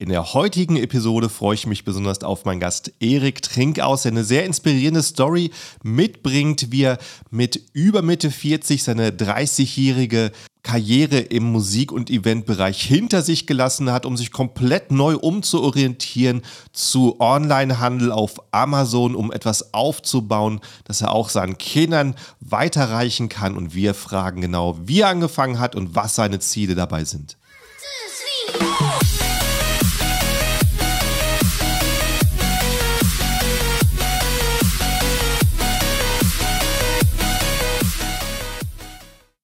In 0.00 0.10
der 0.10 0.32
heutigen 0.32 0.76
Episode 0.76 1.28
freue 1.28 1.56
ich 1.56 1.66
mich 1.66 1.84
besonders 1.84 2.22
auf 2.22 2.44
meinen 2.44 2.60
Gast 2.60 2.92
Erik 3.00 3.42
Trinkaus, 3.42 4.02
der 4.02 4.12
eine 4.12 4.22
sehr 4.22 4.44
inspirierende 4.44 5.02
Story 5.02 5.50
mitbringt, 5.82 6.70
wie 6.70 6.84
er 6.84 6.98
mit 7.30 7.60
über 7.72 8.00
Mitte 8.00 8.30
40 8.30 8.84
seine 8.84 9.10
30-jährige 9.10 10.30
Karriere 10.62 11.18
im 11.18 11.50
Musik- 11.50 11.90
und 11.90 12.10
Eventbereich 12.10 12.80
hinter 12.80 13.22
sich 13.22 13.48
gelassen 13.48 13.90
hat, 13.90 14.06
um 14.06 14.16
sich 14.16 14.30
komplett 14.30 14.92
neu 14.92 15.16
umzuorientieren 15.16 16.42
zu 16.72 17.18
Onlinehandel 17.18 18.12
auf 18.12 18.36
Amazon, 18.52 19.16
um 19.16 19.32
etwas 19.32 19.74
aufzubauen, 19.74 20.60
das 20.84 21.00
er 21.00 21.10
auch 21.10 21.28
seinen 21.28 21.58
Kindern 21.58 22.14
weiterreichen 22.38 23.28
kann. 23.28 23.56
Und 23.56 23.74
wir 23.74 23.94
fragen 23.94 24.42
genau, 24.42 24.78
wie 24.80 25.00
er 25.00 25.08
angefangen 25.08 25.58
hat 25.58 25.74
und 25.74 25.96
was 25.96 26.14
seine 26.14 26.38
Ziele 26.38 26.76
dabei 26.76 27.02
sind. 27.02 27.36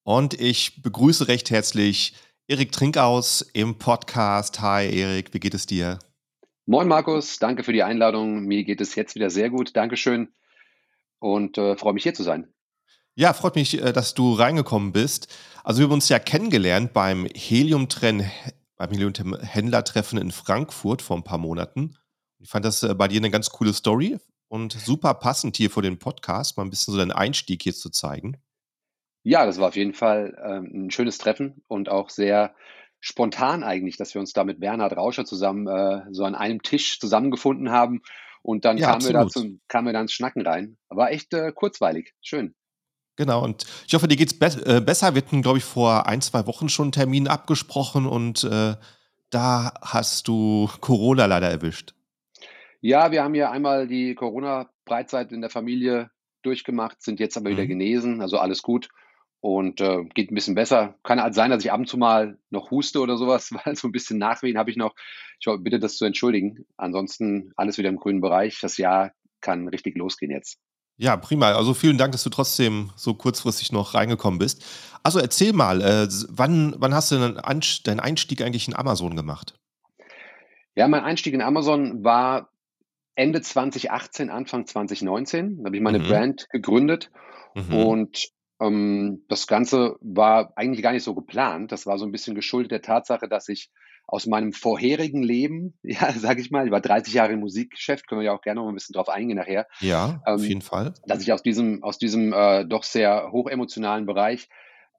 Und 0.07 0.35
ich 0.35 0.83
begrüße 0.83 1.29
recht 1.29 1.49
herzlich 1.49 2.12
Erik 2.47 2.73
Trinkaus 2.73 3.41
im 3.41 3.79
Podcast. 3.79 4.61
Hi 4.61 4.87
Erik, 4.87 5.33
wie 5.33 5.41
geht 5.41 5.55
es 5.55 5.65
dir? 5.65 5.99
Moin 6.67 6.87
Markus, 6.87 7.39
danke 7.39 7.65
für 7.65 7.73
die 7.73 7.83
Einladung. 7.83 8.45
Mir 8.45 8.65
geht 8.65 8.83
es 8.83 8.95
jetzt 8.97 9.15
wieder 9.15 9.31
sehr 9.31 9.48
gut. 9.48 9.75
Dankeschön 9.75 10.29
und 11.21 11.57
äh, 11.57 11.79
freue 11.79 11.95
mich 11.95 12.03
hier 12.03 12.12
zu 12.12 12.23
sein. 12.23 12.53
Ja, 13.15 13.33
freut 13.33 13.55
mich, 13.55 13.83
äh, 13.83 13.95
dass 13.95 14.12
du 14.12 14.35
reingekommen 14.35 14.93
bist. 14.93 15.35
Also 15.62 15.81
wir 15.81 15.85
haben 15.85 15.95
uns 15.95 16.11
ja 16.11 16.19
kennengelernt 16.19 16.93
beim 16.93 17.27
Helium-Treffen, 17.34 18.31
beim 18.77 18.91
Helium-Händlertreffen 18.91 20.19
in 20.19 20.33
Frankfurt 20.33 21.01
vor 21.01 21.17
ein 21.17 21.25
paar 21.25 21.39
Monaten. 21.39 21.97
Ich 22.41 22.51
fand 22.51 22.67
das 22.67 22.83
äh, 22.83 22.95
bei 22.95 23.09
dir 23.09 23.21
eine 23.21 23.31
ganz 23.31 23.48
coole 23.48 23.73
Story 23.73 24.19
und 24.48 24.75
super 24.75 25.15
passend 25.15 25.56
hier 25.56 25.71
vor 25.71 25.83
dem 25.83 25.98
Podcast, 25.98 26.59
mal 26.59 26.65
ein 26.65 26.71
bisschen 26.71 26.93
so 26.93 26.98
deinen 26.98 27.11
Einstieg 27.11 27.62
hier 27.62 27.75
zu 27.75 27.89
zeigen. 27.89 28.37
Ja, 29.27 29.47
das 29.47 29.58
war 29.58 29.69
auf 29.69 29.77
jeden 29.77 29.94
Fall 29.94 30.36
ähm, 30.44 30.70
'n 30.86 30.91
schönes 30.91 31.17
Treffen 31.17 31.62
und 31.67 31.89
auch 31.89 32.11
sehr 32.11 32.55
spontan 33.00 33.62
eigentlich, 33.64 33.97
dass 33.97 34.12
wir 34.14 34.20
uns 34.20 34.34
da 34.34 34.44
mit 34.44 34.61
Bernhard 34.61 34.94
Rauscher 34.98 35.25
zusammen, 35.25 35.66
äh, 35.66 36.03
so 36.12 36.25
an 36.25 36.34
einem 36.34 36.61
Tisch 36.61 37.00
zusammengefunden 37.00 37.70
haben 37.70 38.03
und 38.42 38.66
dann 38.66 38.81
Ja, 38.81 38.83
kamen 38.83 39.06
wir 39.06 39.14
da 39.14 39.27
zum 39.27 39.62
kamen 39.66 39.86
wir 39.86 39.94
da 39.94 40.03
ins 40.03 40.12
Schnacken 40.12 40.42
rein. 40.47 40.77
War 40.91 41.11
echt, 41.11 41.33
äh, 41.33 41.53
kurzweilig. 41.53 42.12
Schön. 42.20 42.55
Genau, 43.19 43.44
und 43.44 43.64
ich 43.86 43.94
hoffe, 43.94 44.08
dir 44.08 44.16
geht's 44.16 44.34
be 44.39 44.47
äh, 44.66 44.81
besser. 44.81 45.14
Wir 45.14 45.22
hatten, 45.22 45.42
glaube 45.42 45.59
ich, 45.59 45.64
vor 45.64 46.06
ein, 46.09 46.20
zwei 46.20 46.47
Wochen 46.47 46.69
schon 46.69 46.88
'n 46.88 46.92
Termin 46.92 47.28
abgesprochen 47.28 48.06
und, 48.06 48.42
äh, 48.44 48.75
da 49.31 49.72
hast 49.83 50.27
du 50.28 50.69
Corona 50.81 51.27
leider 51.27 51.48
erwischt. 51.48 51.94
Ja, 52.83 53.11
wir 53.12 53.22
haben 53.25 53.34
ja 53.34 53.50
einmal 53.50 53.86
die 53.86 54.14
Corona-Breitzeit 54.14 55.33
in 55.33 55.41
der 55.41 55.48
Familie 55.50 56.11
durchgemacht, 56.42 57.00
sind 57.03 57.19
jetzt 57.19 57.36
aber 57.36 57.48
wieder 57.50 57.66
Mhm. 57.66 57.66
genesen, 57.66 58.20
also 58.20 58.38
alles 58.38 58.62
gut 58.62 58.88
und 59.45 59.83
äh, 59.83 60.05
geht 60.14 60.33
ein 60.33 60.34
bisschen 60.34 60.55
besser. 60.55 60.95
Kann 61.03 61.20
halt 61.20 61.34
sein, 61.34 61.50
dass 61.50 61.62
ich 61.62 61.70
ab 61.70 61.78
und 61.78 61.87
zu 61.87 61.98
mal 61.98 62.39
noch 62.48 62.70
huste 62.70 63.00
oder 63.00 63.19
sowas, 63.19 63.53
weil 63.64 63.77
so 63.77 63.87
ein 63.87 63.92
bisschen 63.92 64.17
Nachwehen 64.17 64.56
habe 64.56 64.70
ich 64.70 64.78
noch. 64.78 64.95
Ich 65.39 65.47
bitte 65.59 65.78
das 65.78 65.98
zu 65.98 66.06
entschuldigen. 66.06 66.64
Ansonsten 66.78 67.53
alles 67.55 67.77
wieder 67.77 67.91
im 67.91 67.98
grünen 67.98 68.22
Bereich. 68.22 68.59
Das 68.62 68.78
Jahr 68.78 69.12
kann 69.42 69.69
richtig 69.69 69.98
losgehen 69.98 70.33
jetzt. 70.33 70.56
Ja, 70.97 71.19
prima. 71.19 71.53
Also 71.53 71.75
vielen 71.75 71.98
Dank, 71.98 72.12
dass 72.12 72.25
du 72.25 72.31
trotzdem 72.31 72.91
so 72.97 73.12
kurzfristig 73.12 73.70
noch 73.70 73.92
reingekommen 73.92 74.39
bist. 74.39 74.65
Also 75.03 75.19
erzähl 75.19 75.53
mal, 75.53 75.83
äh, 75.83 76.09
wann, 76.31 76.75
wann 76.78 76.95
hast 76.95 77.11
du 77.11 77.17
deinen 77.19 78.00
Einstieg 78.00 78.41
eigentlich 78.41 78.67
in 78.67 78.75
Amazon 78.75 79.15
gemacht? 79.15 79.59
Ja, 80.75 80.89
mein 80.89 81.05
Einstieg 81.05 81.34
in 81.34 81.42
Amazon 81.42 82.03
war 82.03 82.48
Ende 83.15 83.42
2018, 83.42 84.31
Anfang 84.31 84.67
2019. 84.67 85.59
Da 85.59 85.65
habe 85.67 85.77
ich 85.77 85.83
meine 85.83 85.98
Mhm. 85.98 86.05
Brand 86.09 86.47
gegründet 86.48 87.11
Mhm. 87.55 87.75
und 87.75 88.28
ähm, 88.60 89.25
das 89.28 89.47
Ganze 89.47 89.97
war 90.00 90.53
eigentlich 90.56 90.82
gar 90.82 90.92
nicht 90.92 91.04
so 91.04 91.15
geplant. 91.15 91.72
Das 91.72 91.87
war 91.87 91.98
so 91.98 92.04
ein 92.04 92.12
bisschen 92.12 92.34
geschuldet 92.34 92.72
der 92.72 92.82
Tatsache, 92.82 93.28
dass 93.28 93.48
ich 93.48 93.70
aus 94.06 94.26
meinem 94.26 94.53
vorherigen 94.53 95.22
Leben, 95.22 95.78
ja, 95.82 96.12
sage 96.12 96.41
ich 96.41 96.50
mal, 96.50 96.66
ich 96.66 96.72
war 96.72 96.81
30 96.81 97.14
Jahre 97.14 97.32
im 97.32 97.41
Musikgeschäft, 97.41 98.06
können 98.06 98.20
wir 98.20 98.26
ja 98.26 98.32
auch 98.32 98.43
gerne 98.43 98.60
noch 98.60 98.69
ein 98.69 98.75
bisschen 98.75 98.93
drauf 98.93 99.09
eingehen 99.09 99.37
nachher, 99.37 99.66
Ja, 99.81 100.20
auf 100.25 100.41
ähm, 100.43 100.48
jeden 100.48 100.62
Fall. 100.62 100.94
dass 101.06 101.22
ich 101.22 101.32
aus 101.32 101.43
diesem 101.43 101.82
aus 101.82 101.98
diesem, 101.98 102.32
äh, 102.32 102.64
doch 102.66 102.82
sehr 102.82 103.31
hochemotionalen 103.32 104.06
Bereich, 104.06 104.48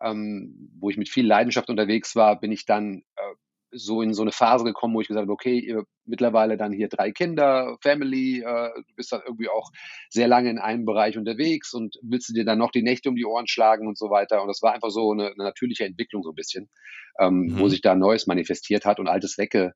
ähm, 0.02 0.72
wo 0.80 0.90
ich 0.90 0.98
mit 0.98 1.10
viel 1.10 1.26
Leidenschaft 1.26 1.70
unterwegs 1.70 2.16
war, 2.16 2.40
bin 2.40 2.52
ich 2.52 2.66
dann, 2.66 3.04
äh, 3.16 3.36
so 3.76 4.02
in 4.02 4.14
so 4.14 4.22
eine 4.24 4.32
Phase 4.32 4.64
gekommen, 4.64 4.96
wo 4.96 5.02
ich 5.02 5.08
gesagt 5.08 5.24
habe: 5.24 5.32
„Okay, 5.34 5.76
mittlerweile 6.06 6.58
dann 6.58 6.72
hier 6.74 6.90
3 6.90 7.12
Kinder, 7.12 7.78
Family, 7.82 8.40
äh, 8.42 8.70
du 8.76 8.96
bist 8.96 9.12
dann 9.12 9.22
irgendwie 9.26 9.50
auch 9.50 9.70
sehr 10.10 10.28
lange 10.28 10.50
in 10.50 10.60
einem 10.60 10.86
Bereich 10.86 11.18
unterwegs 11.18 11.74
und 11.74 11.96
willst 12.04 12.30
du 12.30 12.34
dir 12.34 12.46
dann 12.46 12.60
noch 12.60 12.72
die 12.72 12.84
Nächte 12.84 13.10
um 13.10 13.16
die 13.16 13.26
Ohren 13.26 13.48
schlagen 13.48 13.88
und 13.88 13.98
so 13.98 14.10
weiter?“ 14.10 14.42
Und 14.42 14.48
das 14.48 14.62
war 14.62 14.74
einfach 14.74 14.90
so 14.92 15.12
eine 15.12 15.26
'ne 15.36 15.44
natürliche 15.44 15.86
Entwicklung 15.86 16.24
so 16.24 16.30
ein 16.32 16.36
bisschen, 16.36 16.70
ähm, 17.20 17.54
wo 17.58 17.68
Mhm. 17.68 17.70
sich 17.70 17.82
da 17.82 17.96
Neues 17.96 18.28
manifestiert 18.28 18.86
hat 18.86 19.00
und 19.00 19.08
Altes 19.08 19.38
wegge 19.38 19.74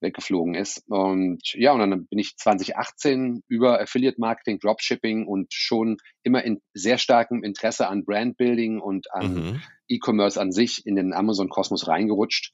weggeflogen 0.00 0.54
ist. 0.54 0.82
Und 0.88 1.52
ja, 1.54 1.72
und 1.72 1.80
dann 1.80 2.06
bin 2.06 2.18
ich 2.18 2.36
2018 2.36 3.42
über 3.48 3.80
Affiliate 3.80 4.20
Marketing, 4.20 4.58
Dropshipping 4.58 5.26
und 5.26 5.52
schon 5.54 5.96
immer 6.22 6.44
in 6.44 6.60
sehr 6.74 6.98
starkem 6.98 7.42
Interesse 7.42 7.88
an 7.88 8.04
Brandbuilding 8.04 8.80
und 8.80 9.10
an 9.12 9.44
Mhm. 9.44 9.66
E-Commerce 9.88 10.40
an 10.40 10.52
sich 10.52 10.84
in 10.84 10.96
den 10.96 11.12
Amazon-Kosmos 11.14 11.88
reingerutscht. 11.88 12.52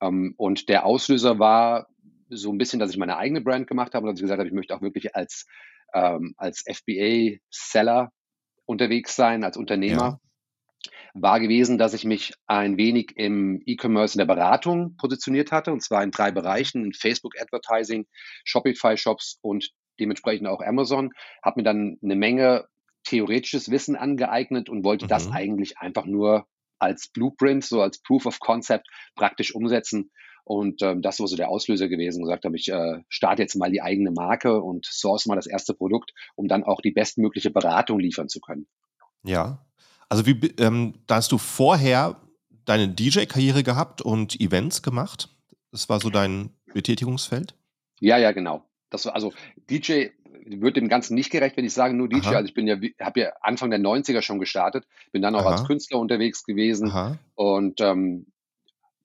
Ähm, 0.00 0.34
und 0.36 0.68
der 0.68 0.84
Auslöser 0.86 1.38
war 1.38 1.88
so 2.28 2.52
ein 2.52 2.58
bisschen, 2.58 2.78
dass 2.80 2.90
ich 2.90 2.96
meine 2.98 3.16
eigene 3.16 3.40
Brand 3.40 3.66
gemacht 3.66 3.94
habe 3.94 4.06
und 4.06 4.12
dass 4.12 4.20
ich 4.20 4.24
gesagt 4.24 4.38
habe, 4.38 4.48
ich 4.48 4.54
möchte 4.54 4.74
auch 4.76 4.82
wirklich 4.82 5.16
als, 5.16 5.46
ähm, 5.94 6.34
als 6.36 6.64
FBA-Seller 6.66 8.12
unterwegs 8.66 9.16
sein, 9.16 9.44
als 9.44 9.56
Ja. 9.86 9.96
Unternehmer 9.96 10.20
war 11.14 11.40
gewesen, 11.40 11.78
dass 11.78 11.94
ich 11.94 12.04
mich 12.04 12.34
ein 12.46 12.76
wenig 12.76 13.12
im 13.16 13.62
E-Commerce 13.66 14.14
in 14.14 14.18
der 14.18 14.32
Beratung 14.32 14.96
positioniert 14.96 15.52
hatte, 15.52 15.72
und 15.72 15.82
zwar 15.82 16.02
in 16.02 16.10
drei. 16.10 16.30
Bereichen: 16.30 16.84
in 16.84 16.92
Facebook 16.92 17.34
Advertising, 17.40 18.06
Shopify 18.44 18.96
Shops 18.96 19.38
und 19.42 19.70
dementsprechend 19.98 20.46
auch 20.46 20.60
Amazon. 20.62 21.10
Habe 21.42 21.60
mir 21.60 21.64
dann 21.64 21.98
eine 22.02 22.16
Menge 22.16 22.66
theoretisches 23.04 23.70
Wissen 23.70 23.96
angeeignet 23.96 24.68
und 24.68 24.84
wollte 24.84 25.06
das 25.06 25.26
Mhm. 25.26 25.32
eigentlich 25.32 25.78
einfach 25.78 26.06
nur 26.06 26.46
als 26.80 27.08
Blueprint, 27.08 27.64
so 27.64 27.80
als 27.82 28.00
Proof 28.02 28.26
of 28.26 28.40
Concept 28.40 28.86
praktisch 29.14 29.54
umsetzen. 29.54 30.10
Und 30.44 30.82
ähm, 30.82 31.02
das 31.02 31.20
war 31.20 31.26
so 31.26 31.36
der 31.36 31.48
Auslöser 31.48 31.88
gewesen. 31.88 32.22
Gesagt 32.22 32.44
habe 32.44 32.56
ich, 32.56 32.68
äh, 32.68 33.02
starte 33.08 33.42
jetzt 33.42 33.54
mal 33.54 33.70
die 33.70 33.82
eigene 33.82 34.10
Marke 34.10 34.60
und 34.60 34.86
source 34.86 35.26
mal 35.26 35.36
das 35.36 35.46
erste 35.46 35.74
Produkt, 35.74 36.12
um 36.34 36.48
dann 36.48 36.64
auch 36.64 36.80
die 36.80 36.90
bestmögliche 36.90 37.50
Beratung 37.50 38.00
liefern 38.00 38.28
zu 38.28 38.40
können. 38.40 38.66
Ja. 39.22 39.64
Also 40.08 40.26
wie, 40.26 40.52
ähm, 40.58 40.94
da 41.06 41.16
hast 41.16 41.30
du 41.30 41.38
vorher 41.38 42.20
deine 42.64 42.88
DJ-Karriere 42.88 43.62
gehabt 43.62 44.02
und 44.02 44.40
Events 44.40 44.82
gemacht? 44.82 45.28
Das 45.70 45.88
war 45.88 46.00
so 46.00 46.10
dein 46.10 46.50
Betätigungsfeld? 46.72 47.54
Ja, 48.00 48.18
ja, 48.18 48.32
genau. 48.32 48.64
Das 48.90 49.06
war 49.06 49.14
also 49.14 49.32
DJ 49.70 50.08
wird 50.50 50.76
dem 50.76 50.88
Ganzen 50.88 51.14
nicht 51.14 51.30
gerecht, 51.30 51.56
wenn 51.56 51.64
ich 51.64 51.74
sage 51.74 51.94
nur 51.94 52.08
DJ. 52.08 52.34
Aha, 52.34 52.36
Also 52.36 52.48
ich 52.48 52.54
bin 52.54 52.66
ja, 52.66 52.76
habe 53.00 53.20
ja 53.20 53.32
Anfang 53.40 53.70
der 53.70 53.78
90er 53.78 54.22
schon 54.22 54.38
gestartet, 54.40 54.86
bin 55.12 55.22
dann 55.22 55.34
auch 55.34 55.46
als 55.46 55.62
aha, 55.62 55.64
Künstler 55.64 55.98
unterwegs 55.98 56.44
gewesen 56.44 56.88
aha. 56.90 57.18
und 57.34 57.80
ähm, 57.80 58.26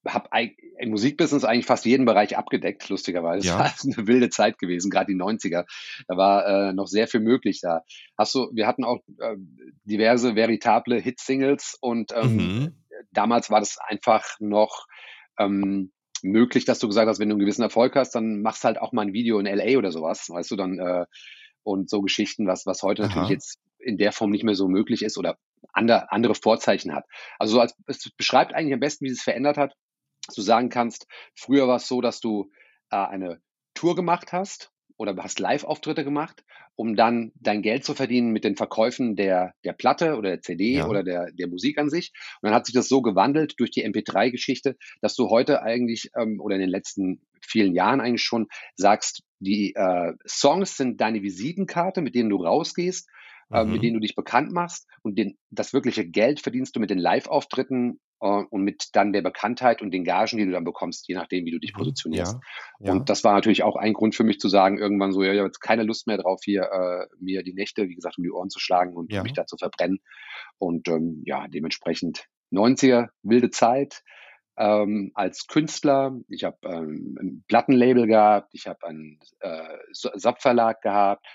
habe 0.08 0.30
im 0.78 0.90
Musikbusiness 0.90 1.44
eigentlich 1.46 1.66
fast 1.66 1.86
jeden 1.86 2.06
Bereich 2.06 2.38
abgedeckt, 2.38 2.90
lustigerweise. 2.90 3.40
Es 3.40 3.58
war 3.58 3.60
Ja. 3.60 3.64
also 3.74 3.92
eine 3.98 4.08
wilde 4.08 4.30
Zeit 4.30 4.60
gewesen, 4.60 4.92
gerade 4.92 5.08
die 5.08 5.16
90er. 5.16 5.66
Da 6.08 6.18
war 6.18 6.46
äh, 6.46 6.74
noch 6.74 6.88
sehr 6.88 7.08
viel 7.08 7.22
möglich 7.22 7.60
da. 7.62 7.82
Hast 8.18 8.36
du, 8.36 8.50
wir 8.54 8.68
hatten 8.68 8.84
auch 8.84 9.00
äh, 9.20 9.36
diverse 9.84 10.36
veritable 10.36 11.00
Hit-Singles 11.00 11.78
und 11.82 12.12
ähm, 12.16 12.56
Mhm. 12.58 12.74
damals 13.12 13.50
war 13.50 13.60
das 13.60 13.78
einfach 13.80 14.26
noch 14.40 14.86
ähm, 15.40 15.92
möglich, 16.22 16.66
dass 16.66 16.80
du 16.80 16.88
gesagt 16.88 17.08
hast, 17.08 17.20
wenn 17.20 17.30
du 17.30 17.34
einen 17.36 17.42
gewissen 17.42 17.62
Erfolg 17.62 17.96
hast, 17.96 18.12
dann 18.16 18.42
machst 18.42 18.64
halt 18.64 18.80
auch 18.80 18.92
mal 18.92 19.04
ein 19.04 19.14
Video 19.14 19.40
in 19.40 19.46
LA 19.46 19.78
oder 19.78 19.92
sowas, 19.92 20.30
weißt 20.30 20.52
du, 20.52 20.56
dann 20.56 20.80
äh, 20.80 21.06
und 21.66 21.90
so 21.90 22.02
Geschichten, 22.02 22.48
was, 22.48 22.66
was 22.66 22.84
heute 22.84 23.02
natürlich 23.02 23.26
Aha. 23.26 23.34
jetzt 23.34 23.60
in 23.80 23.98
der 23.98 24.12
Form 24.12 24.32
nicht 24.32 24.44
mehr 24.44 24.56
so 24.56 24.68
möglich 24.68 25.02
ist 25.02 25.18
oder 25.18 25.38
andere, 25.74 26.12
andere 26.12 26.36
Vorzeichen 26.36 26.94
hat. 26.96 27.06
Also 27.40 27.56
so 27.56 27.60
als, 27.60 27.76
es 27.88 28.10
beschreibt 28.16 28.54
eigentlich 28.54 28.74
am 28.74 28.80
besten, 28.80 29.06
wie 29.06 29.10
es 29.10 29.18
sich 29.18 29.24
verändert 29.24 29.58
hat, 29.58 29.76
dass 30.26 30.36
du 30.36 30.42
sagen 30.42 30.70
kannst, 30.70 31.08
früher 31.36 31.68
war 31.68 31.78
es 31.78 31.88
so, 31.88 32.02
dass 32.02 32.20
du 32.20 32.52
äh, 32.92 32.98
eine 32.98 33.42
Tour 33.74 33.96
gemacht 33.96 34.32
hast 34.32 34.72
oder 34.98 35.16
hast 35.18 35.40
Live-Auftritte 35.40 36.04
gemacht, 36.04 36.44
um 36.76 36.96
dann 36.96 37.32
dein 37.36 37.62
Geld 37.62 37.84
zu 37.86 37.94
verdienen 37.94 38.32
mit 38.32 38.44
den 38.44 38.56
Verkäufen 38.56 39.16
der, 39.16 39.54
der 39.64 39.74
Platte 39.74 40.16
oder 40.18 40.30
der 40.30 40.42
CD 40.42 40.74
Ja. 40.78 40.86
oder 40.86 41.04
der, 41.04 41.32
der 41.32 41.48
Musik 41.48 41.78
an 41.78 41.90
sich. 41.90 42.12
Und 42.42 42.48
dann 42.48 42.54
hat 42.56 42.66
sich 42.66 42.76
das 42.76 42.88
so 42.88 43.02
gewandelt 43.02 43.56
durch 43.58 43.72
die 43.72 43.84
MP3-Geschichte, 43.84 44.76
dass 45.02 45.16
du 45.16 45.30
heute 45.30 45.62
eigentlich 45.64 46.10
ähm, 46.18 46.40
oder 46.40 46.56
in 46.56 46.62
den 46.62 46.70
letzten 46.70 47.22
vielen 47.42 47.74
Jahren 47.74 48.02
eigentlich 48.02 48.24
schon 48.24 48.48
sagst, 48.76 49.24
die 49.40 49.74
äh, 49.76 50.14
Songs 50.28 50.78
sind 50.78 51.00
deine 51.02 51.22
Visitenkarte, 51.22 52.02
mit 52.02 52.16
denen 52.16 52.30
du 52.30 52.38
rausgehst, 52.38 53.10
äh, 53.52 53.66
mit 53.66 53.82
Mhm. 53.82 53.84
denen 53.84 53.96
du 53.96 54.00
dich 54.00 54.16
bekannt 54.16 54.52
machst 54.52 54.88
und 55.02 55.18
den, 55.18 55.38
das 55.52 55.74
wirkliche 55.74 56.08
Geld 56.08 56.40
verdienst 56.42 56.76
du 56.76 56.80
mit 56.80 56.90
den 56.90 57.00
Live-Auftritten 57.00 58.00
und 58.20 58.64
mit 58.64 58.90
dann 58.94 59.14
der 59.14 59.22
Bekanntheit 59.22 59.82
und 59.82 59.92
den 59.92 60.04
Gagen, 60.04 60.38
die 60.38 60.46
du 60.46 60.52
dann 60.52 60.64
bekommst, 60.64 61.08
je 61.08 61.16
nachdem, 61.16 61.46
wie 61.46 61.52
du 61.52 61.60
dich 61.60 61.74
Mhm. 61.74 61.78
positionierst. 61.78 62.38
Ja, 62.80 62.88
ja. 62.88 62.94
Und 62.94 63.10
das 63.10 63.24
war 63.24 63.34
natürlich 63.34 63.64
auch 63.64 63.76
ein 63.76 63.94
Grund 63.94 64.16
für 64.16 64.24
mich 64.24 64.40
zu 64.40 64.48
sagen, 64.50 64.78
irgendwann 64.78 65.12
so, 65.12 65.24
ja, 65.24 65.34
ich 65.34 65.40
habe 65.40 65.48
jetzt 65.48 65.60
keine 65.60 65.84
Lust 65.84 66.08
mehr 66.08 66.18
drauf, 66.18 66.40
hier 66.44 66.64
äh, 66.64 67.08
mir 67.20 67.44
die 67.44 67.54
Nächte, 67.54 67.88
wie 67.90 67.96
gesagt, 67.96 68.18
um 68.18 68.24
die 68.24 68.32
Ohren 68.32 68.50
zu 68.50 68.60
schlagen 68.60 68.96
und 68.96 69.12
Ja. 69.12 69.24
mich 69.24 69.34
da 69.34 69.46
zu 69.46 69.58
verbrennen. 69.58 70.00
Und 70.58 70.88
ähm, 70.88 71.22
ja, 71.26 71.48
dementsprechend 71.48 72.26
90er, 72.52 73.10
wilde 73.24 73.50
Zeit. 73.50 74.02
Ähm, 74.58 75.12
als 75.16 75.48
Künstler, 75.48 76.18
ich 76.30 76.46
habe 76.46 76.58
ähm, 76.64 77.18
ein 77.20 77.44
Plattenlabel 77.48 78.08
gehabt, 78.08 78.52
ich 78.54 78.68
habe 78.68 78.88
einen 78.88 79.20
äh, 79.42 79.78
Sub-Verlag 79.92 80.82
gehabt, 80.82 81.26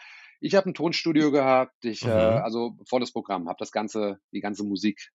ich 0.40 0.54
habe 0.54 0.70
ein 0.70 0.74
Tonstudio 0.74 1.30
gehabt, 1.30 1.84
ich, 1.84 2.06
äh, 2.06 2.08
Mhm. 2.08 2.38
also 2.38 2.76
volles 2.88 3.12
Programm, 3.12 3.46
habe 3.48 3.58
das 3.58 3.72
ganze, 3.72 4.20
die 4.32 4.40
ganze 4.40 4.64
Musik 4.64 5.10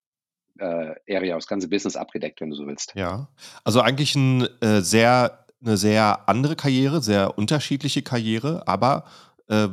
äh, 0.59 0.95
Area, 1.15 1.35
das 1.35 1.47
ganze 1.47 1.67
Business 1.69 1.95
abgedeckt, 1.95 2.41
wenn 2.41 2.49
du 2.51 2.55
so 2.55 2.67
willst. 2.67 2.95
Ja. 2.95 3.27
Also 3.65 3.81
eigentlich 3.81 4.15
'n, 4.15 4.47
äh, 4.61 4.81
sehr 4.81 5.45
'ne 5.59 5.75
sehr 5.77 6.29
andere 6.29 6.55
Karriere, 6.55 7.01
sehr 7.01 7.37
unterschiedliche 7.37 8.01
Karriere, 8.03 8.65
aber, 8.67 9.03
äh, 9.49 9.67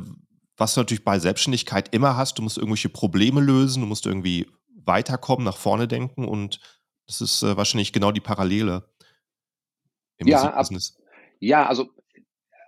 was 0.57 0.73
du 0.73 0.81
natürlich 0.81 1.03
bei 1.05 1.19
Selbstständigkeit 1.19 1.93
immer 1.95 2.17
hast, 2.17 2.37
du 2.37 2.41
musst 2.41 2.57
irgendwelche 2.57 2.89
Probleme 2.89 3.39
lösen, 3.41 3.81
du 3.81 3.87
musst 3.87 4.05
irgendwie 4.05 4.47
weiterkommen, 4.85 5.45
nach 5.45 5.55
vorne 5.57 5.87
denken 5.87 6.25
und 6.27 6.59
das 7.07 7.21
ist, 7.21 7.43
äh, 7.43 7.55
wahrscheinlich 7.57 7.93
genau 7.93 8.11
die 8.11 8.19
Parallele 8.21 8.83
im 10.19 10.27
Ja, 10.27 10.53
ab 10.53 10.69
Musikbusiness. 10.69 10.95
ja, 11.39 11.65
also 11.67 11.89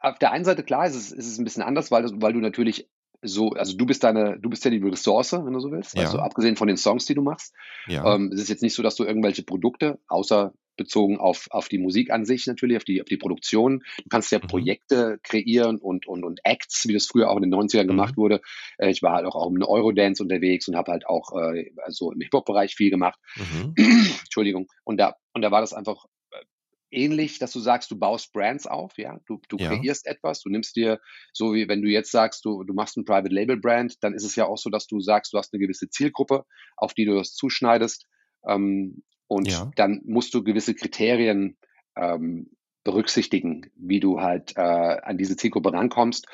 auf 0.01 0.19
der 0.19 0.31
einen 0.31 0.45
Seite 0.45 0.63
klar 0.63 0.88
ist 0.88 0.95
es 0.95 1.12
ist 1.12 1.27
es 1.27 1.39
'n 1.39 1.44
bisschen 1.45 1.63
anders, 1.63 1.91
weil 1.91 2.06
weil 2.21 2.33
du 2.33 2.39
natürlich 2.39 2.89
so 3.27 3.50
also 3.51 3.75
du 3.77 3.86
bist 3.86 4.04
deine 4.04 4.39
du 4.39 4.50
bist 4.50 4.63
ja 4.66 4.72
die 4.72 4.77
Ressource, 4.80 5.33
wenn 5.33 5.54
du 5.54 5.60
so 5.60 5.72
willst, 5.72 5.95
Ja, 5.95 6.10
abgesehen 6.19 6.56
von 6.56 6.68
den 6.68 6.77
Songs, 6.77 7.06
die 7.06 7.16
du 7.16 7.22
machst. 7.22 7.54
ja. 7.88 8.16
Ähm, 8.16 8.31
es 8.33 8.42
ist 8.42 8.50
jetzt 8.50 8.62
nicht 8.63 8.74
so, 8.75 8.83
dass 8.83 8.95
du 8.95 9.04
irgendwelche 9.04 9.44
Produkte, 9.44 10.00
außer 10.07 10.54
bezogen 10.77 11.18
auf 11.19 11.48
auf 11.51 11.69
die 11.69 11.77
Musik 11.77 12.12
an 12.12 12.25
sich 12.25 12.48
natürlich, 12.48 12.75
auf 12.75 12.83
die 12.83 13.01
auf 13.01 13.07
die 13.07 13.16
Produktion 13.18 13.80
du 13.98 14.10
kannst 14.10 14.31
ja 14.31 14.39
Mhm. 14.39 14.48
Projekte 14.48 15.19
kreieren 15.24 15.77
und 15.77 16.06
und 16.06 16.24
und 16.25 16.42
Acts, 16.44 16.86
wie 16.88 16.94
das 16.94 17.06
früher 17.07 17.30
auch 17.30 17.38
in 17.38 17.44
den 17.44 17.54
90ern 17.54 17.88
gemacht 17.88 18.18
Mhm. 18.18 18.22
wurde. 18.22 18.42
Äh, 18.77 18.89
ich 18.89 19.01
war 19.01 19.13
halt 19.13 19.25
auch 19.25 19.36
auch 19.36 19.50
im 19.50 19.62
Eurodance 19.63 20.22
unterwegs 20.22 20.68
und 20.68 20.75
habe 20.75 20.92
halt 20.92 21.07
auch, 21.07 21.31
äh, 21.39 21.72
also 21.83 22.12
im 22.12 22.19
Hip-Hop-Bereich 22.19 22.75
viel 22.75 22.89
gemacht. 22.89 23.19
Mhm. 23.38 23.74
Entschuldigung. 24.25 24.68
Und 24.83 24.98
da 24.98 25.16
und 25.33 25.42
da 25.42 25.51
war 25.51 25.62
das 25.62 25.74
einfach, 25.74 26.06
ähnlich, 26.91 27.39
dass 27.39 27.51
du 27.53 27.59
sagst, 27.59 27.91
du 27.91 27.97
baust 27.99 28.33
Brands 28.33 28.67
auf, 28.67 28.97
ja? 28.97 29.19
Du 29.27 29.39
du 29.49 29.57
Ja. 29.57 29.85
kreierst 29.85 30.05
etwas, 30.07 30.41
du 30.41 30.49
nimmst 30.49 30.75
dir 30.75 30.99
so 31.33 31.53
wie 31.53 31.67
wenn 31.69 31.81
du 31.81 31.89
jetzt 31.89 32.11
sagst, 32.11 32.45
du 32.45 32.63
du 32.63 32.73
machst 32.73 32.97
'n 32.97 33.05
Private 33.05 33.33
Label 33.33 33.57
Brand, 33.59 33.95
dann 34.03 34.13
ist 34.13 34.23
es 34.25 34.35
ja 34.35 34.45
auch 34.47 34.57
so, 34.57 34.69
dass 34.69 34.87
du 34.87 34.99
sagst, 35.01 35.33
du 35.33 35.37
hast 35.37 35.53
'ne 35.53 35.59
gewisse 35.59 35.89
Zielgruppe, 35.89 36.45
auf 36.77 36.93
die 36.93 37.05
du 37.05 37.15
das 37.15 37.33
zuschneidest, 37.35 38.05
ähm, 38.47 39.03
und 39.27 39.51
Ja. 39.51 39.75
dann 39.75 40.01
musst 40.05 40.33
du 40.33 40.43
gewisse 40.43 40.75
Kriterien, 40.75 41.57
ähm, 41.97 42.51
berücksichtigen, 42.85 43.71
wie 43.77 43.99
du 44.01 44.21
halt, 44.21 44.55
äh, 44.57 44.61
an 44.61 45.17
diese 45.19 45.37
Zielgruppe 45.37 45.73
rankommst. 45.73 46.27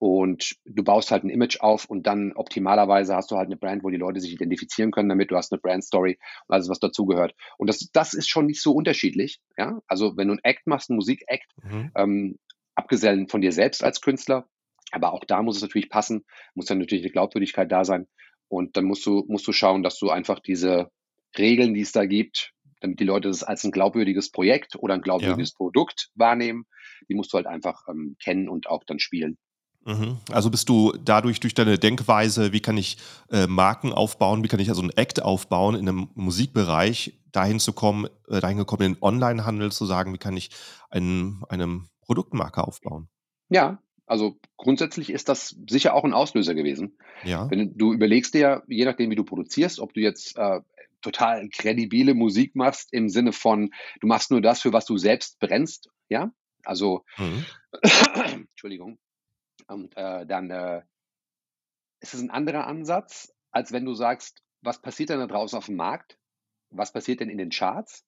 Und 0.00 0.56
du 0.66 0.84
baust 0.84 1.10
halt 1.12 1.24
'n 1.24 1.30
Image 1.30 1.60
auf 1.60 1.86
und 1.86 2.06
dann 2.06 2.32
optimalerweise 2.34 3.16
hast 3.16 3.30
du 3.32 3.36
halt 3.38 3.50
'ne 3.50 3.56
Brand, 3.58 3.84
wo 3.84 3.90
die 3.90 3.98
Leute 3.98 4.20
sich 4.20 4.32
identifizieren 4.34 4.92
können 4.92 5.10
damit. 5.10 5.30
Du 5.32 5.36
hast 5.36 5.52
'ne 5.52 5.58
Brand 5.58 5.84
Story 5.84 6.18
und 6.48 6.54
alles, 6.54 6.68
was 6.70 6.80
dazugehört. 6.80 7.34
Und 7.58 7.68
das 7.68 7.90
das 7.92 8.14
ist 8.14 8.28
schon 8.30 8.46
nicht 8.46 8.62
so 8.62 8.72
unterschiedlich, 8.74 9.40
ja? 9.58 9.80
Also, 9.88 10.16
wenn 10.18 10.28
du 10.28 10.34
'n 10.34 10.40
Act 10.44 10.66
machst, 10.68 10.90
'n 10.90 10.96
Musik-Act, 10.96 11.52
Mhm. 11.64 11.96
ähm, 11.96 12.38
abgesehen 12.76 13.28
von 13.28 13.42
dir 13.42 13.52
selbst 13.52 13.84
als 13.84 14.00
Künstler, 14.02 14.46
aber 14.92 15.12
auch 15.14 15.24
da 15.26 15.42
muss 15.42 15.56
es 15.56 15.62
natürlich 15.62 15.90
passen, 15.90 16.24
muss 16.54 16.66
dann 16.66 16.78
natürlich 16.80 17.04
'ne 17.04 17.10
Glaubwürdigkeit 17.12 17.72
da 17.72 17.84
sein. 17.86 18.08
Und 18.48 18.76
dann 18.78 18.84
musst 18.86 19.06
du 19.06 19.24
musst 19.28 19.46
du 19.48 19.52
schauen, 19.52 19.82
dass 19.84 19.98
du 19.98 20.10
einfach 20.10 20.40
diese 20.40 20.90
Regeln, 21.38 21.74
die 21.74 21.82
es 21.82 21.92
da 21.92 22.06
gibt, 22.06 22.52
damit 22.80 23.00
die 23.00 23.04
Leute 23.04 23.28
das 23.28 23.42
als 23.44 23.64
'n 23.64 23.72
glaubwürdiges 23.72 24.30
Projekt 24.32 24.76
oder 24.76 24.94
'n 24.94 25.02
Ja. 25.18 25.40
glaubwürdiges 25.40 25.54
Produkt 25.54 26.10
wahrnehmen, 26.14 26.66
die 27.08 27.14
musst 27.14 27.32
du 27.32 27.36
halt 27.38 27.46
einfach, 27.46 27.88
ähm, 27.88 28.16
kennen 28.22 28.48
und 28.48 28.68
auch 28.68 28.84
dann 28.84 28.98
spielen. 29.00 29.36
Mhm. 29.84 30.18
Also 30.32 30.50
bist 30.50 30.68
du 30.68 30.92
dadurch 31.04 31.38
durch 31.40 31.54
deine 31.54 31.78
Denkweise, 31.78 32.52
wie 32.52 32.60
kann 32.60 32.76
ich, 32.76 32.96
äh, 33.30 33.46
Marken 33.46 33.92
aufbauen, 33.92 34.42
wie 34.42 34.48
kann 34.48 34.58
ich 34.60 34.68
also 34.68 34.82
'n 34.82 34.90
Act 34.90 35.22
aufbauen 35.22 35.74
in 35.76 35.84
'nem 35.84 36.08
Musikbereich, 36.14 37.20
dahin 37.30 37.60
zu 37.60 37.72
kommen 37.72 38.06
äh, 38.28 38.40
dahin 38.40 38.56
gekommen, 38.58 38.82
in 38.82 38.92
den 38.94 39.02
Onlinehandel 39.02 39.70
zu 39.70 39.86
sagen, 39.86 40.12
wie 40.12 40.18
kann 40.18 40.36
ich 40.36 40.50
ein 40.90 41.42
eine 41.48 41.82
Produktmarke 42.00 42.66
aufbauen? 42.66 43.08
Ja, 43.50 43.80
also 44.06 44.38
grundsätzlich 44.56 45.10
ist 45.10 45.28
das 45.28 45.56
sicher 45.68 45.94
auch 45.94 46.04
'n 46.04 46.12
Auslöser 46.14 46.54
gewesen. 46.54 46.98
Ja. 47.22 47.50
Wenn 47.50 47.76
du 47.76 47.92
überlegst 47.92 48.34
dir, 48.34 48.62
je 48.66 48.84
nachdem, 48.84 49.10
wie 49.10 49.14
du 49.16 49.24
produzierst, 49.24 49.78
ob 49.78 49.94
du 49.94 50.00
jetzt, 50.00 50.36
äh, 50.36 50.60
total 51.02 51.48
kredibile 51.50 52.14
Musik 52.14 52.56
machst 52.56 52.92
im 52.92 53.08
Sinne 53.08 53.32
von, 53.32 53.70
du 54.00 54.06
machst 54.08 54.30
nur 54.30 54.40
das, 54.42 54.62
für 54.62 54.72
was 54.72 54.86
du 54.86 54.96
selbst 54.98 55.38
brennst, 55.40 55.90
ja? 56.08 56.32
Also 56.64 57.04
Mhm. 57.18 57.46
Entschuldigung. 58.50 58.98
Und, 59.68 59.96
äh, 59.96 60.26
dann, 60.26 60.50
äh 60.50 60.82
ist 62.02 62.14
es 62.14 62.20
'n 62.22 62.30
anderer 62.30 62.66
Ansatz, 62.66 63.34
als 63.52 63.72
wenn 63.72 63.84
du 63.84 63.94
sagst: 63.94 64.42
„Was 64.62 64.80
passiert 64.82 65.10
denn 65.10 65.18
da 65.20 65.26
draußen 65.26 65.56
aufm 65.58 65.76
Markt? 65.76 66.18
Was 66.70 66.92
passiert 66.92 67.20
denn 67.20 67.30
in 67.30 67.38
den 67.38 67.50
Charts? 67.50 68.06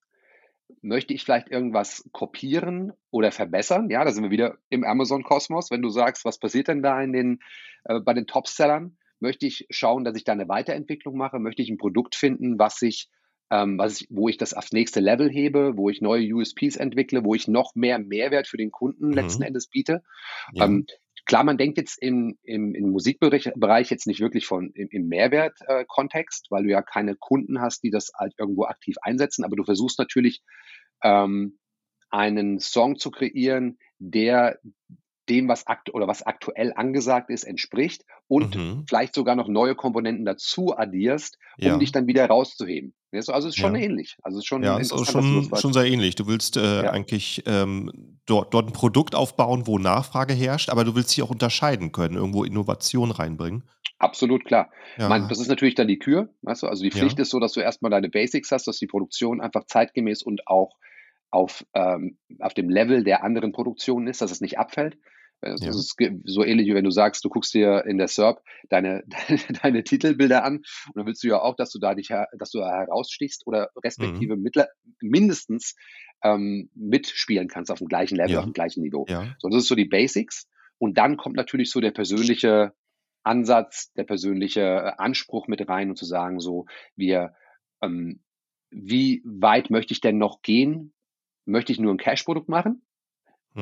Möchte 0.83 1.15
ich 1.15 1.25
vielleicht 1.25 1.51
irgendwas 1.51 2.09
kopieren 2.13 2.93
oder 3.11 3.33
verbessern?“ 3.33 3.91
Ja, 3.91 4.05
da 4.05 4.13
sind 4.13 4.25
wir 4.25 4.31
wieder 4.33 4.59
im 4.71 4.85
Amazon-Kosmos. 4.85 5.71
Wenn 5.71 5.83
du 5.83 5.91
sagst: 5.91 6.25
„Was 6.25 6.39
passiert 6.41 6.69
denn 6.69 6.83
da 6.83 7.01
in 7.03 7.13
den 7.13 7.41
äh, 7.85 8.01
bei 8.01 8.15
den 8.15 8.27
Topsellern?“ 8.27 8.99
Möchte 9.23 9.47
ich 9.47 9.67
schauen, 9.71 10.05
dass 10.05 10.17
ich 10.17 10.25
da 10.25 10.35
'ne 10.35 10.49
Weiterentwicklung 10.49 11.17
mache? 11.17 11.39
Möchte 11.41 11.63
ich 11.63 11.71
'n 11.71 11.79
Produkt 11.79 12.15
finden, 12.15 12.59
was 12.59 12.81
ich 12.83 13.09
ähm, 13.51 13.79
was 13.79 14.01
ich 14.01 14.07
wo 14.11 14.29
ich 14.29 14.37
das 14.39 14.55
aufs 14.55 14.73
nächste 14.73 15.01
Level 15.01 15.31
hebe, 15.31 15.73
wo 15.77 15.89
ich 15.91 16.01
neue 16.03 16.35
USPs 16.35 16.77
entwickle, 16.77 17.25
wo 17.25 17.35
ich 17.35 17.49
noch 17.49 17.75
mehr 17.75 17.99
Mehrwert 17.99 18.47
für 18.49 18.57
den 18.59 18.71
Kunden 18.71 19.13
letzten 19.13 19.43
Mhm. 19.43 19.45
Endes 19.45 19.69
biete? 19.69 20.03
Ja. 20.51 20.67
Ähm, 20.67 20.87
klar, 21.27 21.45
man 21.45 21.59
denkt 21.59 21.79
jetzt 21.79 22.03
im 22.03 22.39
im 22.43 22.75
im 22.75 22.91
Musikberich 22.93 23.51
Bereich 23.57 23.91
jetzt 23.91 24.07
nicht 24.07 24.21
wirklich 24.21 24.47
von 24.47 24.71
im 24.75 24.89
im 24.91 25.09
Mehrwert 25.09 25.59
äh, 25.69 25.85
Kontext, 25.89 26.49
weil 26.51 26.65
du 26.65 26.71
ja 26.71 26.83
keine 26.83 27.17
Kunden 27.17 27.61
hast, 27.61 27.83
die 27.85 27.91
das 27.91 28.11
halt 28.19 28.35
irgendwo 28.39 28.65
aktiv 28.65 28.97
einsetzen, 29.03 29.45
aber 29.45 29.57
du 29.57 29.65
versuchst 29.65 29.99
natürlich, 29.99 30.43
ähm, 31.05 31.59
einen 32.11 32.61
Song 32.61 32.99
zu 32.99 33.11
kreieren, 33.13 33.79
der 33.99 34.61
dem, 35.29 35.49
was 35.49 35.67
akt 35.67 35.93
oder 35.95 36.07
was 36.09 36.23
aktuell 36.23 36.73
angesagt 36.75 37.31
ist, 37.31 37.45
entspricht 37.45 38.05
und 38.29 38.57
Mhm. 38.57 38.85
vielleicht 38.89 39.15
sogar 39.15 39.37
noch 39.37 39.49
neue 39.49 39.75
Komponenten 39.75 40.25
dazu 40.25 40.77
addierst, 40.77 41.39
um 41.61 41.79
dich 41.79 41.91
Ja. 41.91 42.01
dann 42.01 42.07
wieder 42.07 42.27
rauszuheben. 42.27 42.95
Also, 43.13 43.33
es 43.33 43.45
ist 43.47 43.57
schon 43.57 43.75
Ja. 43.75 43.81
ähnlich. 43.81 44.17
Also, 44.23 44.39
es 44.39 44.43
ist 44.45 44.49
schon 44.49 44.63
Ja, 44.63 44.77
ist 44.77 44.91
schon 45.11 45.51
schon 45.55 45.73
sehr 45.73 45.87
ähnlich. 45.87 46.15
Du 46.15 46.27
willst, 46.27 46.57
äh, 46.57 46.61
Ja. 46.61 46.91
eigentlich, 46.91 47.43
ähm, 47.47 48.19
dort 48.27 48.53
dort 48.53 48.67
'n 48.69 48.73
Produkt 48.73 49.15
aufbauen, 49.15 49.67
wo 49.67 49.79
Nachfrage 49.79 50.35
herrscht, 50.35 50.69
aber 50.71 50.85
du 50.85 50.95
willst 50.95 51.17
dich 51.17 51.23
auch 51.23 51.31
unterscheiden 51.31 51.93
können, 51.93 52.17
irgendwo 52.17 52.45
Innovation 52.45 53.11
reinbringen. 53.11 53.65
Absolut 53.99 54.45
klar. 54.45 54.71
Ja. 54.97 55.09
das 55.27 55.41
ist 55.41 55.49
natürlich 55.49 55.75
dann 55.75 55.89
die 55.89 55.99
Kür, 55.99 56.29
weißt 56.43 56.63
du? 56.63 56.67
Also, 56.69 56.85
die 56.85 56.91
Pflicht 56.91 57.19
ist 57.19 57.31
so, 57.31 57.41
dass 57.41 57.53
du 57.53 57.61
erst 57.61 57.83
mal 57.83 57.91
deine 57.91 58.09
Basics 58.09 58.53
hast, 58.53 58.69
dass 58.69 58.79
die 58.79 58.87
Produktion 58.87 59.41
einfach 59.41 59.65
zeitgemäß 59.65 60.23
und 60.23 60.47
auch 60.47 60.77
auf 61.31 61.65
ähm, 61.75 62.17
auf 62.39 62.55
dem 62.55 62.71
Level 62.71 63.05
der 63.05 63.23
anderen 63.25 63.53
Produktionen 63.53 64.07
ist, 64.07 64.23
dass 64.23 64.31
es 64.31 64.41
nicht 64.41 64.59
abfällt. 64.59 64.97
Das 65.43 65.61
Ja. 65.61 65.79
so 66.25 66.45
ähnlich, 66.45 66.67
wie 66.67 66.75
wenn 66.75 66.85
du 66.85 66.91
sagst, 66.91 67.25
du 67.25 67.29
guckst 67.29 67.55
dir 67.55 67.85
in 67.87 67.99
der 67.99 68.09
SERP 68.09 68.41
deine 68.71 69.05
deine 69.07 69.39
deine 69.63 69.85
Titelbilder 69.85 70.45
an 70.45 70.57
und 70.59 70.65
dann 70.97 71.07
willst 71.07 71.23
du 71.23 71.29
ja 71.29 71.41
auch, 71.41 71.55
dass 71.57 71.71
du 71.71 71.79
da 71.79 71.95
dich 71.95 72.09
dass 72.39 72.51
du 72.51 72.59
da 72.59 72.71
herausstichst 72.71 73.47
oder 73.47 73.71
Mhm. 73.99 74.29
respektive 74.29 74.37
mittler 74.37 74.69
mindestens, 75.01 75.77
ähm, 76.25 76.71
mitspielen 76.75 77.47
kannst 77.49 77.71
aufm 77.71 77.87
gleichen 77.87 78.17
Level, 78.17 78.37
Ja. 78.37 78.39
aufm 78.39 78.53
gleichen 78.53 78.83
Niveau. 78.83 79.09
Ja. 79.09 79.37
So, 79.39 79.49
das 79.49 79.63
ist 79.63 79.69
so 79.69 79.77
die 79.77 79.85
Basics. 79.85 80.49
Und 80.79 80.99
dann 80.99 81.17
kommt 81.17 81.37
natürlich 81.37 81.71
so 81.71 81.81
der 81.81 81.91
persönliche 81.93 82.73
Ansatz, 83.23 83.93
der 83.93 84.05
persönliche, 84.05 84.61
äh, 84.63 84.93
Anspruch 84.99 85.47
mit 85.49 85.69
rein 85.69 85.91
und 85.91 85.97
zu 85.97 86.05
sagen 86.05 86.41
so: 86.41 86.67
„Wir 86.97 87.35
ähm, 87.83 88.23
wie 88.71 89.23
weit 89.25 89.71
möchte 89.71 89.93
ich 89.95 90.01
denn 90.01 90.19
noch 90.19 90.43
gehen? 90.43 90.93
Möchte 91.47 91.73
ich 91.73 91.79
nur 91.81 91.93
'n 91.93 91.99
Cash-Produkt 91.99 92.49
machen?“ 92.49 92.83
Äh, 92.83 92.83
Mhm. 92.83 92.88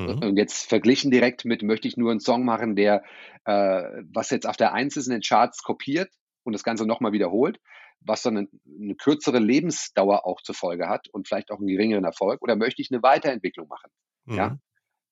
Und 0.04 0.36
jetzt 0.38 0.68
verglichen 0.68 1.10
direkt 1.10 1.44
mit: 1.44 1.62
„Möchte 1.62 1.88
ich 1.88 1.96
nur 1.96 2.12
'n 2.12 2.20
Song 2.20 2.44
machen, 2.44 2.76
der, 2.76 3.02
äh, 3.44 3.82
was 4.12 4.30
jetzt 4.30 4.46
auf 4.48 4.56
der 4.56 4.72
1 4.74 4.96
ist 4.96 5.06
in 5.06 5.12
den 5.12 5.22
Charts, 5.22 5.62
kopiert 5.62 6.10
und 6.44 6.52
das 6.54 6.62
Ganze 6.64 6.86
noch 6.86 7.00
mal 7.00 7.12
wiederholt, 7.12 7.58
was 8.00 8.22
dann 8.22 8.34
'nen 8.34 8.48
'ne 8.64 8.94
kürzere 8.96 9.38
Lebensdauer 9.40 10.26
auch 10.26 10.42
zur 10.42 10.54
Folge 10.54 10.88
hat 10.88 11.08
und 11.12 11.28
vielleicht 11.28 11.50
auch 11.50 11.60
'n 11.60 11.66
geringeren 11.66 12.04
Erfolg? 12.04 12.42
Oder 12.42 12.56
möchte 12.56 12.82
ich 12.82 12.90
'ne 12.90 13.02
Weiterentwicklung 13.02 13.68
machen?“ 13.68 13.90
Ja? 14.34 14.52
Mhm. 14.52 14.60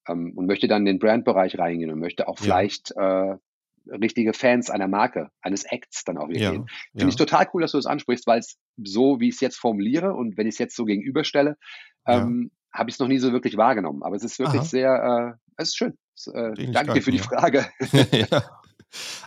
Ähm, 0.09 0.33
und 0.37 0.47
möchte 0.47 0.69
dann 0.69 0.83
in 0.83 0.87
den 0.97 1.01
Brand-Bereich 1.01 1.59
reingehen 1.59 1.91
und 1.93 2.01
möchte 2.01 2.29
auch 2.29 2.39
Ja. 2.39 2.65
vielleicht, 2.65 2.93
äh, 2.97 3.37
richtige 3.89 4.35
Fans 4.35 4.71
einer 4.71 4.89
Marke, 4.89 5.31
eines 5.43 5.65
Acts 5.65 6.05
dann 6.05 6.19
auch 6.19 6.29
wieder 6.31 6.43
gehen. 6.43 6.63
Ja, 6.63 6.69
Finde 6.97 7.11
ich 7.11 7.17
ja. 7.17 7.19
total 7.19 7.49
cool, 7.55 7.63
dass 7.63 7.73
du 7.73 7.79
das 7.79 7.87
ansprichst, 7.87 8.27
weil's 8.27 8.59
so, 8.85 9.21
wie 9.21 9.29
ich's 9.29 9.41
jetzt 9.41 9.59
formuliere 9.59 10.15
und 10.15 10.37
wenn 10.39 10.47
ich's 10.49 10.59
jetzt 10.59 10.77
so 10.77 10.85
gegenüberstelle, 10.87 11.57
Ja. 12.07 12.35
ähm, 12.35 12.51
habe 12.75 12.91
ich's 12.91 12.99
noch 12.99 13.09
nie 13.09 13.19
so 13.19 13.33
wirklich 13.33 13.57
wahrgenommen. 13.57 14.03
Aber 14.03 14.17
es 14.17 14.25
ist 14.25 14.39
wirklich 14.39 14.63
Aha. 14.63 14.69
sehr, 14.69 15.37
äh 15.37 15.53
es 15.57 15.69
ist 15.69 15.77
schön. 15.77 15.97
Es 16.17 16.27
äh, 16.27 16.53
danke 16.73 16.95
dir 16.95 17.03
für 17.03 17.13
die 17.13 17.19
ja. 17.19 17.25
Frage. 17.25 17.67
Ja. 18.31 18.43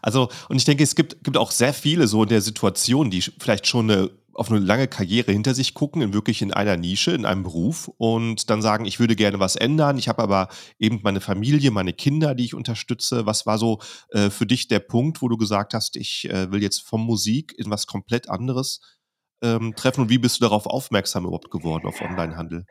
Also 0.01 0.29
und 0.47 0.55
ich 0.55 0.63
denke, 0.63 0.83
es 0.83 0.95
gibt 0.95 1.25
gibt 1.25 1.35
auch 1.35 1.51
sehr 1.51 1.73
viele 1.73 2.07
so 2.07 2.23
in 2.23 2.29
der 2.29 2.39
Situation, 2.39 3.11
die 3.11 3.21
vielleicht 3.21 3.67
schon 3.67 3.87
'ne 3.87 4.09
auf 4.37 4.51
eine 4.51 4.59
lange 4.59 4.87
Karriere 4.87 5.31
hinter 5.31 5.55
sich 5.55 5.73
gucken, 5.73 6.01
in 6.01 6.13
wirklich 6.13 6.43
in 6.43 6.53
einer 6.53 6.77
Nische, 6.77 7.11
in 7.11 7.25
einem 7.25 7.41
Beruf 7.41 7.89
und 7.97 8.51
dann 8.51 8.61
sagen, 8.61 8.85
ich 8.85 8.99
würde 8.99 9.15
gerne 9.15 9.39
was 9.39 9.55
ändern. 9.55 9.97
Ich 9.97 10.07
habe 10.07 10.21
aber 10.21 10.49
eben 10.77 10.99
meine 11.03 11.21
Familie, 11.21 11.71
meine 11.71 11.91
Kinder, 11.91 12.35
die 12.35 12.45
ich 12.45 12.53
unterstütze. 12.53 13.25
Was 13.25 13.47
war 13.47 13.57
so 13.57 13.79
äh, 14.11 14.29
für 14.29 14.45
dich 14.45 14.67
der 14.67 14.79
Punkt, 14.79 15.23
wo 15.23 15.27
du 15.27 15.37
gesagt 15.37 15.73
hast, 15.73 15.95
ich 15.95 16.29
äh, 16.29 16.51
will 16.51 16.61
jetzt 16.61 16.87
vom 16.87 17.03
Musik 17.03 17.55
in 17.57 17.71
was 17.71 17.87
komplett 17.87 18.29
anderes 18.29 18.79
ähm, 19.41 19.73
treffen 19.75 20.01
und 20.01 20.09
wie 20.09 20.19
bist 20.19 20.37
du 20.37 20.45
darauf 20.45 20.67
aufmerksam 20.67 21.25
überhaupt 21.25 21.49
geworden, 21.49 21.87
auf 21.87 21.99
Onlinehandel? 22.01 22.65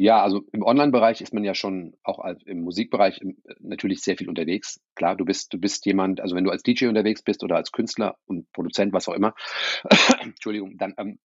Ja, 0.00 0.22
also 0.22 0.44
im 0.52 0.62
Online-Bereich 0.62 1.20
ist 1.22 1.34
man 1.34 1.42
ja 1.42 1.54
schon 1.54 1.96
auch 2.04 2.24
im 2.46 2.60
Musikbereich 2.60 3.20
im, 3.20 3.30
äh, 3.44 3.54
natürlich 3.58 4.00
sehr 4.00 4.16
viel 4.16 4.28
unterwegs. 4.28 4.80
Klar, 4.94 5.16
du 5.16 5.24
bist, 5.24 5.52
du 5.52 5.58
bist 5.58 5.84
jemand, 5.86 6.20
also 6.20 6.36
wenn 6.36 6.44
du 6.44 6.52
als 6.52 6.62
DJ 6.62 6.86
unterwegs 6.86 7.22
bist 7.22 7.42
oder 7.42 7.56
als 7.56 7.72
Künstler 7.72 8.16
und 8.26 8.48
Produzent, 8.52 8.92
was 8.92 9.08
auch 9.08 9.14
immer, 9.14 9.34
Entschuldigung, 10.22 10.78
dann 10.78 10.94
ähm, 10.98 11.18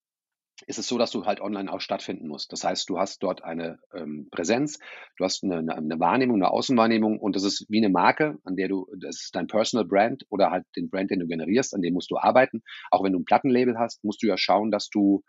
ist 0.66 0.80
es 0.80 0.88
so, 0.88 0.98
dass 0.98 1.12
du 1.12 1.28
halt 1.28 1.40
online 1.40 1.72
auch 1.72 1.82
stattfinden 1.82 2.28
musst. 2.28 2.52
Das 2.52 2.64
heißt, 2.64 2.90
du 2.90 2.98
hast 2.98 3.22
dort 3.22 3.44
eine 3.44 3.78
ähm, 3.94 4.28
Präsenz, 4.32 4.80
du 5.18 5.24
hast 5.24 5.44
eine, 5.44 5.60
eine 5.72 6.00
Wahrnehmung, 6.00 6.38
eine 6.38 6.50
Außenwahrnehmung 6.50 7.20
und 7.20 7.36
das 7.36 7.44
ist 7.44 7.68
wie 7.70 7.78
eine 7.78 7.90
Marke, 7.90 8.40
an 8.44 8.56
der 8.56 8.70
du, 8.70 8.88
das 9.00 9.22
ist 9.22 9.36
dein 9.36 9.46
Personal 9.46 9.86
Brand 9.86 10.26
oder 10.30 10.50
halt 10.50 10.66
den 10.76 10.90
Brand, 10.90 11.12
den 11.12 11.20
du 11.20 11.28
generierst, 11.28 11.76
an 11.76 11.84
dem 11.84 11.94
musst 11.94 12.10
du 12.10 12.18
arbeiten. 12.18 12.64
Auch 12.90 13.04
wenn 13.04 13.14
du 13.14 13.20
ein 13.20 13.26
Plattenlabel 13.26 13.78
hast, 13.78 14.04
musst 14.04 14.24
du 14.24 14.28
ja 14.28 14.38
schauen, 14.38 14.72
dass 14.72 14.90
du 14.90 15.22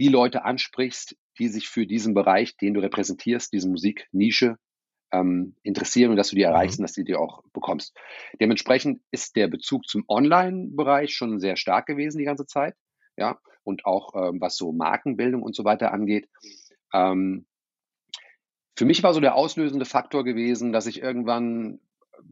die 0.00 0.08
Leute 0.08 0.44
ansprichst, 0.44 1.14
die 1.38 1.48
sich 1.48 1.68
für 1.68 1.86
diesen 1.86 2.14
Bereich, 2.14 2.56
den 2.56 2.72
du 2.72 2.80
repräsentierst, 2.80 3.52
diese 3.52 3.68
Musiknische 3.68 4.56
ähm, 5.12 5.56
interessieren 5.62 6.10
und 6.10 6.16
dass 6.16 6.30
du 6.30 6.36
die 6.36 6.42
erreichst 6.42 6.78
mhm. 6.78 6.82
und 6.82 6.88
dass 6.88 6.94
du 6.94 7.04
die 7.04 7.14
auch 7.14 7.42
bekommst. 7.52 7.94
Dementsprechend 8.40 9.02
ist 9.10 9.36
der 9.36 9.48
Bezug 9.48 9.86
zum 9.86 10.04
Online-Bereich 10.08 11.12
schon 11.14 11.38
sehr 11.38 11.56
stark 11.56 11.86
gewesen 11.86 12.18
die 12.18 12.24
ganze 12.24 12.46
Zeit, 12.46 12.74
ja, 13.16 13.38
und 13.62 13.84
auch 13.84 14.14
ähm, 14.14 14.40
was 14.40 14.56
so 14.56 14.72
Markenbildung 14.72 15.42
und 15.42 15.54
so 15.54 15.64
weiter 15.64 15.92
angeht. 15.92 16.30
Ähm, 16.94 17.46
für 18.74 18.86
mich 18.86 19.02
war 19.02 19.12
so 19.12 19.20
der 19.20 19.34
auslösende 19.34 19.84
Faktor 19.84 20.24
gewesen, 20.24 20.72
dass 20.72 20.86
ich 20.86 21.02
irgendwann 21.02 21.80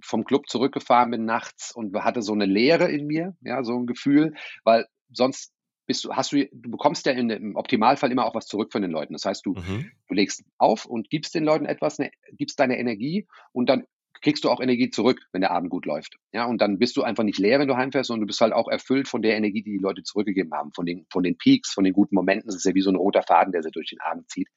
vom 0.02 0.24
Club 0.24 0.48
zurückgefahren 0.48 1.10
bin 1.10 1.26
nachts 1.26 1.74
und 1.74 1.94
hatte 2.02 2.22
so 2.22 2.32
eine 2.32 2.46
Leere 2.46 2.90
in 2.90 3.06
mir, 3.06 3.36
ja, 3.42 3.62
so 3.62 3.76
ein 3.76 3.86
Gefühl, 3.86 4.34
weil 4.64 4.86
sonst 5.12 5.52
bist 5.88 6.04
du, 6.04 6.12
hast 6.12 6.32
du, 6.32 6.46
du 6.52 6.70
bekommst 6.70 7.06
ja 7.06 7.12
in, 7.12 7.30
im 7.30 7.56
Optimalfall 7.56 8.12
immer 8.12 8.26
auch 8.26 8.34
was 8.34 8.46
zurück 8.46 8.70
von 8.70 8.82
den 8.82 8.90
Leuten. 8.90 9.14
Das 9.14 9.24
heißt, 9.24 9.44
du, 9.44 9.54
mhm. 9.54 9.90
du 10.06 10.14
legst 10.14 10.44
auf 10.58 10.86
und 10.86 11.10
gibst 11.10 11.34
den 11.34 11.44
Leuten 11.44 11.64
etwas, 11.64 11.98
ne, 11.98 12.10
gibst 12.32 12.60
deine 12.60 12.78
Energie 12.78 13.26
und 13.52 13.68
dann 13.68 13.84
kriegst 14.20 14.44
du 14.44 14.50
auch 14.50 14.60
Energie 14.60 14.90
zurück, 14.90 15.20
wenn 15.32 15.40
der 15.40 15.50
Abend 15.50 15.70
gut 15.70 15.86
läuft. 15.86 16.16
Ja, 16.32 16.44
und 16.44 16.60
dann 16.60 16.78
bist 16.78 16.96
du 16.96 17.02
einfach 17.02 17.24
nicht 17.24 17.38
leer, 17.38 17.58
wenn 17.58 17.68
du 17.68 17.76
heimfährst, 17.76 18.08
sondern 18.08 18.22
du 18.22 18.26
bist 18.26 18.40
halt 18.40 18.52
auch 18.52 18.68
erfüllt 18.68 19.08
von 19.08 19.22
der 19.22 19.36
Energie, 19.36 19.62
die 19.62 19.72
die 19.72 19.82
Leute 19.82 20.02
zurückgegeben 20.02 20.52
haben, 20.52 20.72
von 20.74 20.84
den, 20.84 21.06
von 21.10 21.22
den 21.22 21.38
Peaks, 21.38 21.72
von 21.72 21.84
den 21.84 21.92
guten 21.92 22.14
Momenten. 22.14 22.48
Das 22.48 22.56
ist 22.56 22.64
ja 22.64 22.74
wie 22.74 22.82
so 22.82 22.90
ein 22.90 22.96
roter 22.96 23.22
Faden, 23.22 23.52
der 23.52 23.62
sie 23.62 23.70
durch 23.70 23.90
den 23.90 24.00
Abend 24.00 24.28
zieht. 24.28 24.48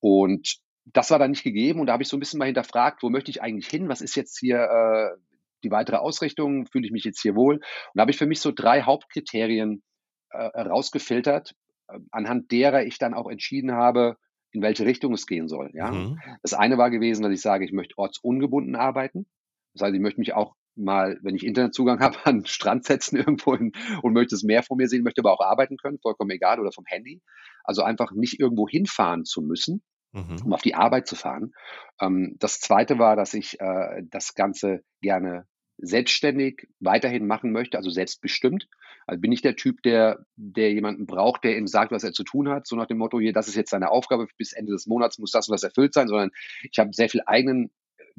Und 0.00 0.56
das 0.84 1.10
war 1.10 1.18
dann 1.18 1.30
nicht 1.30 1.44
gegeben 1.44 1.80
und 1.80 1.86
da 1.86 1.92
habe 1.92 2.02
ich 2.02 2.08
so 2.08 2.16
ein 2.16 2.20
bisschen 2.20 2.38
mal 2.38 2.46
hinterfragt, 2.46 3.02
wo 3.02 3.10
möchte 3.10 3.30
ich 3.30 3.42
eigentlich 3.42 3.68
hin? 3.68 3.88
Was 3.88 4.00
ist 4.00 4.16
jetzt 4.16 4.38
hier 4.38 4.58
äh, 4.58 5.20
die 5.62 5.70
weitere 5.70 5.96
Ausrichtung? 5.96 6.66
Fühle 6.66 6.86
ich 6.86 6.92
mich 6.92 7.04
jetzt 7.04 7.20
hier 7.20 7.36
wohl? 7.36 7.56
Und 7.56 7.62
da 7.94 8.02
habe 8.02 8.10
ich 8.10 8.16
für 8.16 8.26
mich 8.26 8.40
so 8.40 8.50
drei 8.50 8.82
Hauptkriterien 8.82 9.82
äh, 10.30 10.60
rausgefiltert, 10.60 11.54
äh, 11.88 11.98
anhand 12.10 12.50
derer 12.50 12.84
ich 12.84 12.98
dann 12.98 13.14
auch 13.14 13.30
entschieden 13.30 13.72
habe, 13.72 14.16
in 14.52 14.62
welche 14.62 14.84
Richtung 14.84 15.12
es 15.12 15.26
gehen 15.26 15.48
soll. 15.48 15.70
Ja? 15.74 15.90
Mhm. 15.90 16.18
Das 16.42 16.54
eine 16.54 16.78
war 16.78 16.90
gewesen, 16.90 17.22
dass 17.22 17.32
ich 17.32 17.40
sage, 17.40 17.64
ich 17.64 17.72
möchte 17.72 17.96
ortsungebunden 17.98 18.76
arbeiten. 18.76 19.26
Das 19.74 19.82
heißt, 19.82 19.94
ich 19.94 20.00
möchte 20.00 20.20
mich 20.20 20.34
auch 20.34 20.54
mal, 20.76 21.18
wenn 21.22 21.34
ich 21.34 21.44
Internetzugang 21.44 22.00
habe, 22.00 22.16
an 22.24 22.40
den 22.40 22.46
Strand 22.46 22.84
setzen 22.84 23.16
irgendwo 23.16 23.56
hin 23.56 23.72
und 24.02 24.12
möchte 24.12 24.34
das 24.34 24.42
Meer 24.42 24.62
vor 24.62 24.76
mir 24.76 24.88
sehen, 24.88 25.02
möchte 25.02 25.20
aber 25.20 25.32
auch 25.32 25.44
arbeiten 25.44 25.76
können, 25.76 25.98
vollkommen 26.00 26.30
egal, 26.30 26.60
oder 26.60 26.72
vom 26.72 26.84
Handy. 26.86 27.22
Also 27.64 27.82
einfach 27.82 28.12
nicht 28.12 28.40
irgendwo 28.40 28.68
hinfahren 28.68 29.24
zu 29.24 29.42
müssen, 29.42 29.82
mhm. 30.12 30.36
um 30.44 30.52
auf 30.52 30.62
die 30.62 30.74
Arbeit 30.74 31.06
zu 31.06 31.16
fahren. 31.16 31.52
Ähm, 32.00 32.36
das 32.38 32.60
zweite 32.60 32.98
war, 32.98 33.16
dass 33.16 33.34
ich 33.34 33.60
äh, 33.60 34.02
das 34.10 34.34
Ganze 34.34 34.82
gerne 35.00 35.46
selbstständig 35.82 36.68
weiterhin 36.80 37.26
machen 37.26 37.52
möchte, 37.52 37.76
also 37.76 37.90
selbstbestimmt. 37.90 38.68
Also 39.06 39.20
bin 39.20 39.32
ich 39.32 39.42
der 39.42 39.56
Typ, 39.56 39.82
der, 39.82 40.24
der 40.36 40.72
jemanden 40.72 41.06
braucht, 41.06 41.44
der 41.44 41.56
ihm 41.56 41.66
sagt, 41.66 41.90
was 41.90 42.04
er 42.04 42.12
zu 42.12 42.24
tun 42.24 42.48
hat, 42.48 42.66
so 42.66 42.76
nach 42.76 42.86
dem 42.86 42.98
Motto, 42.98 43.18
hier, 43.18 43.32
das 43.32 43.48
ist 43.48 43.56
jetzt 43.56 43.70
seine 43.70 43.90
Aufgabe, 43.90 44.28
bis 44.36 44.52
Ende 44.52 44.72
des 44.72 44.86
Monats 44.86 45.18
muss 45.18 45.32
das 45.32 45.48
und 45.48 45.52
das 45.52 45.62
erfüllt 45.62 45.94
sein, 45.94 46.08
sondern 46.08 46.30
ich 46.70 46.78
habe 46.78 46.92
sehr 46.92 47.08
viel 47.08 47.22
eigenen 47.26 47.70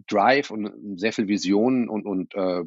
Drive 0.08 0.52
und 0.52 1.00
sehr 1.00 1.14
viel 1.14 1.28
Visionen 1.28 1.88
und, 1.88 2.06
und 2.06 2.34
äh, 2.36 2.64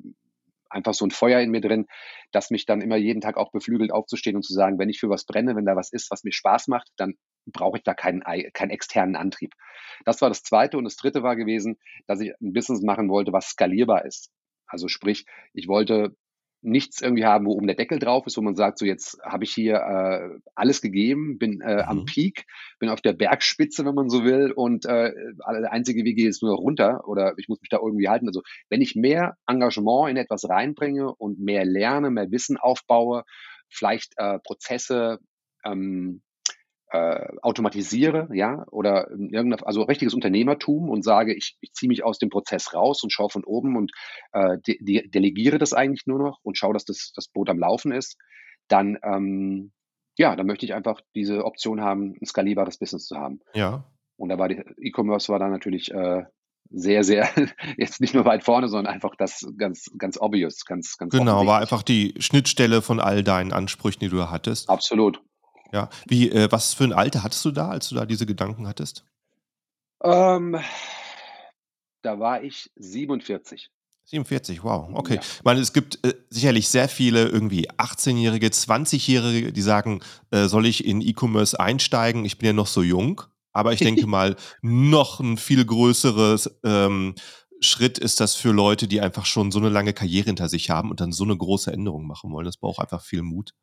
einfach 0.71 0.95
so 0.95 1.07
ein 1.07 1.11
Feuer 1.11 1.41
in 1.41 1.51
mir 1.51 1.61
drin, 1.61 1.87
das 2.33 2.51
mich 2.51 2.67
dann 2.67 2.81
immer 2.81 2.97
jeden 2.97 3.21
Tag 3.21 3.37
auch 3.37 3.53
beflügelt 3.53 3.93
aufzustehen 3.93 4.37
und 4.37 4.43
zu 4.43 4.53
sagen, 4.53 4.79
wenn 4.79 4.89
ich 4.89 5.01
für 5.01 5.09
was 5.09 5.25
brenne, 5.25 5.57
wenn 5.57 5.65
da 5.65 5.77
was 5.77 5.93
ist, 5.93 6.11
was 6.11 6.25
mir 6.25 6.33
Spaß 6.33 6.69
macht, 6.69 6.89
dann 6.97 7.15
brauche 7.47 7.79
ich 7.79 7.85
da 7.85 7.95
keinen, 7.95 8.23
keinen 8.53 8.71
externen 8.71 9.17
Antrieb. 9.17 9.53
Das 10.05 10.21
war 10.21 10.29
das 10.29 10.43
Zweite. 10.43 10.79
Und 10.79 10.85
das 10.85 10.97
Dritte 10.97 11.23
war 11.23 11.37
gewesen, 11.37 11.79
dass 12.07 12.21
ich 12.21 12.33
ein 12.41 12.53
Business 12.53 12.83
machen 12.83 13.09
wollte, 13.09 13.33
was 13.33 13.51
skalierbar 13.51 14.05
ist. 14.05 14.31
Also 14.75 14.89
sprich, 14.89 15.25
ich 15.53 15.69
wollte 15.69 16.17
nichts 16.63 17.01
irgendwie 17.01 17.25
haben, 17.27 17.47
wo 17.47 17.53
oben 17.53 17.69
der 17.69 17.77
Deckel 17.77 17.99
drauf 18.01 18.27
ist, 18.27 18.37
wo 18.37 18.41
man 18.41 18.57
sagt, 18.57 18.79
so 18.79 18.87
jetzt 18.87 19.21
habe 19.23 19.45
ich 19.45 19.53
hier 19.53 19.77
äh, 19.77 20.41
alles 20.57 20.81
gegeben, 20.81 21.39
bin 21.39 21.61
äh, 21.61 21.75
mhm. 21.75 21.89
am 21.89 22.05
Peak, 22.07 22.47
bin 22.81 22.89
auf 22.89 23.01
der 23.01 23.13
Bergspitze, 23.13 23.85
wenn 23.85 23.95
man 23.95 24.09
so 24.09 24.25
will, 24.25 24.51
und 24.51 24.85
äh, 24.87 25.13
der 25.47 25.73
einzige 25.73 26.05
Weg 26.05 26.19
ist 26.19 26.43
nur 26.43 26.57
runter 26.57 27.07
oder 27.07 27.35
ich 27.37 27.49
muss 27.49 27.61
mich 27.61 27.69
da 27.69 27.79
irgendwie 27.79 28.09
halten. 28.09 28.27
Also 28.27 28.43
wenn 28.69 28.81
ich 28.81 28.97
mehr 28.97 29.37
Engagement 29.47 30.11
in 30.11 30.17
etwas 30.17 30.49
reinbringe 30.49 31.15
und 31.15 31.39
mehr 31.39 31.65
lerne, 31.65 32.11
mehr 32.11 32.31
Wissen 32.33 32.57
aufbaue, 32.57 33.25
vielleicht 33.69 34.15
äh, 34.17 34.39
Prozesse 34.41 35.19
ähm, 35.65 36.23
äh, 36.95 37.27
automatisiere, 37.43 38.29
ja, 38.33 38.65
oder 38.71 39.11
irgendein, 39.11 39.65
also 39.65 39.83
richtiges 39.83 40.15
Unternehmertum 40.15 40.89
und 40.89 41.03
sage, 41.03 41.35
ich, 41.35 41.57
ich 41.61 41.73
ziehe 41.73 41.89
mich 41.89 42.05
aus 42.05 42.21
dem 42.21 42.31
Prozess 42.31 42.73
raus 42.73 43.03
und 43.03 43.13
schaue 43.13 43.31
von 43.31 43.43
oben 43.43 43.77
und 43.77 43.91
äh, 44.33 44.59
de 44.65 44.79
de 44.81 45.09
delegiere 45.09 45.59
das 45.59 45.73
eigentlich 45.73 46.07
nur 46.07 46.21
noch 46.21 46.39
und 46.45 46.57
schaue, 46.57 46.73
dass 46.73 46.85
das, 46.85 47.11
das 47.17 47.27
Boot 47.27 47.51
am 47.51 47.59
Laufen 47.59 47.91
ist, 47.91 48.17
dann 48.69 48.97
ähm, 49.03 49.73
ja, 50.17 50.37
dann 50.37 50.47
möchte 50.47 50.67
ich 50.67 50.75
einfach 50.75 51.01
diese 51.17 51.45
Option 51.45 51.81
haben, 51.81 52.15
ein 52.23 52.27
skalierbares 52.27 52.79
Business 52.79 53.07
zu 53.07 53.17
haben. 53.17 53.41
Ja. 53.55 53.91
Und 54.17 54.29
da 54.29 54.39
war 54.39 54.49
die 54.49 54.63
E-Commerce 54.81 55.33
war 55.33 55.41
da 55.41 55.49
natürlich 55.49 55.91
äh, 55.91 56.23
sehr, 56.71 57.03
sehr, 57.03 57.29
jetzt 57.77 58.01
nicht 58.01 58.15
nur 58.15 58.25
weit 58.25 58.45
vorne, 58.45 58.69
sondern 58.69 58.95
einfach 58.95 59.17
das 59.17 59.45
ganz, 59.59 59.91
ganz 59.99 60.17
obvious, 60.21 60.65
ganz, 60.65 60.97
ganz 60.97 61.11
Genau, 61.11 61.45
war 61.45 61.61
einfach 61.61 61.83
die 61.83 62.15
Schnittstelle 62.19 62.83
von 62.83 63.01
all 63.01 63.25
deinen 63.25 63.53
Ansprüchen, 63.53 63.99
die 63.99 64.09
du 64.09 64.31
hattest. 64.31 64.71
Absolut. 64.71 65.21
Ja, 65.75 65.89
wie, 66.07 66.31
äh, 66.31 66.47
was 66.53 66.73
für 66.73 66.85
ein 66.85 66.93
Alter 66.93 67.25
hattest 67.25 67.45
du 67.45 67.51
da, 67.51 67.69
als 67.69 67.89
du 67.89 67.97
da 67.97 68.07
diese 68.07 68.27
Gedanken 68.27 68.69
hattest? 68.69 69.05
Ähm, 70.05 70.57
da 72.03 72.21
war 72.21 72.45
ich 72.45 72.71
47. 72.77 73.71
47, 74.05 74.63
wow, 74.63 74.89
okay. 74.93 75.17
Ja. 75.17 75.21
Ich 75.21 75.43
meine, 75.43 75.61
es 75.61 75.73
gibt 75.73 75.99
äh, 76.07 76.15
sicherlich 76.31 76.69
sehr 76.69 76.89
viele 76.89 77.27
irgendwie 77.27 77.69
18-Jährige, 77.71 78.47
20-Jährige, 78.47 79.53
die 79.53 79.63
sagen, 79.63 80.01
äh, 80.31 80.47
soll 80.47 80.67
ich 80.67 80.85
in 80.85 81.01
E-Commerce 81.01 81.59
einsteigen? 81.59 82.25
Ich 82.25 82.39
bin 82.39 82.47
ja 82.47 82.53
noch 82.53 82.69
so 82.69 82.83
jung. 82.83 83.23
Aber 83.53 83.73
ich 83.73 83.81
denke 83.81 84.07
mal, 84.07 84.37
noch 84.63 85.19
ein 85.19 85.39
viel 85.39 85.65
größeres 85.65 86.61
ähm, 86.65 87.17
Schritt 87.61 87.99
ist 87.99 88.21
das 88.21 88.37
für 88.37 88.53
Leute, 88.53 88.87
die 88.87 89.01
einfach 89.01 89.27
schon 89.27 89.51
so 89.51 89.59
eine 89.59 89.71
lange 89.71 89.93
Karriere 89.93 90.27
hinter 90.27 90.49
sich 90.49 90.71
haben 90.71 90.91
und 90.91 91.01
dann 91.01 91.11
so 91.11 91.25
eine 91.25 91.37
große 91.37 91.73
Änderung 91.73 92.07
machen 92.07 92.31
wollen. 92.31 92.47
Das 92.47 92.59
braucht 92.59 92.79
einfach 92.81 93.03
viel 93.03 93.23
Mut. 93.23 93.55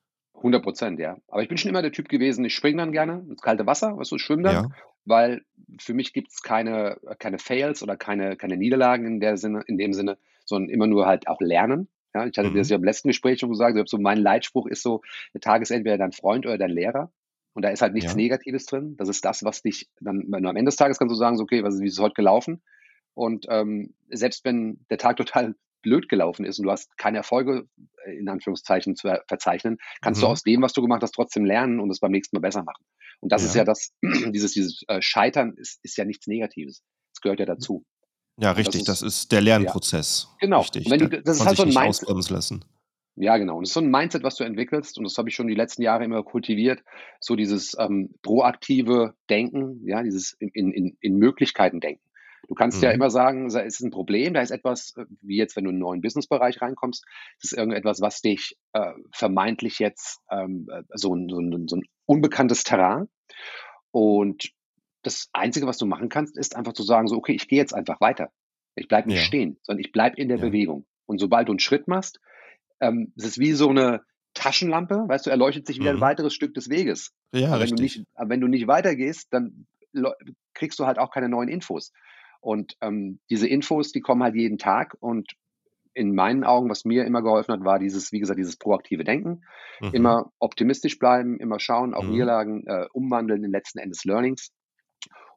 100 0.41 0.63
Prozent, 0.63 0.99
ja. 0.99 1.17
Aber 1.27 1.41
ich 1.41 1.49
bin 1.49 1.57
schon 1.57 1.69
immer 1.69 1.81
der 1.81 1.91
Typ 1.91 2.09
gewesen, 2.09 2.45
ich 2.45 2.55
springe 2.55 2.77
dann 2.77 2.91
gerne 2.91 3.25
ins 3.29 3.41
kalte 3.41 3.65
Wasser, 3.65 3.97
weißt 3.97 4.11
du, 4.11 4.17
schwimme 4.17 4.43
dann, 4.43 4.55
ja. 4.55 4.69
weil 5.05 5.41
für 5.79 5.93
mich 5.93 6.13
gibt 6.13 6.29
es 6.29 6.41
keine, 6.41 6.97
keine 7.19 7.39
Fails 7.39 7.81
oder 7.81 7.97
keine, 7.97 8.35
keine 8.35 8.57
Niederlagen 8.57 9.05
in, 9.05 9.19
der 9.19 9.37
Sinne, 9.37 9.63
in 9.67 9.77
dem 9.77 9.93
Sinne, 9.93 10.17
sondern 10.45 10.69
immer 10.69 10.87
nur 10.87 11.05
halt 11.05 11.27
auch 11.27 11.39
lernen. 11.39 11.87
Ja, 12.13 12.25
ich 12.25 12.37
hatte 12.37 12.49
mhm. 12.49 12.55
das 12.55 12.69
ja 12.69 12.75
im 12.75 12.83
letzten 12.83 13.07
Gespräch 13.07 13.39
schon 13.39 13.49
gesagt, 13.49 13.77
so, 13.87 13.97
mein 13.97 14.17
Leitspruch 14.17 14.67
ist 14.67 14.83
so, 14.83 15.01
der 15.33 15.41
Tag 15.41 15.61
ist 15.61 15.71
entweder 15.71 15.97
dein 15.97 16.11
Freund 16.11 16.45
oder 16.45 16.57
dein 16.57 16.71
Lehrer. 16.71 17.11
Und 17.53 17.63
da 17.63 17.69
ist 17.69 17.81
halt 17.81 17.93
nichts 17.93 18.11
ja. 18.11 18.17
Negatives 18.17 18.65
drin. 18.65 18.95
Das 18.97 19.09
ist 19.09 19.25
das, 19.25 19.43
was 19.43 19.61
dich 19.61 19.89
dann, 19.99 20.25
wenn 20.29 20.43
du 20.43 20.49
am 20.49 20.55
Ende 20.55 20.69
des 20.69 20.77
Tages 20.77 20.97
kannst 20.99 21.11
du 21.11 21.17
sagen, 21.17 21.37
so, 21.37 21.43
okay, 21.43 21.63
was, 21.63 21.79
wie 21.79 21.87
ist 21.87 21.93
es 21.93 21.99
heute 21.99 22.13
gelaufen? 22.13 22.61
Und 23.13 23.45
ähm, 23.49 23.93
selbst 24.09 24.45
wenn 24.45 24.85
der 24.89 24.97
Tag 24.97 25.17
total 25.17 25.55
blöd 25.81 26.09
gelaufen 26.09 26.45
ist 26.45 26.59
und 26.59 26.65
du 26.65 26.71
hast 26.71 26.97
keine 26.97 27.17
Erfolge 27.17 27.67
äh, 28.05 28.17
in 28.17 28.29
Anführungszeichen 28.29 28.95
zu 28.95 29.09
verzeichnen, 29.27 29.77
kannst 30.01 30.21
mhm. 30.21 30.25
du 30.25 30.31
aus 30.31 30.43
dem, 30.43 30.61
was 30.61 30.73
du 30.73 30.81
gemacht 30.81 31.01
hast, 31.01 31.13
trotzdem 31.13 31.45
lernen 31.45 31.79
und 31.79 31.89
es 31.89 31.99
beim 31.99 32.11
nächsten 32.11 32.35
Mal 32.35 32.41
besser 32.41 32.63
machen. 32.63 32.83
Und 33.19 33.31
das 33.31 33.43
ja. 33.43 33.47
ist 33.47 33.55
ja 33.55 33.63
das, 33.63 33.93
dieses, 34.33 34.53
dieses 34.53 34.83
äh, 34.87 35.01
Scheitern 35.01 35.53
ist, 35.57 35.79
ist 35.83 35.97
ja 35.97 36.05
nichts 36.05 36.27
Negatives. 36.27 36.83
Es 37.13 37.21
gehört 37.21 37.39
ja 37.39 37.45
dazu. 37.45 37.85
Ja, 38.37 38.51
richtig. 38.51 38.85
Das 38.85 39.01
ist, 39.01 39.03
das 39.03 39.13
ist 39.13 39.31
der 39.31 39.41
Lernprozess. 39.41 40.27
Ja. 40.29 40.37
Genau. 40.41 40.59
Richtig. 40.61 40.89
Wenn 40.89 40.99
du, 40.99 41.21
das 41.21 41.37
ist 41.37 41.45
halt 41.45 41.57
so 41.57 41.63
ein 41.63 41.73
Mindset. 41.73 42.29
Lassen. 42.29 42.65
Ja, 43.15 43.37
genau. 43.37 43.57
Und 43.57 43.63
das 43.63 43.71
ist 43.71 43.73
so 43.73 43.81
ein 43.81 43.91
Mindset, 43.91 44.23
was 44.23 44.35
du 44.35 44.43
entwickelst, 44.43 44.97
und 44.97 45.03
das 45.03 45.17
habe 45.17 45.29
ich 45.29 45.35
schon 45.35 45.47
die 45.47 45.55
letzten 45.55 45.81
Jahre 45.81 46.05
immer 46.05 46.23
kultiviert, 46.23 46.81
so 47.19 47.35
dieses 47.35 47.75
ähm, 47.77 48.15
proaktive 48.23 49.13
Denken, 49.29 49.81
ja, 49.85 50.01
dieses 50.01 50.33
in, 50.39 50.49
in, 50.71 50.97
in 50.99 51.15
Möglichkeiten 51.17 51.81
denken. 51.81 52.01
Du 52.47 52.55
kannst 52.55 52.81
ja 52.81 52.91
immer 52.91 53.09
sagen, 53.09 53.49
da 53.49 53.59
ist 53.59 53.79
ein 53.81 53.91
Problem, 53.91 54.33
da 54.33 54.41
ist 54.41 54.51
etwas, 54.51 54.93
äh, 54.97 55.05
wie 55.21 55.37
jetzt, 55.37 55.55
wenn 55.55 55.63
du 55.63 55.69
in 55.69 55.75
einen 55.75 55.81
neuen 55.81 56.01
Businessbereich 56.01 56.61
reinkommst, 56.61 57.05
das 57.41 57.51
ist 57.51 57.57
irgendetwas, 57.57 58.01
was 58.01 58.21
dich 58.21 58.57
äh, 58.73 58.91
vermeintlich 59.13 59.79
jetzt 59.79 60.19
ähm, 60.29 60.67
äh, 60.71 60.83
so, 60.93 61.15
ein, 61.15 61.29
so, 61.29 61.39
ein, 61.39 61.67
so 61.67 61.75
ein 61.77 61.83
unbekanntes 62.05 62.63
Terrain. 62.63 63.07
Und 63.91 64.51
das 65.03 65.29
Einzige, 65.33 65.65
was 65.67 65.77
du 65.77 65.85
machen 65.85 66.09
kannst, 66.09 66.37
ist 66.37 66.55
einfach 66.55 66.73
zu 66.73 66.83
sagen, 66.83 67.07
so, 67.07 67.15
okay, 67.17 67.33
ich 67.33 67.47
gehe 67.47 67.59
jetzt 67.59 67.73
einfach 67.73 67.99
weiter. 68.01 68.31
Ich 68.75 68.87
bleibe 68.87 69.07
nicht 69.09 69.19
Ja, 69.19 69.25
stehen, 69.25 69.57
sondern 69.63 69.83
ich 69.83 69.91
bleibe 69.91 70.17
in 70.17 70.27
der 70.27 70.37
ja. 70.37 70.45
Bewegung. 70.45 70.85
Und 71.05 71.19
sobald 71.19 71.47
du 71.47 71.53
einen 71.53 71.59
Schritt 71.59 71.87
machst, 71.87 72.19
ähm, 72.79 73.13
es 73.17 73.25
ist 73.25 73.39
wie 73.39 73.51
so 73.53 73.69
eine 73.69 74.01
Taschenlampe, 74.33 75.05
weißt 75.07 75.25
du, 75.25 75.29
erleuchtet 75.29 75.67
sich 75.67 75.79
wieder 75.79 75.89
ein 75.89 75.97
Mhm. 75.97 76.01
weiteres 76.01 76.33
Stück 76.33 76.53
des 76.53 76.69
Weges. 76.69 77.11
Ja, 77.33 77.49
Aber 77.51 77.61
wenn 77.61 77.69
du 77.69 77.75
nicht, 77.75 77.97
richtig. 77.97 78.07
aber 78.15 78.29
wenn 78.29 78.41
du 78.41 78.47
nicht 78.47 78.67
weitergehst, 78.67 79.27
dann 79.33 79.67
kriegst 80.53 80.79
du 80.79 80.85
halt 80.85 80.99
auch 80.99 81.11
keine 81.11 81.27
neuen 81.27 81.49
Infos. 81.49 81.91
Und 82.41 82.75
ähm, 82.81 83.19
diese 83.29 83.47
Infos, 83.47 83.91
die 83.91 84.01
kommen 84.01 84.23
halt 84.23 84.35
jeden 84.35 84.57
Tag. 84.57 84.97
Und 84.99 85.31
in 85.93 86.15
meinen 86.15 86.43
Augen, 86.43 86.69
was 86.69 86.85
mir 86.85 87.05
immer 87.05 87.21
geholfen 87.21 87.53
hat, 87.53 87.63
war 87.63 87.79
dieses, 87.79 88.11
wie 88.11 88.19
gesagt, 88.19 88.39
dieses 88.39 88.57
proaktive 88.57 89.03
Denken. 89.03 89.43
Mhm. 89.79 89.93
Immer 89.93 90.31
optimistisch 90.39 90.97
bleiben, 90.99 91.37
immer 91.39 91.59
schauen, 91.59 91.93
auch 91.93 92.03
Mhm. 92.03 92.11
Niederlagen 92.11 92.67
äh, 92.67 92.87
umwandeln 92.93 93.43
in 93.43 93.51
letzten 93.51 93.79
Endes 93.79 94.03
Learnings. 94.05 94.51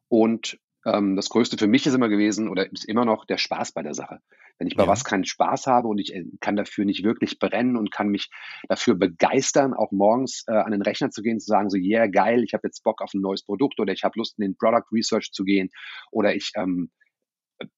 Und 0.07 0.59
ähm, 0.85 1.15
das 1.15 1.29
Größte 1.29 1.57
für 1.57 1.67
mich 1.67 1.85
ist 1.87 1.93
immer 1.93 2.09
gewesen 2.09 2.49
oder 2.49 2.71
ist 2.71 2.85
immer 2.85 3.05
noch 3.05 3.25
der 3.25 3.37
Spaß 3.37 3.73
bei 3.73 3.83
der 3.83 3.93
Sache. 3.93 4.19
Wenn 4.57 4.67
ich 4.67 4.75
bei 4.77 4.83
Ja. 4.83 4.87
was 4.87 5.03
keinen 5.03 5.25
Spaß 5.25 5.67
habe 5.67 5.87
und 5.87 5.97
ich 5.97 6.13
äh, 6.13 6.25
kann 6.41 6.55
dafür 6.55 6.85
nicht 6.85 7.03
wirklich 7.03 7.39
brennen 7.39 7.75
und 7.75 7.91
kann 7.91 8.09
mich 8.09 8.29
dafür 8.69 8.95
begeistern, 8.95 9.73
auch 9.73 9.91
morgens 9.91 10.43
äh, 10.47 10.53
an 10.53 10.71
den 10.71 10.81
Rechner 10.81 11.09
zu 11.09 11.21
gehen, 11.21 11.39
zu 11.39 11.47
sagen, 11.47 11.69
so, 11.69 11.77
yeah, 11.77 12.07
geil, 12.07 12.43
ich 12.43 12.53
habe 12.53 12.67
jetzt 12.67 12.83
Bock 12.83 13.01
auf 13.01 13.13
ein 13.13 13.21
neues 13.21 13.43
Produkt 13.43 13.79
oder 13.79 13.93
ich 13.93 14.03
habe 14.03 14.17
Lust, 14.17 14.37
in 14.37 14.43
den 14.43 14.57
Product 14.57 14.85
Research 14.91 15.31
zu 15.31 15.43
gehen 15.43 15.69
oder 16.11 16.35
ich 16.35 16.51
ähm, 16.55 16.91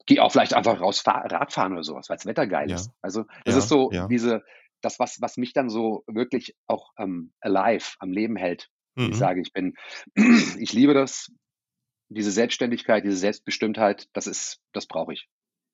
gehe 0.06 0.24
auch 0.24 0.32
vielleicht 0.32 0.54
einfach 0.54 0.80
raus 0.82 1.00
fahr 1.00 1.26
Radfahren 1.32 1.74
oder 1.74 1.84
sowas, 1.84 2.10
weil 2.10 2.18
das 2.18 2.26
Wetter 2.26 2.48
geil 2.48 2.70
Ja. 2.70 2.76
ist. 2.76 2.92
Also 3.02 3.26
das 3.46 3.56
Ja. 3.56 3.60
ist 3.64 3.70
so 3.70 3.96
diese, 4.10 4.44
das, 4.82 5.00
was, 5.00 5.22
was 5.22 5.38
mich 5.38 5.54
dann 5.54 5.70
so 5.70 6.04
wirklich 6.08 6.56
auch 6.68 6.92
ähm, 6.98 7.34
alive 7.42 7.96
am 8.00 8.12
Leben 8.12 8.36
hält. 8.36 8.70
Ich 9.06 9.18
Mhm. 9.18 9.18
sage, 9.18 9.42
ich 9.42 9.54
bin, 9.54 9.76
ich 10.16 10.74
liebe 10.74 10.94
das, 10.94 11.32
diese 12.10 12.32
Selbstständigkeit, 12.32 13.04
diese 13.04 13.18
Selbstbestimmtheit, 13.18 14.08
das 14.14 14.28
ist, 14.28 14.60
das 14.74 14.86
brauche 14.86 15.14
ich. 15.14 15.28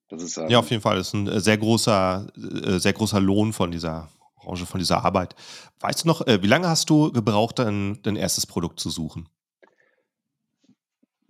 Das 0.09 0.21
ist, 0.23 0.37
Ja, 0.49 0.59
auf 0.59 0.65
ähm, 0.65 0.71
jeden 0.71 0.81
Fall. 0.81 0.97
Das 0.97 1.07
ist 1.07 1.13
ein 1.13 1.27
äh, 1.27 1.39
sehr 1.39 1.57
großer, 1.57 2.27
äh, 2.37 2.79
sehr 2.79 2.93
großer 2.93 3.19
Lohn 3.19 3.53
von 3.53 3.71
dieser 3.71 4.09
Branche, 4.35 4.65
von 4.65 4.79
dieser 4.79 5.03
Arbeit. 5.05 5.35
Weißt 5.79 6.03
du 6.03 6.07
noch, 6.07 6.25
äh, 6.27 6.41
wie 6.43 6.47
lange 6.47 6.67
hast 6.67 6.89
du 6.89 7.11
gebraucht, 7.11 7.59
dein, 7.59 7.99
dein 8.03 8.15
erstes 8.15 8.45
Produkt 8.45 8.79
zu 8.79 8.89
suchen? 8.89 9.29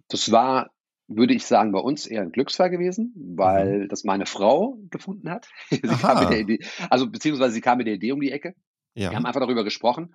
das 0.09 0.31
war, 0.31 0.69
würde 1.07 1.33
ich 1.33 1.45
sagen, 1.45 1.71
bei 1.71 1.79
uns 1.79 2.05
eher 2.05 2.21
ein 2.21 2.31
Glücksfall 2.31 2.69
gewesen, 2.69 3.13
Mhm. 3.15 3.37
weil 3.37 3.87
das 3.87 4.03
meine 4.03 4.25
Frau 4.25 4.77
gefunden 4.89 5.29
hat. 5.29 5.47
Sie 5.71 5.79
kam 5.79 6.19
mit 6.19 6.29
der 6.29 6.37
Aha. 6.37 6.43
Idee, 6.43 6.59
also 6.89 7.09
beziehungsweise 7.09 7.53
sie 7.53 7.61
kam 7.61 7.77
mit 7.79 7.87
der 7.87 7.95
Idee 7.95 8.11
um 8.11 8.21
die 8.21 8.31
Ecke. 8.31 8.55
Wir 8.93 9.07
haben 9.07 9.23
Ja. 9.23 9.27
einfach 9.27 9.41
darüber 9.41 9.63
gesprochen 9.63 10.13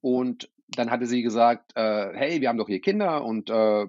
und 0.00 0.50
dann 0.68 0.90
hatte 0.90 1.06
sie 1.06 1.22
gesagt, 1.22 1.72
äh, 1.76 2.12
hey, 2.14 2.40
wir 2.40 2.48
haben 2.48 2.58
doch 2.58 2.66
hier 2.66 2.80
Kinder 2.80 3.24
und 3.24 3.50
äh, 3.50 3.86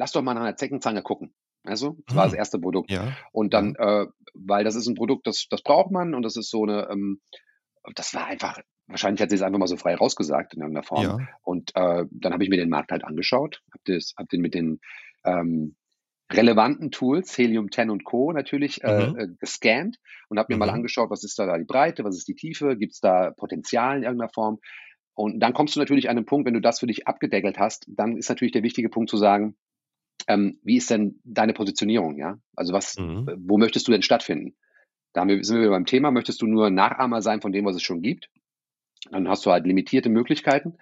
lass 0.00 0.12
doch 0.12 0.22
mal 0.22 0.34
nach 0.34 0.40
einer 0.42 0.56
Zeckenzange 0.56 1.02
gucken. 1.02 1.34
Also, 1.64 1.98
das 2.06 2.16
war 2.16 2.24
das 2.24 2.32
Hm. 2.32 2.38
erste 2.38 2.58
Produkt. 2.58 2.90
Ja. 2.90 3.14
Und 3.32 3.52
dann, 3.52 3.74
äh, 3.76 4.06
weil 4.34 4.64
das 4.64 4.74
ist 4.76 4.86
ein 4.88 4.94
Produkt, 4.94 5.26
das, 5.26 5.46
das 5.50 5.62
braucht 5.62 5.90
man 5.90 6.14
und 6.14 6.22
das 6.22 6.36
ist 6.36 6.50
so 6.50 6.62
eine, 6.64 6.88
ähm, 6.90 7.20
das 7.94 8.14
war 8.14 8.26
einfach, 8.26 8.58
wahrscheinlich 8.86 9.20
hat 9.20 9.28
sie 9.28 9.36
es 9.36 9.42
einfach 9.42 9.58
mal 9.58 9.66
so 9.66 9.76
frei 9.76 9.94
rausgesagt 9.94 10.54
in 10.54 10.60
irgendeiner 10.62 10.86
Form. 10.86 11.02
Ja. 11.04 11.18
Und 11.42 11.70
äh, 11.76 12.04
dann 12.10 12.32
habe 12.32 12.42
ich 12.44 12.48
mir 12.50 12.56
den 12.56 12.70
Markt 12.70 12.92
halt 12.92 13.04
angeschaut, 13.04 13.60
habe 13.74 13.98
hab 14.16 14.28
den 14.30 14.40
mit 14.40 14.54
den 14.54 14.80
ähm, 15.24 15.76
relevanten 16.32 16.90
Tools, 16.90 17.36
Helium 17.36 17.70
10 17.70 17.90
und 17.90 18.04
Co. 18.04 18.32
natürlich 18.32 18.82
äh, 18.84 19.08
Mhm. 19.10 19.18
äh, 19.18 19.28
gescannt 19.38 19.98
und 20.28 20.38
habe 20.38 20.52
mir 20.52 20.58
mal 20.58 20.68
Mhm. 20.68 20.74
angeschaut, 20.76 21.10
was 21.10 21.24
ist 21.24 21.38
da, 21.38 21.44
da 21.46 21.58
die 21.58 21.64
Breite, 21.64 22.04
was 22.04 22.16
ist 22.16 22.28
die 22.28 22.36
Tiefe, 22.36 22.76
gibt 22.76 22.92
es 22.92 23.00
da 23.00 23.32
Potenzial 23.36 23.98
in 23.98 24.04
irgendeiner 24.04 24.30
Form. 24.32 24.60
Und 25.14 25.40
dann 25.40 25.52
kommst 25.52 25.74
du 25.76 25.80
natürlich 25.80 26.08
an 26.08 26.16
den 26.16 26.24
Punkt, 26.24 26.46
wenn 26.46 26.54
du 26.54 26.60
das 26.60 26.80
für 26.80 26.86
dich 26.86 27.06
abgedeckelt 27.08 27.58
hast, 27.58 27.84
dann 27.88 28.16
ist 28.16 28.28
natürlich 28.30 28.52
der 28.52 28.62
wichtige 28.62 28.88
Punkt 28.88 29.10
zu 29.10 29.16
sagen, 29.18 29.56
ähm, 30.32 30.58
wie 30.62 30.76
ist 30.76 30.90
denn 30.90 31.20
deine 31.24 31.52
Positionierung, 31.52 32.16
ja? 32.18 32.38
Also 32.56 32.72
was, 32.72 32.96
Mhm. 32.98 33.26
wo 33.48 33.58
möchtest 33.58 33.88
du 33.88 33.92
denn 33.92 34.02
stattfinden? 34.02 34.56
Da 35.12 35.26
wir- 35.26 35.42
sind 35.42 35.56
wir 35.56 35.62
wieder 35.62 35.70
beim 35.72 35.86
Thema, 35.86 36.10
möchtest 36.10 36.40
du 36.42 36.46
nur 36.46 36.70
Nachahmer 36.70 37.20
sein 37.22 37.40
von 37.40 37.52
dem, 37.52 37.64
was 37.64 37.76
es 37.76 37.82
schon 37.82 38.02
gibt? 38.02 38.30
Dann 39.10 39.28
hast 39.28 39.44
du 39.46 39.50
halt 39.50 39.66
limitierte 39.66 40.08
Möglichkeiten. 40.08 40.76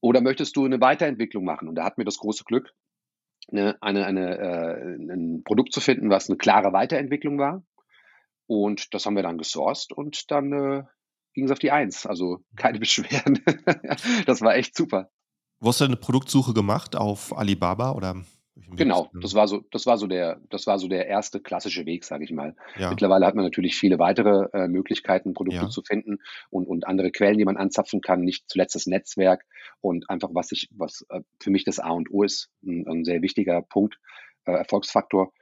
Oder 0.00 0.20
möchtest 0.20 0.56
du 0.56 0.64
eine 0.64 0.80
Weiterentwicklung 0.80 1.44
machen? 1.44 1.68
Und 1.68 1.74
da 1.76 1.84
hatten 1.84 1.98
wir 2.00 2.04
das 2.04 2.18
große 2.18 2.44
Glück, 2.44 2.72
eine, 3.50 3.80
eine, 3.82 4.04
eine, 4.06 4.38
äh, 4.38 4.94
ein 4.96 5.42
Produkt 5.44 5.72
zu 5.72 5.80
finden, 5.80 6.10
was 6.10 6.28
eine 6.28 6.36
klare 6.38 6.72
Weiterentwicklung 6.72 7.38
war. 7.38 7.64
Und 8.46 8.92
das 8.94 9.06
haben 9.06 9.16
wir 9.16 9.22
dann 9.22 9.38
gesourced 9.38 9.92
und 9.92 10.30
dann 10.30 10.52
äh, 10.52 10.82
ging 11.34 11.44
es 11.46 11.50
auf 11.52 11.58
die 11.58 11.70
Eins. 11.70 12.04
Also 12.06 12.44
keine 12.56 12.78
Beschwerden. 12.84 13.40
das 14.26 14.40
war 14.42 14.54
echt 14.56 14.76
super. 14.76 15.10
Wo 15.60 15.68
hast 15.68 15.80
du 15.80 15.84
eine 15.84 15.96
Produktsuche 15.96 16.52
gemacht? 16.54 16.96
Auf 16.96 17.36
Alibaba 17.36 17.92
oder 17.92 18.16
Genau, 18.76 19.10
das 19.20 19.34
war 19.34 19.48
so, 19.48 19.60
das 19.70 19.86
war 19.86 19.98
so 19.98 20.06
der, 20.06 20.40
das 20.50 20.66
war 20.66 20.78
so 20.78 20.88
der 20.88 21.06
erste 21.06 21.40
klassische 21.40 21.84
Weg, 21.86 22.04
sage 22.04 22.24
ich 22.24 22.30
mal. 22.32 22.54
Ja. 22.76 22.90
Mittlerweile 22.90 23.26
hat 23.26 23.34
man 23.34 23.44
natürlich 23.44 23.76
viele 23.76 23.98
weitere 23.98 24.48
äh, 24.52 24.68
Möglichkeiten, 24.68 25.34
Produkte 25.34 25.62
Ja. 25.64 25.68
zu 25.68 25.82
finden 25.82 26.18
und, 26.50 26.66
und 26.66 26.86
andere 26.86 27.10
Quellen, 27.10 27.38
die 27.38 27.44
man 27.44 27.56
anzapfen 27.56 28.00
kann. 28.00 28.20
Nicht 28.22 28.44
zuletzt 28.48 28.74
das 28.74 28.86
Netzwerk 28.86 29.44
und 29.80 30.08
einfach 30.10 30.30
was 30.32 30.52
ich, 30.52 30.68
was 30.72 31.04
äh, 31.10 31.20
für 31.40 31.50
mich 31.50 31.64
das 31.64 31.78
A 31.78 31.90
und 31.90 32.10
O 32.10 32.22
ist, 32.22 32.50
ein, 32.64 32.86
ein 32.88 33.04
sehr 33.04 33.22
wichtiger 33.22 33.62
Punkt, 33.62 33.98
äh, 34.46 34.52
Erfolgsfaktor. 34.52 35.32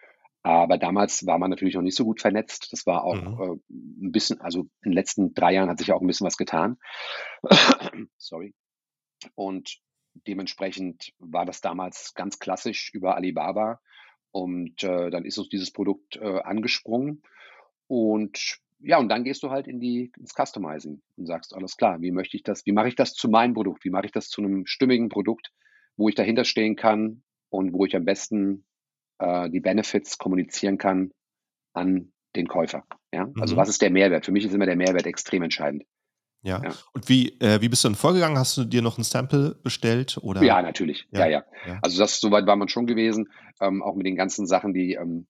Aber 0.42 0.78
damals 0.78 1.26
war 1.26 1.38
man 1.38 1.50
natürlich 1.50 1.74
noch 1.74 1.82
nicht 1.82 1.96
so 1.96 2.04
gut 2.04 2.20
vernetzt. 2.22 2.72
Das 2.72 2.86
war 2.86 3.04
auch 3.04 3.14
Mhm. 3.14 3.40
äh, 3.42 3.74
ein 4.06 4.10
bisschen, 4.12 4.40
also 4.40 4.60
in 4.82 4.90
den 4.90 4.92
letzten 4.92 5.34
drei 5.34 5.52
Jahren 5.52 5.68
hat 5.68 5.78
sich 5.78 5.92
auch 5.92 6.00
ein 6.00 6.06
bisschen 6.06 6.26
was 6.26 6.38
getan. 6.38 6.78
Sorry. 8.16 8.54
Und 9.34 9.76
dementsprechend 10.14 11.12
war 11.18 11.44
das 11.46 11.60
damals 11.60 12.14
ganz 12.14 12.38
klassisch 12.38 12.92
über 12.94 13.16
Alibaba. 13.16 13.80
Und 14.32 14.82
äh, 14.84 15.10
dann 15.10 15.24
ist 15.24 15.38
uns 15.38 15.48
dieses 15.48 15.72
Produkt 15.72 16.16
äh, 16.16 16.40
angesprungen. 16.40 17.22
Und 17.88 18.58
ja, 18.78 18.98
und 18.98 19.08
dann 19.08 19.24
gehst 19.24 19.42
du 19.42 19.50
halt 19.50 19.66
in 19.66 19.80
die, 19.80 20.12
ins 20.16 20.34
Customizing 20.34 21.02
und 21.16 21.26
sagst, 21.26 21.54
alles 21.54 21.76
klar, 21.76 22.00
wie 22.00 22.12
möchte 22.12 22.36
ich 22.36 22.42
das, 22.42 22.64
wie 22.64 22.72
mache 22.72 22.88
ich 22.88 22.94
das 22.94 23.12
zu 23.12 23.28
meinem 23.28 23.54
Produkt? 23.54 23.84
Wie 23.84 23.90
mache 23.90 24.06
ich 24.06 24.12
das 24.12 24.28
zu 24.28 24.40
einem 24.40 24.66
stimmigen 24.66 25.08
Produkt, 25.08 25.52
wo 25.96 26.08
ich 26.08 26.14
dahinter 26.14 26.44
stehen 26.44 26.76
kann 26.76 27.22
und 27.50 27.72
wo 27.72 27.84
ich 27.84 27.94
am 27.96 28.04
besten 28.04 28.64
äh, 29.18 29.50
die 29.50 29.60
Benefits 29.60 30.16
kommunizieren 30.18 30.78
kann 30.78 31.12
an 31.74 32.12
den 32.36 32.48
Käufer. 32.48 32.84
Ja? 33.12 33.30
Also 33.40 33.54
Mhm. 33.54 33.58
was 33.58 33.68
ist 33.68 33.82
der 33.82 33.90
Mehrwert? 33.90 34.24
Für 34.24 34.32
mich 34.32 34.44
ist 34.44 34.54
immer 34.54 34.66
der 34.66 34.76
Mehrwert 34.76 35.06
extrem 35.06 35.42
entscheidend. 35.42 35.84
Ja. 36.42 36.62
Ja. 36.62 36.70
Und 36.92 37.08
wie, 37.08 37.38
äh, 37.40 37.60
wie 37.60 37.68
bist 37.68 37.84
du 37.84 37.88
dann 37.88 37.94
vorgegangen? 37.96 38.38
Hast 38.38 38.56
du 38.56 38.64
dir 38.64 38.82
noch 38.82 38.98
ein 38.98 39.04
Sample 39.04 39.56
bestellt? 39.62 40.18
Oder? 40.22 40.42
Ja, 40.42 40.62
natürlich. 40.62 41.06
Ja, 41.10 41.20
Ja. 41.20 41.26
ja. 41.26 41.42
Ja. 41.66 41.78
Also 41.82 41.98
das, 41.98 42.20
soweit 42.20 42.46
war 42.46 42.56
man 42.56 42.68
schon 42.68 42.86
gewesen, 42.86 43.28
ähm, 43.60 43.82
auch 43.82 43.94
mit 43.94 44.06
den 44.06 44.16
ganzen 44.16 44.46
Sachen, 44.46 44.72
die, 44.72 44.94
ähm, 44.94 45.26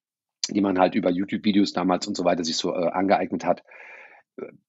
die 0.49 0.61
man 0.61 0.79
halt 0.79 0.95
über 0.95 1.11
YouTube-Videos 1.11 1.73
damals 1.73 2.07
und 2.07 2.17
so 2.17 2.25
weiter 2.25 2.45
sich 2.45 2.57
so 2.57 2.73
äh, 2.75 2.91
angeeignet 2.91 3.45
hat. 3.45 3.63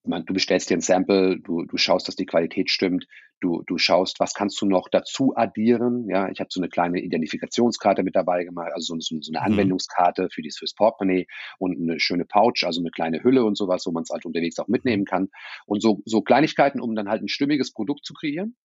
Man, 0.04 0.26
du 0.26 0.34
bestellst 0.34 0.70
dir 0.70 0.78
ein 0.78 0.82
Sample, 0.82 1.40
du, 1.40 1.66
du 1.66 1.78
schaust, 1.78 2.08
dass 2.08 2.16
die 2.16 2.26
Qualität 2.26 2.70
stimmt, 2.70 3.06
du, 3.42 3.64
du 3.68 3.78
schaust, 3.78 4.20
was 4.20 4.34
kannst 4.34 4.62
du 4.62 4.66
noch 4.66 4.88
dazu 4.90 5.34
addieren. 5.36 6.08
Ja, 6.10 6.30
ich 6.30 6.40
habe 6.40 6.50
so 6.52 6.62
eine 6.62 6.70
kleine 6.70 7.02
Identifikationskarte 7.02 8.04
mit 8.04 8.16
dabei 8.16 8.44
gemacht, 8.44 8.72
also 8.74 8.96
so, 9.00 9.18
so, 9.20 9.32
eine 9.32 9.42
Mhm. 9.42 9.54
Anwendungskarte 9.54 10.30
für 10.32 10.42
dieses 10.42 10.60
fürs 10.60 10.74
Portemonnaie 10.76 11.28
und 11.60 11.78
eine 11.82 12.00
schöne 12.00 12.26
Pouch, 12.26 12.64
also 12.64 12.82
eine 12.82 12.92
kleine 12.92 13.24
Hülle 13.24 13.44
und 13.44 13.58
sowas, 13.58 13.86
wo 13.86 13.92
man 13.92 14.04
es 14.04 14.10
halt 14.10 14.26
unterwegs 14.26 14.60
auch 14.60 14.68
mitnehmen 14.68 15.06
kann. 15.06 15.30
Und 15.66 15.82
so, 15.82 16.02
so 16.06 16.22
Kleinigkeiten, 16.22 16.80
um 16.80 16.96
dann 16.96 17.10
halt 17.10 17.22
ein 17.24 17.28
stimmiges 17.28 17.74
Produkt 17.74 18.06
zu 18.06 18.14
kreieren. 18.14 18.56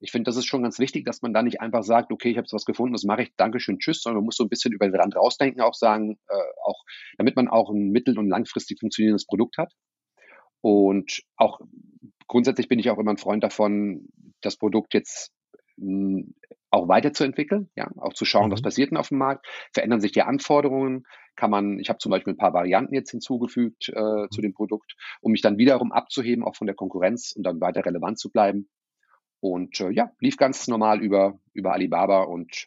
Ich 0.00 0.12
finde, 0.12 0.28
das 0.28 0.36
ist 0.36 0.46
schon 0.46 0.62
ganz 0.62 0.78
wichtig, 0.78 1.04
dass 1.04 1.22
man 1.22 1.32
da 1.32 1.42
nicht 1.42 1.60
einfach 1.60 1.82
sagt, 1.82 2.12
okay, 2.12 2.30
ich 2.30 2.36
habe 2.36 2.46
was 2.52 2.64
gefunden, 2.64 2.92
das 2.92 3.02
mache 3.02 3.22
ich, 3.22 3.34
Dankeschön, 3.36 3.80
tschüss, 3.80 4.00
sondern 4.02 4.18
man 4.18 4.26
muss 4.26 4.36
so 4.36 4.44
ein 4.44 4.48
bisschen 4.48 4.72
über 4.72 4.86
den 4.86 4.94
Rand 4.94 5.16
rausdenken, 5.16 5.60
auch 5.60 5.74
sagen, 5.74 6.18
äh, 6.28 6.34
auch, 6.64 6.84
damit 7.16 7.34
man 7.34 7.48
auch 7.48 7.70
ein 7.70 7.90
mittel- 7.90 8.18
und 8.18 8.28
langfristig 8.28 8.78
funktionierendes 8.78 9.26
Produkt 9.26 9.58
hat. 9.58 9.72
Und 10.60 11.22
auch 11.36 11.60
grundsätzlich 12.26 12.68
bin 12.68 12.78
ich 12.78 12.90
auch 12.90 12.98
immer 12.98 13.12
ein 13.12 13.18
Freund 13.18 13.42
davon, 13.44 14.08
das 14.40 14.56
Produkt 14.56 14.94
jetzt 14.94 15.32
mh, 15.76 16.24
auch 16.70 16.88
weiterzuentwickeln, 16.88 17.70
ja, 17.76 17.90
auch 17.96 18.12
zu 18.12 18.24
schauen, 18.24 18.50
was 18.50 18.60
Mhm. 18.60 18.64
passiert 18.64 18.90
denn 18.90 18.98
auf 18.98 19.08
dem 19.08 19.18
Markt, 19.18 19.46
verändern 19.72 20.00
sich 20.00 20.12
die 20.12 20.22
Anforderungen, 20.22 21.04
kann 21.36 21.50
man, 21.50 21.78
ich 21.78 21.88
habe 21.88 21.98
zum 21.98 22.10
Beispiel 22.10 22.34
ein 22.34 22.38
paar 22.38 22.52
Varianten 22.52 22.94
jetzt 22.94 23.10
hinzugefügt 23.10 23.88
äh, 23.88 24.28
zu 24.30 24.40
Mhm. 24.40 24.42
dem 24.42 24.52
Produkt, 24.54 24.94
um 25.20 25.32
mich 25.32 25.40
dann 25.40 25.56
wiederum 25.58 25.92
abzuheben, 25.92 26.44
auch 26.44 26.56
von 26.56 26.66
der 26.66 26.76
Konkurrenz 26.76 27.32
und 27.32 27.44
dann 27.44 27.60
weiter 27.60 27.84
relevant 27.86 28.18
zu 28.18 28.30
bleiben. 28.30 28.68
Und 29.40 29.80
äh, 29.80 29.90
ja, 29.90 30.10
lief 30.20 30.36
ganz 30.36 30.66
normal 30.68 31.00
über, 31.00 31.38
über 31.54 31.72
Alibaba 31.72 32.22
und 32.24 32.66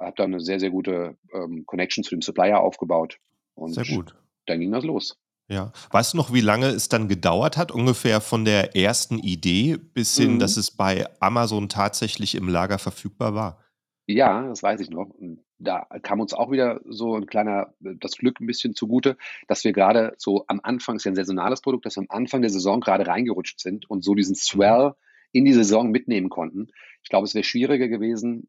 habe 0.00 0.14
dann 0.16 0.32
eine 0.32 0.40
sehr, 0.40 0.58
sehr 0.60 0.70
gute 0.70 1.16
ähm, 1.34 1.64
Connection 1.66 2.02
zu 2.04 2.10
dem 2.10 2.22
Supplier 2.22 2.60
aufgebaut. 2.60 3.18
Sehr 3.66 3.84
Und 3.84 3.86
gut. 3.86 4.16
dann 4.46 4.60
ging 4.60 4.72
das 4.72 4.84
los. 4.84 5.18
Ja. 5.48 5.72
Weißt 5.90 6.12
du 6.12 6.18
noch, 6.18 6.32
wie 6.32 6.42
lange 6.42 6.66
es 6.66 6.88
dann 6.88 7.08
gedauert 7.08 7.56
hat, 7.56 7.72
ungefähr 7.72 8.20
von 8.20 8.44
der 8.44 8.76
ersten 8.76 9.18
Idee 9.18 9.78
bis 9.78 10.16
hin, 10.16 10.38
dass 10.38 10.56
Mhm. 10.56 10.60
es 10.60 10.70
bei 10.70 11.06
Amazon 11.20 11.68
tatsächlich 11.70 12.34
im 12.34 12.48
Lager 12.48 12.78
verfügbar 12.78 13.34
war? 13.34 13.64
Ja, 14.06 14.46
das 14.46 14.62
weiß 14.62 14.80
ich 14.80 14.90
noch. 14.90 15.08
Und 15.10 15.44
da 15.58 15.86
kam 16.02 16.20
uns 16.20 16.32
auch 16.34 16.50
wieder 16.50 16.80
so 16.86 17.14
ein 17.16 17.26
kleiner, 17.26 17.74
das 17.80 18.16
Glück 18.16 18.40
ein 18.40 18.46
bisschen 18.46 18.74
zugute, 18.74 19.16
dass 19.48 19.64
wir 19.64 19.72
gerade 19.72 20.14
so 20.18 20.44
am 20.48 20.60
Anfang, 20.62 20.96
ist 20.96 21.04
ja 21.04 21.12
ein 21.12 21.16
saisonales 21.16 21.62
Produkt, 21.62 21.84
dass 21.86 21.96
wir 21.96 22.02
am 22.02 22.06
Anfang 22.10 22.42
der 22.42 22.50
Saison 22.50 22.80
gerade 22.80 23.06
reingerutscht 23.06 23.60
sind 23.60 23.88
und 23.90 24.04
so 24.04 24.14
diesen 24.14 24.34
Swell 24.34 24.94
in 25.32 25.44
die 25.44 25.52
Saison 25.52 25.90
mitnehmen 25.90 26.28
konnten. 26.30 26.68
Ich 27.02 27.08
glaube, 27.10 27.26
es 27.26 27.34
wäre 27.34 27.44
schwieriger 27.44 27.88
gewesen, 27.88 28.48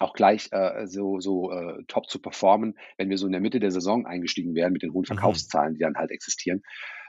auch 0.00 0.14
gleich 0.14 0.48
äh, 0.50 0.86
so, 0.86 1.20
so 1.20 1.52
äh, 1.52 1.84
top 1.86 2.08
zu 2.08 2.20
performen, 2.20 2.76
wenn 2.96 3.10
wir 3.10 3.18
so 3.18 3.26
in 3.26 3.32
der 3.32 3.40
Mitte 3.40 3.60
der 3.60 3.70
Saison 3.70 4.06
eingestiegen 4.06 4.54
wären 4.54 4.72
mit 4.72 4.82
den 4.82 4.92
hohen 4.92 5.02
mhm. 5.02 5.14
Verkaufszahlen, 5.14 5.74
die 5.74 5.80
dann 5.80 5.96
halt 5.96 6.10
existieren. 6.10 6.62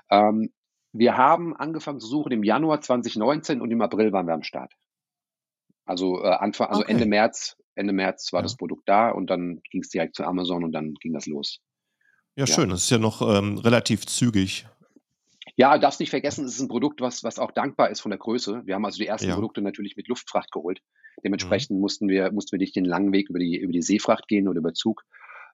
Ähm, 0.09 0.51
wir 0.93 1.15
haben 1.15 1.55
angefangen 1.55 2.01
zu 2.01 2.07
suchen 2.07 2.33
im 2.33 2.43
Januar 2.43 2.81
2019 2.81 3.61
und 3.61 3.71
im 3.71 3.81
April 3.81 4.11
waren 4.11 4.27
wir 4.27 4.33
am 4.33 4.43
Start. 4.43 4.73
Also, 5.85 6.21
äh, 6.21 6.27
Anfang, 6.27 6.67
also 6.67 6.81
okay. 6.81 6.91
Ende 6.91 7.05
März, 7.05 7.55
Ende 7.75 7.93
März 7.93 8.33
war 8.33 8.41
ja. 8.41 8.43
das 8.43 8.57
Produkt 8.57 8.87
da 8.87 9.09
und 9.09 9.29
dann 9.29 9.61
ging 9.71 9.81
es 9.81 9.89
direkt 9.89 10.15
zu 10.15 10.25
Amazon 10.25 10.63
und 10.65 10.73
dann 10.73 10.93
ging 10.95 11.13
das 11.13 11.25
los. 11.27 11.61
Ja, 12.35 12.45
ja. 12.45 12.53
schön. 12.53 12.69
Das 12.69 12.83
ist 12.83 12.89
ja 12.89 12.97
noch 12.97 13.21
ähm, 13.21 13.57
relativ 13.57 14.05
zügig. 14.05 14.67
Ja, 15.55 15.77
darfst 15.77 15.99
nicht 15.99 16.09
vergessen, 16.09 16.45
es 16.45 16.55
ist 16.55 16.61
ein 16.61 16.67
Produkt, 16.67 17.01
was, 17.01 17.23
was 17.23 17.39
auch 17.39 17.51
dankbar 17.51 17.89
ist 17.89 18.01
von 18.01 18.11
der 18.11 18.19
Größe. 18.19 18.61
Wir 18.65 18.75
haben 18.75 18.85
also 18.85 18.97
die 18.97 19.07
ersten 19.07 19.27
ja. 19.27 19.35
Produkte 19.35 19.61
natürlich 19.61 19.95
mit 19.97 20.07
Luftfracht 20.07 20.51
geholt. 20.51 20.81
Dementsprechend 21.23 21.77
mhm. 21.77 21.81
mussten 21.81 22.07
wir, 22.07 22.31
mussten 22.31 22.53
wir 22.53 22.59
nicht 22.59 22.75
den 22.75 22.85
langen 22.85 23.11
Weg 23.11 23.29
über 23.29 23.39
die, 23.39 23.57
über 23.57 23.73
die 23.73 23.81
Seefracht 23.81 24.27
gehen 24.27 24.47
oder 24.47 24.59
über 24.59 24.73
Zug. 24.73 25.03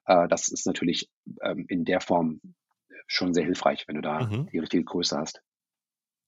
Äh, 0.06 0.28
das 0.28 0.48
ist 0.48 0.66
natürlich 0.66 1.10
ähm, 1.42 1.66
in 1.68 1.84
der 1.84 2.00
Form 2.00 2.40
schon 3.06 3.34
sehr 3.34 3.44
hilfreich, 3.44 3.84
wenn 3.86 3.96
du 3.96 4.02
da 4.02 4.26
mhm. 4.26 4.48
die 4.52 4.58
richtige 4.58 4.84
Größe 4.84 5.16
hast. 5.16 5.42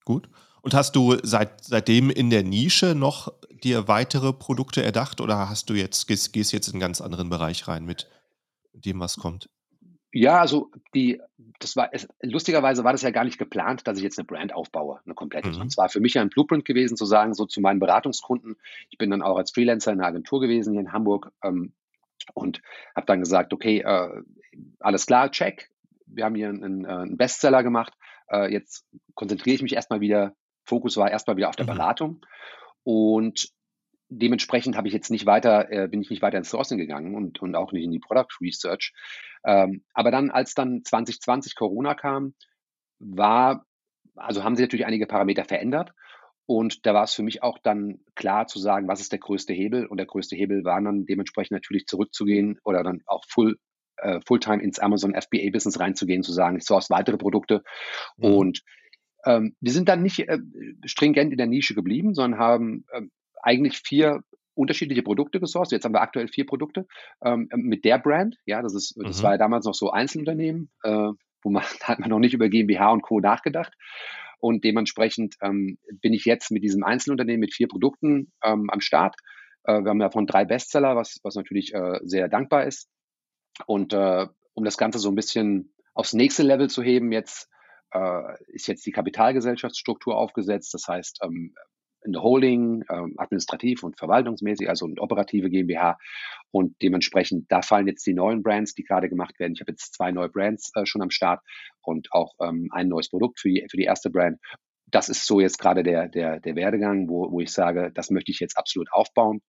Gut. 0.04 0.28
Und 0.62 0.74
hast 0.74 0.96
du 0.96 1.16
seit, 1.22 1.64
seitdem 1.64 2.11
in 2.11 2.30
der 2.30 2.42
Nische 2.42 2.94
noch 2.94 3.33
dir 3.50 3.88
weitere 3.88 4.33
Produkte 4.33 4.83
erdacht 4.83 5.20
oder 5.20 5.48
hast 5.48 5.70
du 5.70 5.74
jetzt, 5.74 6.06
gehst, 6.06 6.33
gehst 6.33 6.52
jetzt 6.52 6.68
in 6.68 6.74
einen 6.74 6.80
ganz 6.80 7.00
anderen 7.00 7.30
Bereich 7.30 7.68
rein 7.68 7.85
mit 7.85 8.09
dem, 8.72 9.00
was 9.00 9.16
kommt? 9.16 9.48
Ja, 10.12 10.40
also 10.40 10.70
die, 10.94 11.20
das 11.61 11.77
war 11.77 11.90
es, 11.92 12.09
lustigerweise 12.20 12.83
war 12.83 12.92
das 12.92 13.03
ja 13.03 13.11
gar 13.11 13.25
nicht 13.25 13.38
geplant, 13.38 13.87
dass 13.87 13.99
ich 13.99 14.03
jetzt 14.03 14.18
eine 14.18 14.27
Brand 14.27 14.53
aufbaue, 14.53 15.01
eine 15.05 15.14
komplette. 15.14 15.51
Mhm. 15.51 15.61
Und 15.61 15.73
zwar 15.73 15.88
für 15.88 16.01
mich 16.01 16.14
ja 16.14 16.23
ein 16.23 16.31
Blueprint 16.31 16.64
gewesen, 16.64 16.96
zu 16.96 17.05
sagen, 17.05 17.35
so 17.35 17.46
zu 17.46 17.61
meinen 17.61 17.79
Beratungskunden. 17.79 18.57
Ich 18.90 18.99
bin 18.99 19.11
dann 19.11 19.23
auch 19.23 19.37
als 19.37 19.53
Freelancer 19.53 19.92
in 19.92 20.01
einer 20.01 20.09
Agentur 20.09 20.40
gewesen 20.40 20.73
hier 20.73 20.81
in 20.81 20.92
Hamburg 20.92 21.31
ähm, 21.44 21.73
und 22.35 22.61
habe 22.96 23.07
dann 23.07 23.20
gesagt, 23.20 23.53
okay, 23.53 23.81
äh, 23.81 24.23
alles 24.81 25.07
klar, 25.07 25.31
check. 25.31 25.70
Wir 26.07 26.25
haben 26.25 26.35
hier 26.35 26.49
einen, 26.49 26.87
einen 26.87 27.16
Bestseller 27.16 27.62
gemacht. 27.62 27.92
Äh, 28.29 28.53
jetzt 28.53 28.85
konzentriere 29.14 29.55
ich 29.55 29.62
mich 29.62 29.75
erstmal 29.75 30.01
wieder. 30.01 30.35
Fokus 30.64 30.96
war 30.96 31.11
erstmal 31.11 31.37
wieder 31.37 31.49
auf 31.49 31.57
der 31.57 31.66
mhm. 31.66 31.70
Beratung. 31.70 32.27
Und 32.83 33.53
dementsprechend 34.11 34.77
habe 34.77 34.88
ich 34.88 34.94
jetzt 34.94 35.11
nicht 35.11 35.25
weiter, 35.25 35.70
äh, 35.70 35.88
bin 35.88 36.03
ich 36.03 36.11
nicht 36.11 36.23
weiter 36.23 36.37
ins 36.37 36.51
Sourcing 36.51 36.79
gegangen 36.79 37.14
und, 37.14 37.40
und 37.40 37.55
auch 37.55 37.73
nicht 37.73 37.85
in 37.85 37.92
die 37.92 38.01
Product 38.01 38.29
Research. 38.40 38.92
Ähm, 39.44 39.85
aber 39.94 40.11
dann, 40.11 40.31
als 40.31 40.55
dann 40.55 40.83
2020 40.85 41.55
Corona 41.55 41.94
kam, 41.94 42.35
war, 42.99 43.64
also 44.16 44.44
haben 44.44 44.57
sich 44.57 44.64
natürlich 44.64 44.87
einige 44.87 45.07
Parameter 45.07 45.44
verändert. 45.44 45.92
Und 46.46 46.85
da 46.85 46.92
war 46.92 47.05
es 47.05 47.14
für 47.14 47.23
mich 47.23 47.44
auch 47.44 47.59
dann 47.59 48.01
klar 48.16 48.49
zu 48.49 48.59
sagen, 48.59 48.88
was 48.88 49.01
ist 49.01 49.12
der 49.12 49.20
größte 49.20 49.53
Hebel? 49.53 49.87
Und 49.87 49.99
der 49.99 50.07
größte 50.07 50.35
Hebel 50.35 50.64
war 50.64 50.83
dann 50.83 51.07
dementsprechend 51.07 51.53
natürlich 51.53 51.87
zurückzugehen 51.87 52.59
oder 52.64 52.83
dann 52.83 53.03
auch 53.07 53.25
full, 53.29 53.57
äh, 53.99 54.18
Fulltime 54.27 54.61
ins 54.61 54.81
Amazon 54.81 55.14
FBA-Business 55.14 55.79
reinzugehen, 55.79 56.25
zu 56.25 56.33
sagen, 56.33 56.57
ich 56.57 56.64
source 56.64 56.90
weitere 56.90 57.18
Produkte. 57.18 57.62
Mhm. 58.16 58.25
Und 58.25 58.62
ähm, 59.25 59.55
wir 59.61 59.73
sind 59.73 59.88
dann 59.88 60.03
nicht 60.03 60.29
äh, 60.29 60.38
stringent 60.85 61.31
in 61.31 61.38
der 61.38 61.46
Nische 61.46 61.75
geblieben, 61.75 62.14
sondern 62.14 62.40
haben 62.40 62.85
äh, 62.90 63.03
eigentlich 63.42 63.79
vier 63.79 64.22
unterschiedliche 64.55 65.03
Produkte 65.03 65.40
gesourced. 65.40 65.72
Jetzt 65.72 65.85
haben 65.85 65.94
wir 65.94 66.03
aktuell 66.03 66.29
vier 66.29 66.46
Produkte 66.46 66.87
ähm, 67.24 67.48
mit 67.55 67.85
der 67.85 67.98
Brand. 67.98 68.37
Ja, 68.44 68.62
das 68.62 68.74
ist, 68.74 68.94
das 69.03 69.18
mhm. 69.18 69.22
war 69.22 69.33
ja 69.33 69.38
damals 69.38 69.64
noch 69.64 69.74
so 69.74 69.90
Einzelunternehmen, 69.90 70.70
äh, 70.83 71.09
wo 71.42 71.50
man 71.50 71.62
da 71.81 71.88
hat 71.88 71.98
man 71.98 72.11
noch 72.11 72.18
nicht 72.18 72.35
über 72.35 72.48
GmbH 72.48 72.92
und 72.92 73.03
Co. 73.03 73.20
nachgedacht. 73.20 73.72
Und 74.38 74.64
dementsprechend 74.64 75.37
ähm, 75.42 75.79
bin 76.00 76.14
ich 76.14 76.24
jetzt 76.24 76.50
mit 76.50 76.62
diesem 76.62 76.83
Einzelunternehmen 76.83 77.40
mit 77.40 77.55
vier 77.55 77.68
Produkten 77.68 78.33
ähm, 78.42 78.70
am 78.70 78.81
Start. 78.81 79.16
Äh, 79.64 79.83
wir 79.83 79.90
haben 79.90 79.98
davon 79.98 80.26
drei 80.26 80.44
Bestseller, 80.44 80.96
was, 80.96 81.20
was 81.22 81.35
natürlich 81.35 81.74
äh, 81.74 81.98
sehr 82.03 82.29
dankbar 82.29 82.64
ist. 82.64 82.88
Und 83.66 83.92
äh, 83.92 84.26
um 84.55 84.64
das 84.64 84.79
Ganze 84.79 84.98
so 84.98 85.11
ein 85.11 85.14
bisschen 85.14 85.74
aufs 85.94 86.14
nächste 86.14 86.42
Level 86.42 86.70
zu 86.70 86.83
heben, 86.83 87.12
jetzt 87.12 87.48
äh, 87.92 88.42
ist 88.48 88.66
jetzt 88.66 88.87
die 88.87 88.92
Kapitalgesellschaftsstruktur 88.92 90.16
aufgesetzt. 90.16 90.72
Das 90.72 90.88
heißt, 90.88 91.20
in 92.04 92.12
der 92.12 92.22
Holding, 92.22 92.84
ähm, 92.90 93.14
administrativ 93.16 93.82
und 93.82 93.98
verwaltungsmäßig, 93.98 94.68
also 94.68 94.86
eine 94.86 95.00
operative 95.00 95.50
GmbH. 95.50 95.98
Und 96.50 96.80
dementsprechend, 96.82 97.50
da 97.50 97.62
fallen 97.62 97.86
jetzt 97.86 98.06
die 98.06 98.14
neuen 98.14 98.42
Brands, 98.42 98.74
die 98.74 98.84
gerade 98.84 99.08
gemacht 99.08 99.38
werden. 99.38 99.52
Ich 99.54 99.60
habe 99.60 99.72
jetzt 99.72 99.94
zwei 99.94 100.10
neue 100.12 100.28
Brands 100.28 100.72
äh, 100.74 100.86
schon 100.86 101.02
am 101.02 101.10
Start 101.10 101.40
und 101.82 102.08
auch 102.12 102.34
ähm, 102.40 102.68
ein 102.72 102.88
neues 102.88 103.10
Produkt 103.10 103.40
für 103.40 103.48
die, 103.48 103.66
für 103.70 103.76
die 103.76 103.84
erste 103.84 104.10
Brand. 104.10 104.38
Das 104.86 105.08
ist 105.08 105.26
so 105.26 105.40
jetzt 105.40 105.58
gerade 105.58 105.82
der, 105.82 106.08
der, 106.08 106.40
der 106.40 106.56
Werdegang, 106.56 107.08
wo, 107.08 107.30
wo 107.30 107.40
ich 107.40 107.52
sage, 107.52 107.92
das 107.94 108.10
möchte 108.10 108.32
ich 108.32 108.40
jetzt 108.40 108.56
absolut 108.58 108.92
aufbauen. 108.92 109.40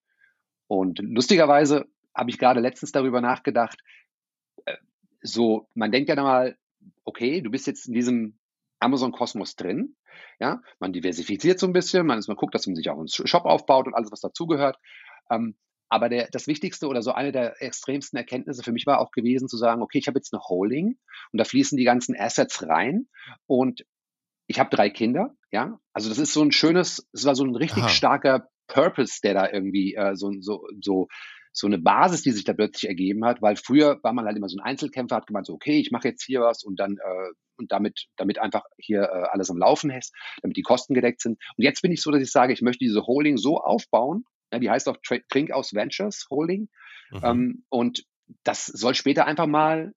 Und 0.68 1.00
lustigerweise 1.00 1.86
habe 2.14 2.30
ich 2.30 2.38
gerade 2.38 2.60
letztens 2.60 2.92
darüber 2.92 3.20
nachgedacht, 3.20 3.80
äh, 4.66 4.76
so, 5.22 5.68
man 5.74 5.92
denkt 5.92 6.08
ja 6.08 6.16
mal, 6.16 6.56
okay, 7.04 7.40
du 7.40 7.50
bist 7.50 7.66
jetzt 7.66 7.86
in 7.86 7.94
diesem 7.94 8.38
Amazon-Kosmos 8.82 9.56
drin. 9.56 9.96
Ja, 10.38 10.60
man 10.78 10.92
diversifiziert 10.92 11.58
so 11.58 11.66
ein 11.66 11.72
bisschen, 11.72 12.06
man, 12.06 12.22
man 12.26 12.36
guckt, 12.36 12.54
dass 12.54 12.66
man 12.66 12.76
sich 12.76 12.90
auch 12.90 12.98
einen 12.98 13.08
Shop 13.08 13.44
aufbaut 13.44 13.86
und 13.86 13.94
alles, 13.94 14.10
was 14.10 14.20
dazugehört. 14.20 14.78
Ähm, 15.30 15.56
aber 15.88 16.08
der, 16.08 16.28
das 16.32 16.46
Wichtigste 16.46 16.88
oder 16.88 17.02
so 17.02 17.12
eine 17.12 17.32
der 17.32 17.60
extremsten 17.60 18.16
Erkenntnisse 18.16 18.62
für 18.62 18.72
mich 18.72 18.86
war 18.86 18.98
auch 18.98 19.10
gewesen 19.10 19.46
zu 19.46 19.58
sagen, 19.58 19.82
okay, 19.82 19.98
ich 19.98 20.08
habe 20.08 20.18
jetzt 20.18 20.32
eine 20.32 20.42
Holding 20.42 20.98
und 21.32 21.38
da 21.38 21.44
fließen 21.44 21.76
die 21.76 21.84
ganzen 21.84 22.16
Assets 22.18 22.66
rein 22.66 23.08
und 23.46 23.84
ich 24.46 24.58
habe 24.58 24.74
drei 24.74 24.90
Kinder, 24.90 25.34
ja. 25.50 25.78
Also 25.92 26.08
das 26.08 26.18
ist 26.18 26.32
so 26.32 26.42
ein 26.42 26.50
schönes, 26.50 27.06
es 27.12 27.24
war 27.24 27.34
so 27.34 27.44
ein 27.44 27.54
richtig 27.54 27.84
Aha. 27.84 27.88
starker 27.90 28.48
Purpose, 28.68 29.20
der 29.22 29.34
da 29.34 29.50
irgendwie 29.50 29.94
äh, 29.94 30.16
so, 30.16 30.32
so, 30.40 30.66
so 30.80 31.08
so 31.52 31.66
eine 31.66 31.78
Basis, 31.78 32.22
die 32.22 32.30
sich 32.32 32.44
da 32.44 32.54
plötzlich 32.54 32.88
ergeben 32.88 33.24
hat, 33.24 33.42
weil 33.42 33.56
früher 33.56 34.00
war 34.02 34.12
man 34.12 34.24
halt 34.24 34.36
immer 34.36 34.48
so 34.48 34.56
ein 34.58 34.64
Einzelkämpfer, 34.64 35.16
hat 35.16 35.26
gemeint 35.26 35.46
so, 35.46 35.52
okay, 35.52 35.78
ich 35.78 35.90
mache 35.90 36.08
jetzt 36.08 36.24
hier 36.24 36.40
was 36.40 36.64
und 36.64 36.80
dann 36.80 36.96
äh, 36.96 37.32
und 37.56 37.70
damit, 37.70 38.06
damit 38.16 38.38
einfach 38.38 38.64
hier 38.78 39.02
äh, 39.02 39.28
alles 39.30 39.50
am 39.50 39.58
Laufen 39.58 39.90
ist, 39.90 40.14
damit 40.42 40.56
die 40.56 40.62
Kosten 40.62 40.94
gedeckt 40.94 41.20
sind. 41.20 41.38
Und 41.56 41.64
jetzt 41.64 41.82
bin 41.82 41.92
ich 41.92 42.02
so, 42.02 42.10
dass 42.10 42.22
ich 42.22 42.32
sage, 42.32 42.52
ich 42.52 42.62
möchte 42.62 42.84
diese 42.84 43.06
Holding 43.06 43.36
so 43.36 43.58
aufbauen, 43.58 44.24
ja, 44.52 44.58
die 44.58 44.70
heißt 44.70 44.88
auch 44.88 44.96
Trink 45.28 45.50
aus 45.50 45.74
Ventures 45.74 46.26
Holding. 46.30 46.68
Mhm. 47.10 47.20
Ähm, 47.22 47.64
und 47.68 48.04
das 48.44 48.66
soll 48.66 48.94
später 48.94 49.26
einfach 49.26 49.46
mal 49.46 49.92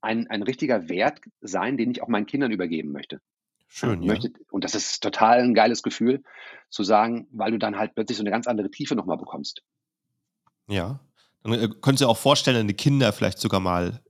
ein, 0.00 0.28
ein 0.28 0.42
richtiger 0.42 0.88
Wert 0.88 1.20
sein, 1.40 1.76
den 1.76 1.90
ich 1.90 2.02
auch 2.02 2.08
meinen 2.08 2.26
Kindern 2.26 2.50
übergeben 2.50 2.92
möchte. 2.92 3.20
Schön, 3.68 4.02
ja. 4.02 4.12
Möchte, 4.12 4.32
und 4.50 4.64
das 4.64 4.74
ist 4.74 5.02
total 5.02 5.40
ein 5.40 5.54
geiles 5.54 5.82
Gefühl, 5.82 6.22
zu 6.68 6.82
sagen, 6.82 7.26
weil 7.30 7.52
du 7.52 7.58
dann 7.58 7.78
halt 7.78 7.94
plötzlich 7.94 8.18
so 8.18 8.22
eine 8.22 8.30
ganz 8.30 8.46
andere 8.46 8.70
Tiefe 8.70 8.94
nochmal 8.94 9.16
bekommst. 9.16 9.62
Ja. 10.72 11.00
Dann 11.42 11.52
äh, 11.52 11.68
könnt 11.80 12.00
ihr 12.00 12.08
auch 12.08 12.18
vorstellen, 12.18 12.56
deine 12.56 12.74
Kinder 12.74 13.12
vielleicht 13.12 13.38
sogar 13.38 13.60
mal 13.60 14.00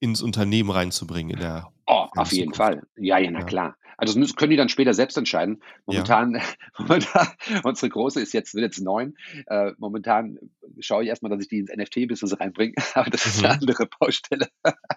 ins 0.00 0.22
Unternehmen 0.22 0.70
reinzubringen 0.70 1.30
in 1.30 1.40
der 1.40 1.72
Oh, 1.86 2.06
auf 2.16 2.32
jeden 2.32 2.52
Fall. 2.52 2.82
Ja, 2.96 3.18
ja, 3.18 3.30
na 3.30 3.40
ja. 3.40 3.46
klar. 3.46 3.76
Also 3.96 4.20
das 4.20 4.34
können 4.34 4.50
die 4.50 4.56
dann 4.56 4.68
später 4.68 4.92
selbst 4.92 5.16
entscheiden. 5.16 5.62
Momentan, 5.86 6.34
ja. 6.34 6.42
momentan 6.78 7.28
unsere 7.64 7.88
Große 7.88 8.20
ist 8.20 8.34
jetzt, 8.34 8.54
wird 8.54 8.64
jetzt 8.64 8.80
neun. 8.80 9.14
Äh, 9.46 9.72
momentan 9.78 10.38
schaue 10.80 11.04
ich 11.04 11.08
erstmal, 11.08 11.30
dass 11.30 11.40
ich 11.40 11.48
die 11.48 11.60
ins 11.60 11.70
NFT-Business 11.74 12.38
reinbringe, 12.38 12.74
aber 12.94 13.08
das 13.08 13.24
ist 13.24 13.38
mhm. 13.38 13.46
eine 13.46 13.54
andere 13.54 13.86
Baustelle. 13.98 14.48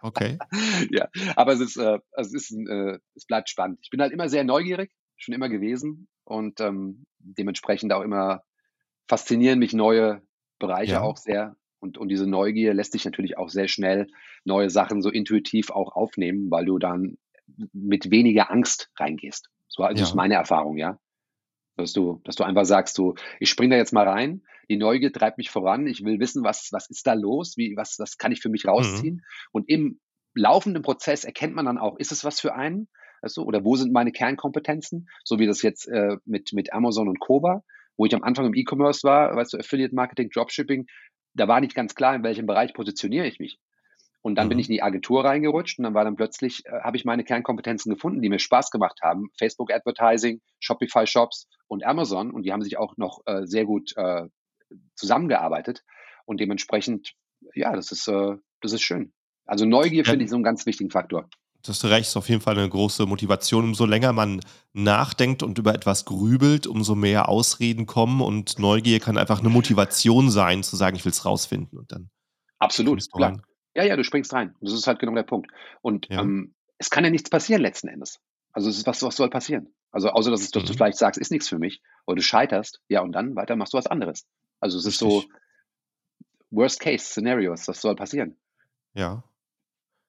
Okay. 0.02 0.38
ja, 0.92 1.08
aber 1.36 1.54
es 1.54 1.62
ist, 1.62 1.78
äh, 1.78 2.00
es 2.12 2.34
ist, 2.34 2.52
äh, 2.52 3.00
es 3.16 3.26
bleibt 3.26 3.50
spannend. 3.50 3.80
Ich 3.82 3.90
bin 3.90 4.02
halt 4.02 4.12
immer 4.12 4.28
sehr 4.28 4.44
neugierig, 4.44 4.92
schon 5.16 5.34
immer 5.34 5.48
gewesen 5.48 6.08
und 6.26 6.60
ähm, 6.60 7.06
dementsprechend 7.20 7.94
auch 7.94 8.02
immer 8.02 8.44
faszinieren 9.08 9.60
mich 9.60 9.74
neue 9.74 10.22
Bereiche 10.60 10.94
ja. 10.94 11.02
auch 11.02 11.18
sehr. 11.18 11.56
Und, 11.80 11.98
und 11.98 12.10
diese 12.10 12.28
Neugier 12.28 12.74
lässt 12.74 12.92
sich 12.92 13.06
natürlich 13.06 13.38
auch 13.38 13.50
sehr 13.50 13.68
schnell 13.68 14.08
neue 14.44 14.70
Sachen 14.70 15.02
so 15.02 15.10
intuitiv 15.10 15.70
auch 15.72 15.96
aufnehmen, 15.96 16.52
weil 16.52 16.66
du 16.66 16.78
dann 16.78 17.18
mit 17.74 18.12
weniger 18.12 18.52
Angst 18.52 18.92
reingehst. 18.98 19.50
So 19.68 19.84
also 19.84 20.02
ja. 20.02 20.08
ist 20.08 20.16
meine 20.16 20.36
Erfahrung, 20.36 20.78
ja. 20.78 21.00
Dass 21.78 21.94
du, 21.94 22.22
dass 22.26 22.36
du 22.36 22.44
einfach 22.44 22.66
sagst, 22.66 22.98
du, 22.98 23.16
ich 23.40 23.50
springe 23.50 23.76
da 23.76 23.78
jetzt 23.78 23.94
mal 23.94 24.08
rein, 24.08 24.44
die 24.70 24.78
Neugier 24.78 25.14
treibt 25.14 25.38
mich 25.38 25.50
voran, 25.50 25.88
ich 25.88 26.04
will 26.04 26.20
wissen, 26.20 26.44
was, 26.44 26.70
was 26.72 26.90
ist 26.90 27.08
da 27.08 27.14
los, 27.14 27.56
wie, 27.56 27.76
was, 27.78 27.98
was 27.98 28.18
kann 28.18 28.32
ich 28.32 28.42
für 28.42 28.50
mich 28.50 28.68
rausziehen. 28.68 29.16
Mhm. 29.16 29.22
Und 29.52 29.70
im 29.70 30.00
laufenden 30.36 30.84
Prozess 30.84 31.24
erkennt 31.24 31.56
man 31.56 31.66
dann 31.66 31.78
auch, 31.78 31.98
ist 31.98 32.12
es 32.12 32.24
was 32.24 32.40
für 32.40 32.54
einen? 32.54 32.88
Du, 33.36 33.44
oder 33.44 33.66
wo 33.66 33.76
sind 33.76 33.92
meine 33.92 34.12
Kernkompetenzen? 34.12 35.10
So 35.24 35.40
wie 35.40 35.48
das 35.48 35.62
jetzt 35.62 35.88
äh, 35.88 36.18
mit, 36.26 36.54
mit 36.54 36.72
Amazon 36.72 37.08
und 37.08 37.20
Koba, 37.20 37.64
wo 38.00 38.06
ich 38.06 38.16
am 38.16 38.24
Anfang 38.24 38.46
im 38.46 38.56
E-Commerce 38.56 39.04
war, 39.04 39.36
weißt 39.36 39.54
du, 39.54 39.58
Affiliate 39.58 39.94
Marketing, 39.94 40.30
Dropshipping, 40.30 40.88
da 41.34 41.48
war 41.48 41.60
nicht 41.60 41.76
ganz 41.76 41.96
klar, 41.96 42.16
in 42.16 42.24
welchem 42.24 42.46
Bereich 42.46 42.74
positioniere 42.74 43.28
ich 43.28 43.40
mich. 43.40 43.60
Und 44.22 44.36
dann 44.36 44.48
mhm. 44.48 44.50
bin 44.50 44.60
ich 44.60 44.70
in 44.70 44.74
die 44.74 44.82
Agentur 44.82 45.24
reingerutscht 45.24 45.80
und 45.80 45.84
dann 45.84 45.94
war 45.94 46.04
dann 46.04 46.16
plötzlich, 46.16 46.66
äh, 46.66 46.82
habe 46.82 46.98
ich 46.98 47.06
meine 47.06 47.24
Kernkompetenzen 47.24 47.94
gefunden, 47.94 48.22
die 48.22 48.30
mir 48.30 48.40
Spaß 48.40 48.72
gemacht 48.72 49.00
haben. 49.04 49.30
Facebook 49.38 49.72
Advertising, 49.72 50.42
Shopify 50.60 51.06
Shops 51.06 51.48
und 51.68 51.86
Amazon. 51.86 52.32
Und 52.32 52.44
die 52.44 52.52
haben 52.52 52.62
sich 52.62 52.78
auch 52.78 52.98
noch 52.98 53.20
äh, 53.26 53.46
sehr 53.46 53.66
gut 53.66 53.94
äh, 53.96 54.24
zusammengearbeitet. 54.96 55.84
Und 56.26 56.40
dementsprechend 56.40 57.16
ja, 57.54 57.76
das 57.76 57.92
ist, 57.92 58.08
äh, 58.08 58.36
das 58.62 58.74
ist 58.74 58.82
schön. 58.82 59.14
Also 59.46 59.66
Neugier 59.66 60.04
ja. 60.04 60.10
finde 60.10 60.26
ich 60.26 60.30
so 60.30 60.36
einen 60.36 60.44
ganz 60.44 60.66
wichtigen 60.66 60.92
Faktor. 60.92 61.30
Das 61.62 61.76
hast 61.76 61.84
du 61.84 61.88
recht, 61.88 62.08
ist 62.08 62.16
auf 62.16 62.30
jeden 62.30 62.42
Fall 62.42 62.58
eine 62.58 62.70
große 62.70 63.06
Motivation. 63.06 63.66
Umso 63.66 63.86
länger 63.86 64.14
man 64.14 64.42
nachdenkt 64.74 65.44
und 65.44 65.58
über 65.58 65.74
etwas 65.74 66.06
grübelt, 66.06 66.68
umso 66.68 66.96
mehr 66.96 67.28
Ausreden 67.28 67.86
kommen 67.86 68.22
und 68.22 68.60
Neugier 68.60 69.00
kann 69.00 69.18
einfach 69.18 69.40
eine 69.40 69.50
Motivation 69.50 70.30
sein, 70.30 70.64
zu 70.64 70.76
sagen, 70.76 70.96
ich 70.96 71.04
will 71.04 71.12
es 71.12 71.26
rausfinden 71.26 71.78
und 71.78 71.92
dann. 71.92 72.10
Absolut, 72.60 73.12
klar. 73.12 73.42
Ja, 73.76 73.84
ja, 73.84 73.96
du 73.96 74.04
springst 74.04 74.34
rein. 74.34 74.56
Das 74.62 74.74
ist 74.74 74.88
halt 74.88 75.00
genau 75.00 75.14
der 75.14 75.24
Punkt. 75.24 75.52
Und 75.82 76.08
ja. 76.10 76.22
ähm, 76.22 76.54
es 76.78 76.90
kann 76.90 77.04
ja 77.04 77.10
nichts 77.10 77.30
passieren 77.30 77.62
letzten 77.62 77.88
Endes. 77.88 78.20
Also 78.52 78.70
es 78.70 78.78
ist, 78.78 78.88
was, 78.88 79.04
was 79.04 79.16
soll 79.16 79.30
passieren? 79.30 79.74
Also 79.92 80.10
außer 80.10 80.32
dass, 80.32 80.54
mhm. 80.54 80.66
du 80.66 80.74
vielleicht 80.74 80.98
sagst, 80.98 81.20
ist 81.20 81.32
nichts 81.32 81.48
für 81.48 81.60
mich 81.60 81.82
oder 82.06 82.18
du 82.18 82.22
scheiterst, 82.22 82.82
ja 82.88 83.02
und 83.02 83.12
dann 83.12 83.36
weiter 83.36 83.56
machst 83.56 83.74
du 83.74 83.78
was 83.78 83.88
anderes. 83.88 84.26
Also 84.60 84.78
es 84.78 84.86
Richtig. 84.86 85.08
ist 85.08 85.14
so 85.14 85.24
Worst 86.52 86.80
Case 86.80 87.06
Szenarios, 87.06 87.68
was 87.68 87.82
soll 87.82 87.96
passieren? 87.96 88.38
Ja. 88.94 89.24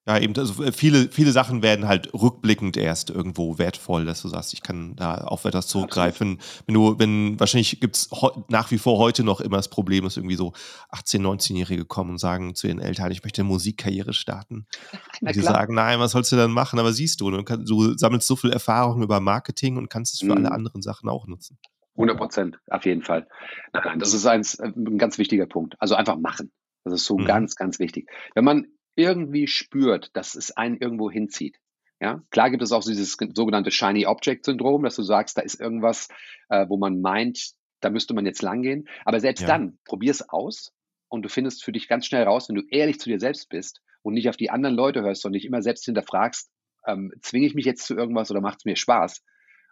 Ja, 0.07 0.19
eben, 0.19 0.35
also 0.37 0.65
äh, 0.65 0.73
viele, 0.73 1.09
viele 1.09 1.31
Sachen 1.31 1.63
werden 1.63 1.87
halt 1.87 2.13
rückblickend 2.15 2.79
erst 2.79 3.11
irgendwo 3.11 3.59
wertvoll, 3.59 4.07
dass 4.07 4.23
du 4.23 4.29
sagst, 4.29 4.55
ich 4.55 4.63
kann 4.63 4.97
da 4.97 5.17
auf 5.17 5.45
etwas 5.45 5.67
zurückgreifen. 5.67 6.39
Absolut. 6.39 6.67
Wenn 6.67 6.75
du, 6.75 6.99
wenn, 6.99 7.41
wahrscheinlich 7.41 7.81
gibt 7.81 7.97
es 7.97 8.11
nach 8.49 8.71
wie 8.71 8.79
vor 8.79 8.99
heute 8.99 9.25
noch 9.25 9.43
immer 9.43 9.59
das 9.59 9.69
Problem, 9.69 10.05
dass 10.05 10.17
irgendwie 10.17 10.37
so 10.37 10.53
18-, 10.91 11.21
19-Jährige 11.21 11.85
kommen 11.85 12.11
und 12.11 12.19
sagen 12.19 12.55
zu 12.55 12.67
ihren 12.67 12.81
Eltern, 12.81 13.13
ich 13.13 13.23
möchte 13.23 13.43
eine 13.43 13.49
Musikkarriere 13.49 14.15
starten. 14.15 14.67
und 15.21 15.37
die 15.37 15.41
sagen, 15.43 15.75
nein, 15.75 16.01
was 16.01 16.13
sollst 16.13 16.33
du 16.33 16.37
dann 16.37 16.53
machen? 16.53 16.79
Aber 16.79 16.95
siehst 16.95 17.21
du, 17.21 17.31
du, 17.31 17.45
kannst, 17.45 17.69
du 17.69 17.97
sammelst 17.99 18.27
so 18.27 18.37
viel 18.37 18.51
Erfahrung 18.51 19.03
über 19.03 19.21
Marketing 19.21 19.77
und 19.77 19.91
kannst 19.91 20.15
es 20.15 20.21
für 20.21 20.27
mhm. 20.27 20.47
alle 20.47 20.53
anderen 20.53 20.81
Sachen 20.81 21.11
auch 21.11 21.27
nutzen. 21.27 21.59
100 21.97 22.17
Prozent, 22.17 22.59
auf 22.69 22.87
jeden 22.87 23.03
Fall. 23.03 23.29
Nein, 23.75 23.83
nein, 23.85 23.99
das 23.99 24.15
ist 24.15 24.25
eins, 24.25 24.55
äh, 24.55 24.69
ein 24.69 24.97
ganz 24.97 25.19
wichtiger 25.19 25.47
Punkt. 25.47 25.75
Also 25.79 25.95
einfach 25.95 26.17
machen. 26.17 26.51
Das 26.85 26.95
ist 26.95 27.05
so 27.05 27.19
mhm. 27.19 27.27
ganz, 27.27 27.57
ganz 27.57 27.79
wichtig. 27.79 28.09
Wenn 28.35 28.45
man 28.45 28.67
irgendwie 28.96 29.46
spürt, 29.46 30.11
dass 30.14 30.35
es 30.35 30.57
einen 30.57 30.76
irgendwo 30.76 31.11
hinzieht. 31.11 31.59
Ja, 32.00 32.22
klar 32.31 32.50
gibt 32.50 32.62
es 32.62 32.72
auch 32.72 32.83
dieses 32.83 33.16
sogenannte 33.35 33.70
Shiny 33.70 34.07
Object 34.07 34.46
Syndrom, 34.46 34.83
dass 34.83 34.96
du 34.96 35.03
sagst, 35.03 35.37
da 35.37 35.42
ist 35.42 35.61
irgendwas, 35.61 36.09
äh, 36.48 36.66
wo 36.68 36.79
man 36.79 37.00
meint, 37.03 37.53
da 37.81 37.90
müsste 37.90 38.14
man 38.14 38.24
jetzt 38.24 38.42
langgehen. 38.42 38.88
Aber 39.05 39.20
selbst 39.20 39.42
ja. 39.42 39.48
dann, 39.48 39.79
probier 39.85 40.11
es 40.11 40.26
aus 40.26 40.72
und 41.09 41.22
du 41.22 41.29
findest 41.29 41.62
für 41.62 41.72
dich 41.72 41.88
ganz 41.88 42.07
schnell 42.07 42.22
raus, 42.22 42.48
wenn 42.48 42.57
du 42.57 42.62
ehrlich 42.70 42.98
zu 42.98 43.11
dir 43.11 43.20
selbst 43.20 43.50
bist 43.50 43.83
und 44.03 44.14
nicht 44.14 44.31
auf 44.31 44.37
die 44.37 44.50
anderen 44.50 44.76
Leute 44.76 45.03
hörst 45.03 45.26
und 45.26 45.35
dich 45.35 45.44
immer 45.44 45.61
selbst 45.61 45.85
hinterfragst, 45.85 46.50
ähm, 46.87 47.12
zwinge 47.20 47.46
ich 47.46 47.55
mich 47.55 47.66
jetzt 47.66 47.85
zu 47.85 47.94
irgendwas 47.94 48.31
oder 48.31 48.40
macht 48.40 48.59
es 48.61 48.64
mir 48.64 48.76
Spaß? 48.76 49.22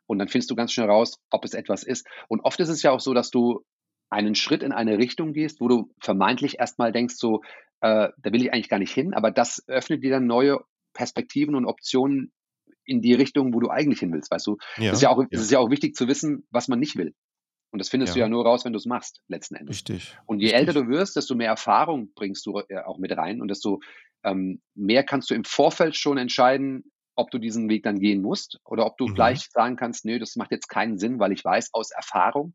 Und 0.07 0.19
dann 0.19 0.29
findest 0.29 0.51
du 0.51 0.55
ganz 0.55 0.73
schnell 0.73 0.89
raus, 0.89 1.19
ob 1.31 1.45
es 1.45 1.55
etwas 1.55 1.83
ist. 1.83 2.07
Und 2.29 2.41
oft 2.41 2.61
ist 2.61 2.69
es 2.69 2.83
ja 2.83 2.91
auch 2.91 3.01
so, 3.01 3.15
dass 3.15 3.31
du 3.31 3.65
einen 4.11 4.35
Schritt 4.35 4.63
in 4.63 4.73
eine 4.73 4.99
Richtung 4.99 5.33
gehst, 5.33 5.61
wo 5.61 5.69
du 5.69 5.93
vermeintlich 6.01 6.59
erstmal 6.59 6.93
denkst, 6.93 7.17
so, 7.17 7.43
äh, 7.81 8.09
da 8.17 8.33
will 8.33 8.43
ich 8.43 8.53
eigentlich 8.53 8.69
gar 8.69 8.79
nicht 8.79 8.93
hin, 8.93 9.15
aber 9.15 9.31
das 9.31 9.63
öffnet 9.69 10.03
dir 10.03 10.11
dann 10.11 10.27
neue 10.27 10.59
Perspektiven 10.93 11.55
und 11.55 11.67
Optionen 11.67 12.33
in 12.85 13.03
die 13.03 13.15
Richtung, 13.15 13.53
wo 13.55 13.61
du 13.61 13.69
eigentlich 13.69 14.01
hin 14.01 14.13
willst, 14.13 14.31
weißt 14.31 14.47
du? 14.47 14.57
Ja, 14.79 14.91
es, 14.91 14.99
ist 14.99 15.03
ja 15.03 15.11
auch, 15.11 15.19
ja. 15.19 15.27
ist 15.31 15.51
ja 15.51 15.59
auch 15.59 15.71
wichtig 15.71 15.95
zu 15.95 16.09
wissen, 16.09 16.47
was 16.51 16.69
man 16.69 16.79
nicht 16.79 16.97
will. 16.97 17.15
Und 17.71 17.81
das 17.81 17.91
findest 17.91 18.11
ja. 18.11 18.15
du 18.15 18.21
ja 18.21 18.29
nur 18.29 18.47
raus, 18.47 18.65
wenn 18.65 18.73
du 18.73 18.79
es 18.79 18.87
machst, 18.87 19.21
letzten 19.29 19.57
Endes. 19.57 19.77
Richtig. 19.77 20.17
Und 20.25 20.41
je 20.41 20.47
Richtig. 20.47 20.61
älter 20.61 20.73
du 20.81 20.89
wirst, 20.89 21.17
desto 21.17 21.35
mehr 21.35 21.49
Erfahrung 21.49 22.13
bringst 22.15 22.47
du 22.47 22.61
äh, 22.69 22.79
auch 22.79 22.99
mit 22.99 23.15
rein 23.17 23.43
und 23.43 23.49
desto 23.49 23.81
ähm, 24.25 24.63
mehr 24.75 25.05
kannst 25.05 25.31
du 25.31 25.35
im 25.35 25.45
Vorfeld 25.45 25.95
schon 25.95 26.17
entscheiden, 26.17 26.91
ob 27.15 27.31
du 27.31 27.39
diesen 27.39 27.69
Weg 27.69 27.83
dann 27.83 27.99
gehen 27.99 28.23
musst 28.23 28.59
oder 28.65 28.87
ob 28.87 28.97
du 28.97 29.09
mhm. 29.09 29.15
gleich 29.15 29.49
sagen 29.51 29.77
kannst, 29.77 30.05
nö, 30.05 30.19
das 30.19 30.37
macht 30.37 30.51
jetzt 30.51 30.69
keinen 30.69 30.99
Sinn, 30.99 31.19
weil 31.19 31.33
ich 31.33 31.45
weiß 31.45 31.71
aus 31.73 31.91
Erfahrung, 31.91 32.55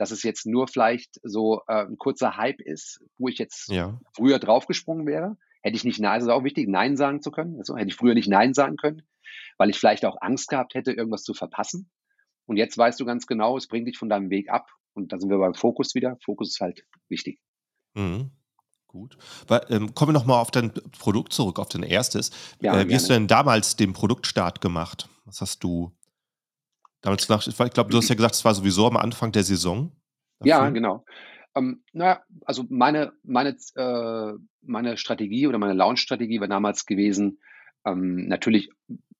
dass 0.00 0.12
es 0.12 0.22
jetzt 0.22 0.46
nur 0.46 0.66
vielleicht 0.66 1.20
so 1.22 1.60
äh, 1.68 1.84
ein 1.84 1.98
kurzer 1.98 2.38
Hype 2.38 2.62
ist, 2.62 3.04
wo 3.18 3.28
ich 3.28 3.36
jetzt 3.36 3.68
ja. 3.68 4.00
früher 4.16 4.38
draufgesprungen 4.38 5.06
wäre. 5.06 5.36
Hätte 5.60 5.76
ich 5.76 5.84
nicht 5.84 6.00
Nein, 6.00 6.20
das 6.20 6.26
ist 6.26 6.32
auch 6.32 6.42
wichtig, 6.42 6.68
Nein 6.70 6.96
sagen 6.96 7.20
zu 7.20 7.30
können. 7.30 7.58
Also 7.58 7.76
hätte 7.76 7.88
ich 7.88 7.96
früher 7.96 8.14
nicht 8.14 8.26
Nein 8.26 8.54
sagen 8.54 8.76
können, 8.78 9.02
weil 9.58 9.68
ich 9.68 9.78
vielleicht 9.78 10.06
auch 10.06 10.16
Angst 10.22 10.48
gehabt 10.48 10.72
hätte, 10.72 10.92
irgendwas 10.92 11.22
zu 11.22 11.34
verpassen. 11.34 11.90
Und 12.46 12.56
jetzt 12.56 12.78
weißt 12.78 12.98
du 12.98 13.04
ganz 13.04 13.26
genau, 13.26 13.58
es 13.58 13.68
bringt 13.68 13.88
dich 13.88 13.98
von 13.98 14.08
deinem 14.08 14.30
Weg 14.30 14.48
ab. 14.48 14.70
Und 14.94 15.12
da 15.12 15.18
sind 15.18 15.28
wir 15.28 15.36
beim 15.36 15.52
Fokus 15.52 15.94
wieder. 15.94 16.16
Fokus 16.24 16.48
ist 16.48 16.60
halt 16.60 16.86
wichtig. 17.10 17.38
Mhm. 17.92 18.30
Gut. 18.86 19.18
Aber, 19.42 19.70
ähm, 19.70 19.94
kommen 19.94 20.14
wir 20.14 20.18
nochmal 20.18 20.40
auf 20.40 20.50
dein 20.50 20.72
Produkt 20.98 21.34
zurück, 21.34 21.58
auf 21.58 21.68
dein 21.68 21.82
erstes. 21.82 22.30
Ja, 22.62 22.80
äh, 22.80 22.88
wie 22.88 22.94
hast 22.94 23.10
du 23.10 23.12
denn 23.12 23.26
damals 23.26 23.76
den 23.76 23.92
Produktstart 23.92 24.62
gemacht? 24.62 25.10
Was 25.26 25.42
hast 25.42 25.62
du 25.62 25.92
Damals 27.02 27.28
nach, 27.28 27.46
ich 27.46 27.56
glaube, 27.56 27.90
du 27.90 27.96
hast 27.96 28.08
ja 28.08 28.14
gesagt, 28.14 28.34
es 28.34 28.44
war 28.44 28.54
sowieso 28.54 28.86
am 28.86 28.96
Anfang 28.96 29.32
der 29.32 29.42
Saison. 29.42 29.92
Dafür. 30.38 30.50
Ja, 30.50 30.70
genau. 30.70 31.04
Ähm, 31.54 31.82
naja, 31.92 32.22
also 32.44 32.64
meine, 32.68 33.12
meine, 33.22 33.56
äh, 33.74 34.32
meine 34.62 34.96
Strategie 34.96 35.46
oder 35.46 35.58
meine 35.58 35.72
Launch-Strategie 35.72 36.40
war 36.40 36.48
damals 36.48 36.86
gewesen, 36.86 37.40
ähm, 37.84 38.28
natürlich 38.28 38.70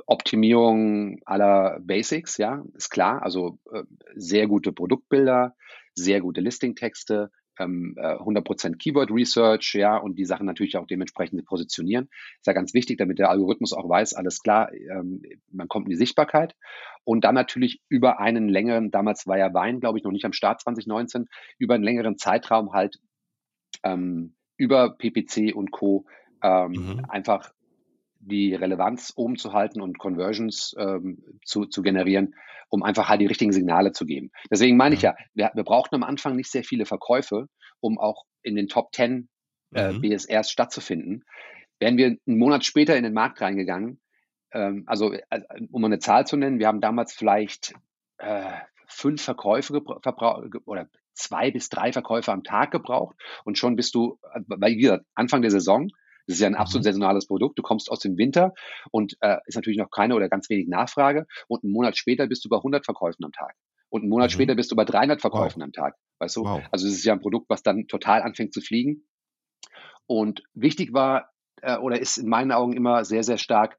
Optimierung 0.07 1.21
aller 1.25 1.79
Basics, 1.81 2.37
ja, 2.37 2.64
ist 2.75 2.90
klar. 2.90 3.23
Also 3.23 3.59
äh, 3.73 3.85
sehr 4.14 4.47
gute 4.47 4.73
Produktbilder, 4.73 5.55
sehr 5.95 6.21
gute 6.21 6.40
Listing-Texte, 6.40 7.31
ähm, 7.59 7.95
100% 7.99 8.67
äh, 8.67 8.77
Keyword 8.77 9.11
Research, 9.11 9.75
ja, 9.75 9.97
und 9.97 10.19
die 10.19 10.25
Sachen 10.25 10.47
natürlich 10.47 10.77
auch 10.77 10.87
dementsprechend 10.87 11.45
positionieren. 11.45 12.09
Ist 12.39 12.47
ja 12.47 12.53
ganz 12.53 12.75
wichtig, 12.75 12.99
damit 12.99 13.19
der 13.19 13.31
Algorithmus 13.31 13.73
auch 13.73 13.89
weiß, 13.89 14.15
alles 14.15 14.41
klar, 14.41 14.73
ähm, 14.73 15.23
man 15.51 15.69
kommt 15.69 15.87
in 15.87 15.91
die 15.91 15.97
Sichtbarkeit. 15.97 16.55
Und 17.05 17.25
dann 17.25 17.35
natürlich 17.35 17.81
über 17.89 18.21
einen 18.21 18.49
längeren, 18.49 18.91
damals 18.91 19.27
war 19.27 19.39
ja 19.39 19.53
Wein, 19.55 19.81
glaube 19.81 19.99
ich, 19.99 20.05
noch 20.05 20.13
nicht 20.13 20.25
am 20.25 20.33
Start 20.33 20.61
2019, 20.61 21.27
über 21.59 21.75
einen 21.75 21.85
längeren 21.85 22.19
Zeitraum 22.19 22.73
halt 22.73 22.99
ähm, 23.83 24.35
über 24.57 24.97
PPC 24.97 25.55
und 25.55 25.71
Co. 25.71 26.05
Ähm, 26.43 26.73
mhm. 26.73 27.05
einfach 27.09 27.53
die 28.21 28.55
Relevanz 28.55 29.13
oben 29.17 29.37
zu 29.37 29.53
halten 29.53 29.81
und 29.81 29.99
Conversions 29.99 30.75
ähm, 30.79 31.25
zu, 31.45 31.65
zu 31.67 31.83
generieren, 31.83 32.35
um 32.69 32.83
einfach 32.83 33.09
halt 33.09 33.21
die 33.21 33.27
richtigen 33.27 33.53
Signale 33.53 33.93
zu 33.93 34.05
geben. 34.05 34.31
Deswegen 34.51 34.77
meine 34.77 34.95
ich 34.95 35.03
ja, 35.03 35.17
wir, 35.35 35.51
wir 35.55 35.65
brauchten 35.65 35.97
am 35.97 36.03
Anfang 36.03 36.37
nicht 36.37 36.51
sehr 36.51 36.65
viele 36.65 36.87
Verkäufe, 36.87 37.47
um 37.81 37.99
auch 37.99 38.25
in 38.43 38.55
den 38.57 38.69
Top 38.69 38.95
10 38.95 39.29
äh, 39.75 39.93
mhm. 39.93 40.01
BSRs 40.03 40.51
stattzufinden. 40.51 41.25
Wären 41.79 41.97
wir 41.97 42.07
einen 42.07 42.39
Monat 42.39 42.65
später 42.65 42.97
in 42.97 43.05
den 43.05 43.15
Markt 43.15 43.41
reingegangen, 43.41 44.01
ähm, 44.53 44.85
also 44.87 45.13
äh, 45.13 45.41
um 45.71 45.85
eine 45.85 45.99
Zahl 45.99 46.27
zu 46.27 46.37
nennen, 46.37 46.59
wir 46.59 46.67
haben 46.67 46.81
damals 46.81 47.13
vielleicht 47.13 47.75
äh, 48.19 48.53
fünf 48.87 49.23
Verkäufe 49.23 49.81
oder 50.65 50.89
zwei 51.15 51.51
bis 51.51 51.69
drei 51.69 51.93
Verkäufe 51.93 52.33
am 52.33 52.45
Tag 52.45 52.71
gebraucht 52.71 53.17
und 53.45 53.59
schon 53.59 53.77
bist 53.77 53.95
du, 53.95 54.19
äh, 54.35 54.41
weil 54.47 54.73
wie 54.73 54.83
gesagt, 54.83 55.05
Anfang 55.15 55.43
der 55.43 55.51
Saison, 55.51 55.89
das 56.31 56.37
ist 56.37 56.43
ja 56.43 56.47
ein 56.47 56.55
absolut 56.55 56.85
mhm. 56.85 56.90
saisonales 56.90 57.27
Produkt. 57.27 57.59
Du 57.59 57.62
kommst 57.62 57.90
aus 57.90 57.99
dem 57.99 58.16
Winter 58.16 58.55
und 58.93 59.16
äh, 59.21 59.38
ist 59.47 59.57
natürlich 59.57 59.79
noch 59.79 59.90
keine 59.90 60.14
oder 60.14 60.29
ganz 60.29 60.49
wenig 60.49 60.69
Nachfrage. 60.69 61.27
Und 61.49 61.64
einen 61.64 61.73
Monat 61.73 61.97
später 61.97 62.29
bist 62.29 62.45
du 62.45 62.49
bei 62.49 62.57
100 62.57 62.85
Verkäufen 62.85 63.25
am 63.25 63.33
Tag. 63.33 63.57
Und 63.88 64.03
einen 64.03 64.11
Monat 64.11 64.31
mhm. 64.31 64.35
später 64.35 64.55
bist 64.55 64.71
du 64.71 64.77
bei 64.77 64.85
300 64.85 65.21
Verkäufen 65.21 65.61
wow. 65.61 65.64
am 65.64 65.73
Tag. 65.73 65.97
Weißt 66.21 66.37
du? 66.37 66.45
Wow. 66.45 66.62
Also 66.71 66.87
es 66.87 66.95
ist 66.95 67.05
ja 67.05 67.14
ein 67.14 67.21
Produkt, 67.21 67.51
was 67.51 67.64
dann 67.64 67.88
total 67.88 68.23
anfängt 68.23 68.55
zu 68.55 68.61
fliegen. 68.61 69.09
Und 70.07 70.45
wichtig 70.55 70.93
war 70.93 71.33
äh, 71.62 71.77
oder 71.79 71.99
ist 71.99 72.16
in 72.16 72.29
meinen 72.29 72.53
Augen 72.53 72.75
immer 72.75 73.05
sehr, 73.05 73.25
sehr 73.25 73.38
stark, 73.38 73.77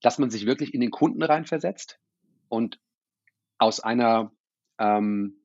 dass 0.00 0.18
man 0.18 0.30
sich 0.30 0.46
wirklich 0.46 0.72
in 0.72 0.80
den 0.80 0.90
Kunden 0.90 1.22
reinversetzt 1.22 2.00
und 2.48 2.80
aus 3.58 3.80
einer 3.80 4.32
ähm, 4.78 5.41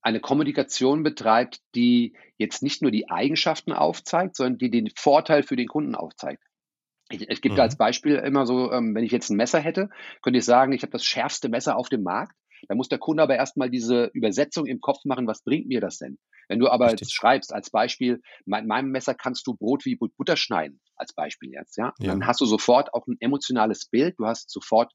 eine 0.00 0.20
Kommunikation 0.20 1.02
betreibt, 1.02 1.60
die 1.74 2.16
jetzt 2.36 2.62
nicht 2.62 2.82
nur 2.82 2.90
die 2.90 3.10
Eigenschaften 3.10 3.72
aufzeigt, 3.72 4.36
sondern 4.36 4.58
die 4.58 4.70
den 4.70 4.90
Vorteil 4.96 5.42
für 5.42 5.56
den 5.56 5.68
Kunden 5.68 5.94
aufzeigt. 5.94 6.42
Ich, 7.10 7.28
ich 7.28 7.40
gebe 7.40 7.54
mhm. 7.54 7.60
als 7.60 7.76
Beispiel 7.76 8.16
immer 8.16 8.46
so, 8.46 8.70
ähm, 8.72 8.94
wenn 8.94 9.04
ich 9.04 9.12
jetzt 9.12 9.30
ein 9.30 9.36
Messer 9.36 9.58
hätte, 9.58 9.88
könnte 10.22 10.38
ich 10.38 10.44
sagen, 10.44 10.72
ich 10.72 10.82
habe 10.82 10.92
das 10.92 11.04
schärfste 11.04 11.48
Messer 11.48 11.76
auf 11.76 11.88
dem 11.88 12.02
Markt. 12.02 12.36
Da 12.68 12.74
muss 12.74 12.88
der 12.88 12.98
Kunde 12.98 13.22
aber 13.22 13.36
erstmal 13.36 13.70
diese 13.70 14.10
Übersetzung 14.14 14.66
im 14.66 14.80
Kopf 14.80 15.04
machen, 15.04 15.26
was 15.26 15.42
bringt 15.42 15.68
mir 15.68 15.80
das 15.80 15.98
denn? 15.98 16.18
Wenn 16.48 16.58
du 16.58 16.68
aber 16.68 16.90
jetzt 16.90 17.14
schreibst, 17.14 17.54
als 17.54 17.70
Beispiel, 17.70 18.20
mit 18.46 18.66
meinem 18.66 18.90
Messer 18.90 19.14
kannst 19.14 19.46
du 19.46 19.54
Brot 19.54 19.84
wie 19.84 19.96
Butter 19.96 20.36
schneiden, 20.36 20.80
als 20.96 21.12
Beispiel 21.12 21.52
jetzt, 21.52 21.76
ja, 21.76 21.92
ja. 21.98 22.08
dann 22.08 22.26
hast 22.26 22.40
du 22.40 22.46
sofort 22.46 22.94
auch 22.94 23.06
ein 23.06 23.16
emotionales 23.20 23.86
Bild, 23.86 24.18
du 24.18 24.26
hast 24.26 24.50
sofort 24.50 24.92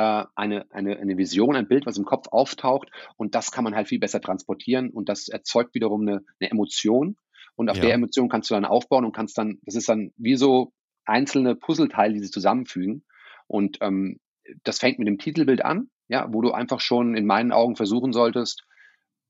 eine, 0.00 0.66
eine, 0.70 0.98
eine 0.98 1.16
Vision, 1.16 1.56
ein 1.56 1.68
Bild, 1.68 1.86
was 1.86 1.96
im 1.96 2.04
Kopf 2.04 2.28
auftaucht. 2.28 2.90
Und 3.16 3.34
das 3.34 3.50
kann 3.50 3.64
man 3.64 3.74
halt 3.74 3.88
viel 3.88 3.98
besser 3.98 4.20
transportieren. 4.20 4.90
Und 4.90 5.08
das 5.08 5.28
erzeugt 5.28 5.74
wiederum 5.74 6.02
eine, 6.02 6.22
eine 6.38 6.50
Emotion. 6.50 7.16
Und 7.54 7.70
auf 7.70 7.78
ja. 7.78 7.84
der 7.84 7.94
Emotion 7.94 8.28
kannst 8.28 8.50
du 8.50 8.54
dann 8.54 8.66
aufbauen 8.66 9.04
und 9.04 9.16
kannst 9.16 9.38
dann, 9.38 9.58
das 9.64 9.74
ist 9.74 9.88
dann 9.88 10.12
wie 10.16 10.36
so 10.36 10.72
einzelne 11.06 11.56
Puzzleteile, 11.56 12.12
die 12.12 12.20
sich 12.20 12.32
zusammenfügen. 12.32 13.04
Und 13.46 13.78
ähm, 13.80 14.20
das 14.64 14.78
fängt 14.78 14.98
mit 14.98 15.08
dem 15.08 15.18
Titelbild 15.18 15.64
an, 15.64 15.88
ja, 16.08 16.28
wo 16.30 16.42
du 16.42 16.52
einfach 16.52 16.80
schon 16.80 17.16
in 17.16 17.26
meinen 17.26 17.52
Augen 17.52 17.76
versuchen 17.76 18.12
solltest, 18.12 18.64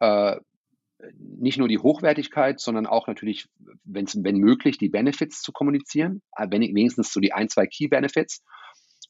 äh, 0.01 0.37
nicht 1.13 1.59
nur 1.59 1.69
die 1.69 1.79
Hochwertigkeit, 1.79 2.59
sondern 2.59 2.87
auch 2.87 3.07
natürlich, 3.07 3.47
wenn's, 3.85 4.17
wenn 4.23 4.39
möglich, 4.39 4.79
die 4.79 4.89
Benefits 4.89 5.43
zu 5.43 5.53
kommunizieren, 5.53 6.23
äh, 6.37 6.47
wenn, 6.51 6.63
wenigstens 6.63 7.13
so 7.13 7.21
die 7.21 7.33
ein, 7.33 7.49
zwei 7.49 7.67
Key 7.67 7.89
Benefits 7.89 8.43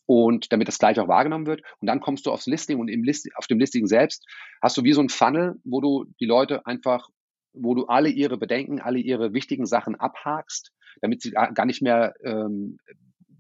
und 0.06 0.52
damit 0.52 0.68
das 0.68 0.78
gleich 0.78 0.98
auch 1.00 1.08
wahrgenommen 1.08 1.46
wird. 1.46 1.62
Und 1.80 1.86
dann 1.86 2.00
kommst 2.00 2.26
du 2.26 2.32
aufs 2.32 2.46
Listing 2.46 2.78
und 2.78 2.88
im 2.88 3.02
List, 3.02 3.28
auf 3.36 3.46
dem 3.46 3.58
Listing 3.58 3.86
selbst 3.86 4.24
hast 4.62 4.76
du 4.76 4.84
wie 4.84 4.92
so 4.92 5.00
ein 5.00 5.08
Funnel, 5.08 5.56
wo 5.64 5.80
du 5.80 6.06
die 6.20 6.26
Leute 6.26 6.64
einfach, 6.66 7.08
wo 7.52 7.74
du 7.74 7.86
alle 7.86 8.08
ihre 8.08 8.38
Bedenken, 8.38 8.80
alle 8.80 8.98
ihre 8.98 9.32
wichtigen 9.32 9.66
Sachen 9.66 9.96
abhakst, 9.96 10.72
damit 11.00 11.22
sie 11.22 11.32
gar 11.32 11.66
nicht 11.66 11.82
mehr 11.82 12.14
ähm, 12.24 12.78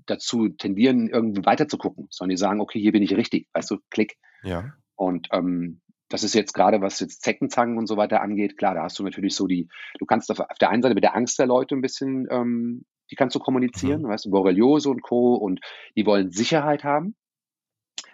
dazu 0.06 0.48
tendieren, 0.48 1.08
irgendwie 1.08 1.44
weiter 1.44 1.68
zu 1.68 1.78
gucken, 1.78 2.08
sondern 2.10 2.30
die 2.30 2.40
sagen, 2.40 2.60
okay, 2.60 2.80
hier 2.80 2.92
bin 2.92 3.02
ich 3.02 3.16
richtig, 3.16 3.48
weißt 3.54 3.70
du, 3.70 3.78
klick. 3.90 4.16
Ja. 4.42 4.72
Und 4.94 5.28
ähm, 5.32 5.80
das 6.08 6.22
ist 6.22 6.34
jetzt 6.34 6.52
gerade, 6.52 6.80
was 6.80 7.00
jetzt 7.00 7.22
Zeckenzangen 7.22 7.78
und 7.78 7.86
so 7.86 7.96
weiter 7.96 8.20
angeht, 8.22 8.56
klar, 8.56 8.74
da 8.74 8.84
hast 8.84 8.98
du 8.98 9.02
natürlich 9.02 9.34
so 9.34 9.46
die, 9.46 9.68
du 9.98 10.06
kannst 10.06 10.30
auf, 10.30 10.40
der 10.60 10.70
einen 10.70 10.82
Seite 10.82 10.94
mit 10.94 11.04
der 11.04 11.16
Angst 11.16 11.38
der 11.38 11.46
Leute 11.46 11.74
ein 11.74 11.80
bisschen, 11.80 12.26
ähm, 12.30 12.84
die 13.10 13.16
kannst 13.16 13.34
du 13.34 13.40
kommunizieren, 13.40 14.02
mhm. 14.02 14.08
weißt 14.08 14.26
du, 14.26 14.30
Borreliose 14.30 14.90
und 14.90 15.02
Co. 15.02 15.34
und 15.34 15.60
die 15.96 16.06
wollen 16.06 16.30
Sicherheit 16.30 16.84
haben. 16.84 17.16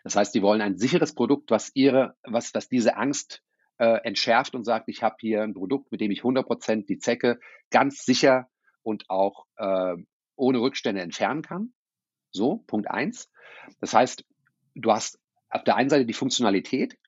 Das 0.05 0.17
heißt, 0.17 0.35
die 0.35 0.43
wollen 0.43 0.61
ein 0.61 0.77
sicheres 0.77 1.15
Produkt, 1.15 1.51
was 1.51 1.71
ihre, 1.75 2.17
was, 2.25 2.55
was 2.55 2.69
diese 2.69 2.97
Angst 2.97 3.43
äh, 3.79 4.01
entschärft 4.05 4.55
und 4.55 4.65
sagt, 4.65 4.89
ich 4.89 5.03
habe 5.03 5.17
hier 5.21 5.43
ein 5.43 5.55
Produkt, 5.55 5.91
mit 5.93 6.01
dem 6.01 6.11
ich 6.11 6.23
100% 6.23 6.87
die 6.87 6.99
Zecke 6.99 7.39
ganz 7.71 8.05
sicher 8.05 8.49
und 8.83 9.09
auch 9.09 9.47
äh, 9.57 9.97
ohne 10.37 10.61
Rückstände 10.61 11.01
entfernen 11.01 11.43
kann. 11.43 11.73
So, 12.31 12.59
Punkt 12.67 12.91
eins. 12.91 13.31
Das 13.81 13.95
heißt, 13.95 14.25
du 14.75 14.93
hast 14.93 15.19
auf 15.51 15.65
der 15.65 15.77
einen 15.77 15.91
Seite 15.91 16.07
die 16.07 16.15
Funktionalität 16.15 16.99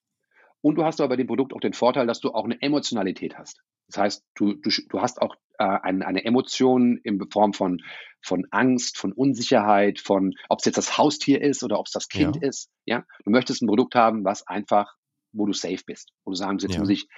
und 0.60 0.76
du 0.76 0.84
hast 0.84 1.00
aber 1.00 1.10
bei 1.10 1.16
dem 1.16 1.26
Produkt 1.26 1.52
auch 1.52 1.60
den 1.60 1.72
Vorteil, 1.72 2.06
dass 2.06 2.20
du 2.20 2.32
auch 2.32 2.44
eine 2.44 2.60
Emotionalität 2.60 3.38
hast. 3.38 3.62
Das 3.86 3.98
heißt, 3.98 4.24
du, 4.34 4.54
du, 4.54 4.70
du 4.88 5.00
hast 5.00 5.20
auch 5.20 5.36
äh, 5.58 5.78
eine, 5.82 6.06
eine 6.06 6.24
Emotion 6.24 6.98
in 7.02 7.20
Form 7.30 7.52
von, 7.52 7.80
von 8.22 8.46
Angst, 8.50 8.98
von 8.98 9.12
Unsicherheit, 9.12 10.00
von 10.00 10.34
ob 10.48 10.60
es 10.60 10.64
jetzt 10.64 10.78
das 10.78 10.98
Haustier 10.98 11.42
ist 11.42 11.62
oder 11.62 11.78
ob 11.78 11.86
es 11.86 11.92
das 11.92 12.08
Kind 12.08 12.36
ja. 12.36 12.48
ist. 12.48 12.70
Ja, 12.86 13.04
du 13.24 13.30
möchtest 13.30 13.62
ein 13.62 13.66
Produkt 13.66 13.94
haben, 13.94 14.24
was 14.24 14.46
einfach, 14.46 14.94
wo 15.32 15.46
du 15.46 15.52
safe 15.52 15.82
bist, 15.86 16.10
wo 16.24 16.32
du 16.32 16.36
sagen, 16.36 16.58
jetzt 16.58 16.74
ja. 16.74 16.80
muss 16.80 16.90
ich 16.90 17.08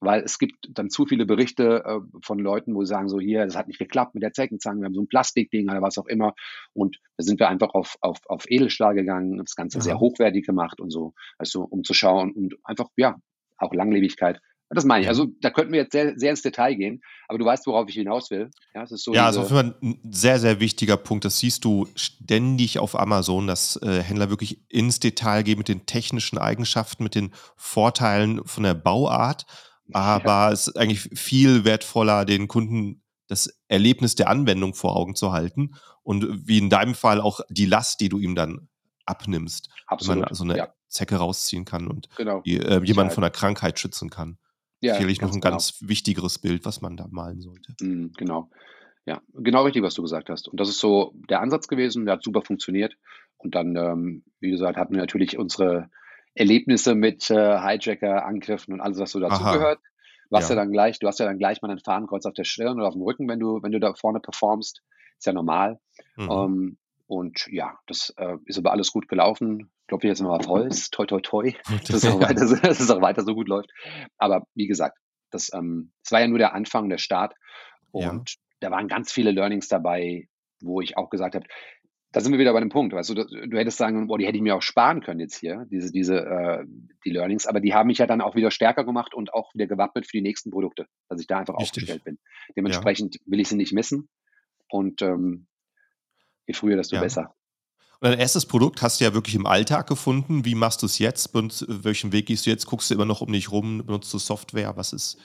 weil 0.00 0.22
es 0.22 0.38
gibt 0.38 0.68
dann 0.70 0.90
zu 0.90 1.06
viele 1.06 1.26
Berichte 1.26 1.82
äh, 1.84 2.00
von 2.22 2.38
Leuten, 2.38 2.74
wo 2.74 2.84
sie 2.84 2.88
sagen, 2.88 3.08
so 3.08 3.18
hier, 3.18 3.44
das 3.44 3.56
hat 3.56 3.68
nicht 3.68 3.78
geklappt 3.78 4.14
mit 4.14 4.22
der 4.22 4.32
Zeckenzange, 4.32 4.80
wir 4.80 4.86
haben 4.86 4.94
so 4.94 5.00
ein 5.00 5.08
Plastikding 5.08 5.70
oder 5.70 5.82
was 5.82 5.98
auch 5.98 6.06
immer. 6.06 6.34
Und 6.72 6.98
da 7.16 7.24
sind 7.24 7.40
wir 7.40 7.48
einfach 7.48 7.70
auf, 7.74 7.96
auf, 8.00 8.18
auf 8.26 8.44
Edelstahl 8.48 8.94
gegangen, 8.94 9.38
das 9.38 9.56
Ganze 9.56 9.78
ja. 9.78 9.82
sehr 9.82 9.98
hochwertig 9.98 10.44
gemacht 10.44 10.80
und 10.80 10.90
so, 10.90 11.14
also 11.38 11.62
um 11.62 11.82
zu 11.82 11.94
schauen 11.94 12.32
und 12.32 12.56
einfach, 12.64 12.88
ja, 12.96 13.16
auch 13.58 13.72
Langlebigkeit. 13.72 14.40
Das 14.68 14.84
meine 14.84 15.04
ich. 15.04 15.08
Also 15.08 15.28
da 15.40 15.50
könnten 15.50 15.72
wir 15.72 15.80
jetzt 15.80 15.92
sehr, 15.92 16.14
sehr 16.16 16.30
ins 16.30 16.42
Detail 16.42 16.74
gehen, 16.74 17.00
aber 17.28 17.38
du 17.38 17.44
weißt, 17.44 17.66
worauf 17.66 17.88
ich 17.88 17.94
hinaus 17.94 18.30
will. 18.30 18.50
Ja, 18.74 18.82
es 18.82 18.90
ist 18.90 19.04
so 19.04 19.14
ja 19.14 19.26
also 19.26 19.44
für 19.44 19.60
ein 19.60 20.00
sehr, 20.10 20.40
sehr 20.40 20.58
wichtiger 20.58 20.96
Punkt. 20.96 21.24
Das 21.24 21.38
siehst 21.38 21.64
du 21.64 21.86
ständig 21.94 22.80
auf 22.80 22.98
Amazon, 22.98 23.46
dass 23.46 23.76
äh, 23.82 24.02
Händler 24.02 24.28
wirklich 24.28 24.60
ins 24.68 24.98
Detail 24.98 25.42
gehen 25.42 25.58
mit 25.58 25.68
den 25.68 25.86
technischen 25.86 26.38
Eigenschaften, 26.38 27.04
mit 27.04 27.14
den 27.14 27.32
Vorteilen 27.56 28.44
von 28.44 28.64
der 28.64 28.74
Bauart 28.74 29.46
aber 29.92 30.30
ja. 30.30 30.52
es 30.52 30.68
ist 30.68 30.76
eigentlich 30.76 31.00
viel 31.18 31.64
wertvoller, 31.64 32.24
den 32.24 32.48
Kunden 32.48 33.02
das 33.28 33.58
Erlebnis 33.68 34.14
der 34.14 34.28
Anwendung 34.28 34.74
vor 34.74 34.96
Augen 34.96 35.16
zu 35.16 35.32
halten 35.32 35.74
und 36.02 36.46
wie 36.46 36.58
in 36.58 36.70
deinem 36.70 36.94
Fall 36.94 37.20
auch 37.20 37.40
die 37.48 37.66
Last, 37.66 38.00
die 38.00 38.08
du 38.08 38.18
ihm 38.18 38.34
dann 38.34 38.68
abnimmst, 39.04 39.68
Absolut. 39.86 40.16
wenn 40.16 40.24
man 40.24 40.34
so 40.34 40.44
eine 40.44 40.56
ja. 40.56 40.68
Zecke 40.88 41.16
rausziehen 41.16 41.64
kann 41.64 41.88
und 41.88 42.08
genau. 42.16 42.42
äh, 42.44 42.80
jemanden 42.84 43.12
von 43.12 43.22
der 43.22 43.30
Krankheit 43.30 43.78
schützen 43.78 44.10
kann. 44.10 44.38
Ja, 44.80 44.94
Sicherlich 44.94 45.20
noch 45.20 45.32
ein 45.32 45.40
genau. 45.40 45.52
ganz 45.52 45.78
wichtigeres 45.80 46.38
Bild, 46.38 46.64
was 46.64 46.80
man 46.82 46.96
da 46.96 47.06
malen 47.10 47.40
sollte. 47.40 47.74
Mhm, 47.80 48.12
genau. 48.16 48.50
Ja, 49.06 49.22
genau 49.32 49.62
richtig, 49.62 49.82
was 49.82 49.94
du 49.94 50.02
gesagt 50.02 50.28
hast. 50.28 50.48
Und 50.48 50.58
das 50.58 50.68
ist 50.68 50.80
so 50.80 51.14
der 51.30 51.40
Ansatz 51.40 51.68
gewesen, 51.68 52.06
der 52.06 52.14
hat 52.14 52.24
super 52.24 52.42
funktioniert. 52.42 52.96
Und 53.38 53.54
dann, 53.54 53.76
ähm, 53.76 54.24
wie 54.40 54.50
gesagt, 54.50 54.76
hatten 54.76 54.94
wir 54.94 55.00
natürlich 55.00 55.38
unsere 55.38 55.90
Erlebnisse 56.34 56.94
mit 56.94 57.30
äh, 57.30 57.58
Hijacker-Angriffen 57.58 58.74
und 58.74 58.80
alles, 58.80 58.98
was 58.98 59.12
so 59.12 59.20
dazugehört. 59.20 59.80
Du 60.28 60.36
hast 60.36 60.48
ja. 60.50 60.56
ja. 60.56 60.62
dann 60.62 60.72
gleich, 60.72 60.98
du 60.98 61.06
hast 61.06 61.20
ja 61.20 61.26
dann 61.26 61.38
gleich 61.38 61.62
mal 61.62 61.70
ein 61.70 61.78
Fahnenkreuz 61.78 62.26
auf 62.26 62.34
der 62.34 62.44
Stirn 62.44 62.78
oder 62.78 62.88
auf 62.88 62.94
dem 62.94 63.02
Rücken, 63.02 63.28
wenn 63.28 63.38
du, 63.38 63.62
wenn 63.62 63.72
du 63.72 63.80
da 63.80 63.94
vorne 63.94 64.20
performst. 64.20 64.82
Ist 65.18 65.26
ja 65.26 65.32
normal. 65.32 65.78
Mhm. 66.16 66.30
Ähm, 66.30 66.78
und 67.06 67.46
ja, 67.50 67.78
das 67.86 68.12
äh, 68.16 68.36
ist 68.44 68.58
aber 68.58 68.72
alles 68.72 68.92
gut 68.92 69.08
gelaufen. 69.08 69.70
Ich 69.86 69.88
glaube, 69.88 70.08
jetzt 70.08 70.20
nochmal 70.20 70.40
auf 70.40 70.48
Holz. 70.48 70.90
Toi, 70.90 71.06
toi, 71.06 71.20
toi. 71.20 71.52
Dass 71.86 72.02
es, 72.02 72.06
auch 72.06 72.20
weiter, 72.20 72.44
dass 72.62 72.80
es 72.80 72.90
auch 72.90 73.00
weiter 73.00 73.22
so 73.22 73.36
gut 73.36 73.46
läuft. 73.46 73.70
Aber 74.18 74.44
wie 74.54 74.66
gesagt, 74.66 74.98
das, 75.30 75.52
ähm, 75.54 75.92
das 76.02 76.10
war 76.10 76.20
ja 76.20 76.26
nur 76.26 76.38
der 76.38 76.54
Anfang, 76.54 76.88
der 76.88 76.98
Start. 76.98 77.34
Und 77.92 78.30
ja. 78.30 78.36
da 78.58 78.70
waren 78.72 78.88
ganz 78.88 79.12
viele 79.12 79.30
Learnings 79.30 79.68
dabei, 79.68 80.26
wo 80.60 80.80
ich 80.80 80.96
auch 80.96 81.08
gesagt 81.08 81.36
habe, 81.36 81.46
da 82.10 82.20
sind 82.20 82.32
wir 82.32 82.40
wieder 82.40 82.52
bei 82.52 82.58
dem 82.58 82.68
Punkt. 82.68 82.94
Weißt 82.94 83.10
du, 83.10 83.14
du 83.14 83.56
hättest 83.56 83.78
sagen, 83.78 84.08
boah, 84.08 84.18
die 84.18 84.26
hätte 84.26 84.38
ich 84.38 84.42
mir 84.42 84.56
auch 84.56 84.62
sparen 84.62 85.02
können 85.02 85.20
jetzt 85.20 85.36
hier, 85.36 85.66
diese, 85.70 85.92
diese, 85.92 86.18
äh, 86.18 86.64
die 87.04 87.10
Learnings, 87.10 87.46
aber 87.46 87.60
die 87.60 87.72
haben 87.72 87.86
mich 87.86 87.98
ja 87.98 88.08
dann 88.08 88.20
auch 88.20 88.34
wieder 88.34 88.50
stärker 88.50 88.84
gemacht 88.84 89.14
und 89.14 89.32
auch 89.34 89.54
wieder 89.54 89.68
gewappnet 89.68 90.06
für 90.06 90.16
die 90.16 90.22
nächsten 90.22 90.50
Produkte, 90.50 90.86
dass 91.08 91.20
ich 91.20 91.28
da 91.28 91.38
einfach 91.38 91.54
Richtig. 91.60 91.84
aufgestellt 91.84 92.02
bin. 92.02 92.18
Dementsprechend 92.56 93.14
ja. 93.14 93.20
will 93.26 93.38
ich 93.38 93.48
sie 93.48 93.56
nicht 93.56 93.72
missen 93.72 94.08
und 94.68 95.00
ähm, 95.02 95.46
je 96.48 96.54
früher, 96.54 96.76
desto 96.76 96.96
ja. 96.96 97.02
besser. 97.02 97.35
Und 98.00 98.10
dein 98.10 98.18
erstes 98.18 98.46
Produkt 98.46 98.82
hast 98.82 99.00
du 99.00 99.04
ja 99.04 99.14
wirklich 99.14 99.34
im 99.34 99.46
Alltag 99.46 99.86
gefunden. 99.86 100.44
Wie 100.44 100.54
machst 100.54 100.82
du 100.82 100.86
es 100.86 100.98
jetzt? 100.98 101.34
Und 101.34 101.64
welchen 101.68 102.12
Weg 102.12 102.26
gehst 102.26 102.46
du 102.46 102.50
jetzt? 102.50 102.66
Guckst 102.66 102.90
du 102.90 102.94
immer 102.94 103.06
noch 103.06 103.22
um 103.22 103.32
dich 103.32 103.50
rum? 103.50 103.84
Benutzt 103.86 104.12
du 104.12 104.18
Software? 104.18 104.76
Was 104.76 104.92
ist? 104.92 105.18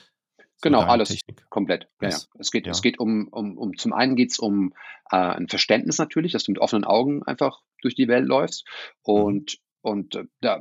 Genau, 0.62 0.80
alles 0.80 1.08
Technik. 1.08 1.44
komplett. 1.50 1.88
Ja, 2.00 2.10
ja. 2.10 2.16
Es 2.38 2.50
geht, 2.50 2.66
ja. 2.66 2.72
es 2.72 2.82
geht 2.82 3.00
um, 3.00 3.28
um, 3.28 3.58
um 3.58 3.76
zum 3.76 3.92
einen 3.92 4.14
geht 4.14 4.30
es 4.30 4.38
um 4.38 4.72
äh, 5.10 5.16
ein 5.16 5.48
Verständnis 5.48 5.98
natürlich, 5.98 6.32
dass 6.32 6.44
du 6.44 6.52
mit 6.52 6.60
offenen 6.60 6.84
Augen 6.84 7.22
einfach 7.24 7.60
durch 7.82 7.96
die 7.96 8.08
Welt 8.08 8.26
läufst. 8.26 8.64
Mhm. 9.06 9.14
Und, 9.14 9.58
mhm. 9.82 9.90
und 9.90 10.14
äh, 10.14 10.24
da 10.40 10.60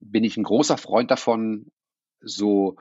bin 0.00 0.24
ich 0.24 0.36
ein 0.36 0.42
großer 0.42 0.76
Freund 0.76 1.10
davon, 1.10 1.70
so 2.20 2.76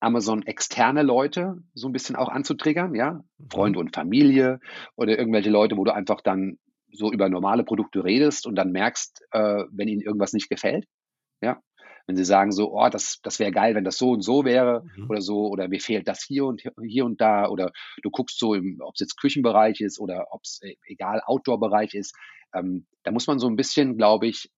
Amazon 0.00 0.42
externe 0.46 1.02
Leute 1.02 1.56
so 1.74 1.88
ein 1.88 1.92
bisschen 1.92 2.16
auch 2.16 2.28
anzutriggern, 2.28 2.94
ja, 2.94 3.24
mhm. 3.36 3.50
Freunde 3.50 3.78
und 3.80 3.94
Familie 3.94 4.60
oder 4.94 5.18
irgendwelche 5.18 5.50
Leute, 5.50 5.76
wo 5.76 5.84
du 5.84 5.92
einfach 5.92 6.20
dann 6.20 6.58
so 6.92 7.12
über 7.12 7.28
normale 7.28 7.64
Produkte 7.64 8.04
redest 8.04 8.46
und 8.46 8.54
dann 8.54 8.72
merkst, 8.72 9.22
äh, 9.32 9.64
wenn 9.70 9.88
ihnen 9.88 10.02
irgendwas 10.02 10.32
nicht 10.32 10.48
gefällt. 10.48 10.86
Ja, 11.40 11.60
wenn 12.08 12.16
sie 12.16 12.24
sagen 12.24 12.52
so, 12.52 12.72
oh, 12.72 12.88
das, 12.88 13.20
das 13.22 13.38
wäre 13.38 13.52
geil, 13.52 13.74
wenn 13.74 13.84
das 13.84 13.98
so 13.98 14.10
und 14.12 14.22
so 14.22 14.44
wäre 14.44 14.84
mhm. 14.96 15.10
oder 15.10 15.20
so, 15.20 15.48
oder 15.48 15.68
mir 15.68 15.78
fehlt 15.78 16.08
das 16.08 16.24
hier 16.24 16.46
und 16.46 16.62
hier 16.82 17.04
und 17.04 17.20
da, 17.20 17.48
oder 17.48 17.70
du 18.02 18.10
guckst 18.10 18.38
so, 18.38 18.54
ob 18.54 18.94
es 18.94 19.00
jetzt 19.00 19.20
Küchenbereich 19.20 19.80
ist 19.80 20.00
oder 20.00 20.26
ob 20.30 20.40
es 20.42 20.60
äh, 20.62 20.74
egal 20.86 21.20
Outdoor-Bereich 21.24 21.94
ist, 21.94 22.16
ähm, 22.54 22.86
da 23.02 23.10
muss 23.10 23.26
man 23.26 23.38
so 23.38 23.46
ein 23.46 23.56
bisschen, 23.56 23.98
glaube 23.98 24.26
ich, 24.26 24.50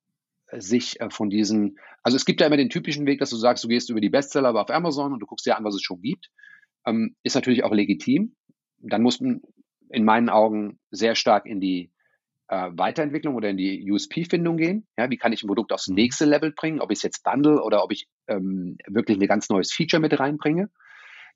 sich 0.52 1.00
äh, 1.00 1.10
von 1.10 1.28
diesen, 1.28 1.78
also 2.02 2.16
es 2.16 2.24
gibt 2.24 2.40
ja 2.40 2.46
immer 2.46 2.56
den 2.56 2.70
typischen 2.70 3.06
Weg, 3.06 3.18
dass 3.18 3.30
du 3.30 3.36
sagst, 3.36 3.64
du 3.64 3.68
gehst 3.68 3.90
über 3.90 4.00
die 4.00 4.10
Bestseller 4.10 4.48
aber 4.48 4.62
auf 4.62 4.70
Amazon 4.70 5.12
und 5.12 5.20
du 5.20 5.26
guckst 5.26 5.44
dir 5.44 5.56
an, 5.56 5.64
was 5.64 5.74
es 5.74 5.82
schon 5.82 6.00
gibt. 6.00 6.30
Ähm, 6.86 7.16
ist 7.24 7.34
natürlich 7.34 7.64
auch 7.64 7.72
legitim. 7.72 8.36
Dann 8.78 9.02
muss 9.02 9.20
man 9.20 9.42
in 9.90 10.04
meinen 10.04 10.28
Augen 10.28 10.78
sehr 10.90 11.16
stark 11.16 11.46
in 11.46 11.60
die 11.60 11.90
äh, 12.50 12.70
Weiterentwicklung 12.72 13.36
oder 13.36 13.48
in 13.48 13.56
die 13.56 13.90
USP-Findung 13.90 14.56
gehen. 14.56 14.86
Ja, 14.98 15.08
wie 15.08 15.16
kann 15.16 15.32
ich 15.32 15.44
ein 15.44 15.46
Produkt 15.46 15.72
aufs 15.72 15.86
mhm. 15.88 15.94
nächste 15.94 16.24
Level 16.24 16.50
bringen, 16.50 16.80
ob 16.80 16.90
ich 16.90 16.98
es 16.98 17.02
jetzt 17.02 17.22
bundle 17.22 17.62
oder 17.62 17.84
ob 17.84 17.92
ich 17.92 18.08
ähm, 18.26 18.76
wirklich 18.88 19.18
ein 19.18 19.26
ganz 19.28 19.48
neues 19.48 19.72
Feature 19.72 20.00
mit 20.00 20.18
reinbringe. 20.18 20.68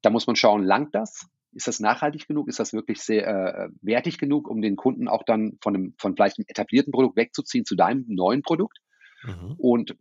Da 0.03 0.11
muss 0.11 0.27
man 0.27 0.35
schauen, 0.35 0.65
langt 0.65 0.95
das? 0.95 1.29
Ist 1.53 1.69
das 1.69 1.79
nachhaltig 1.79 2.27
genug? 2.27 2.49
Ist 2.49 2.59
das 2.59 2.73
wirklich 2.73 3.01
sehr 3.01 3.27
äh, 3.29 3.69
wertig 3.81 4.19
genug, 4.19 4.49
um 4.49 4.61
den 4.61 4.75
Kunden 4.75 5.07
auch 5.07 5.23
dann 5.23 5.57
von 5.63 5.77
einem, 5.77 5.95
von 5.99 6.17
vielleicht 6.17 6.39
einem 6.39 6.47
etablierten 6.49 6.93
Produkt 6.93 7.17
wegzuziehen 7.17 7.65
zu 7.65 7.77
deinem 7.77 8.05
neuen 8.09 8.43
Produkt? 8.43 8.79
Mhm. 9.23 9.55
Und 9.57 9.97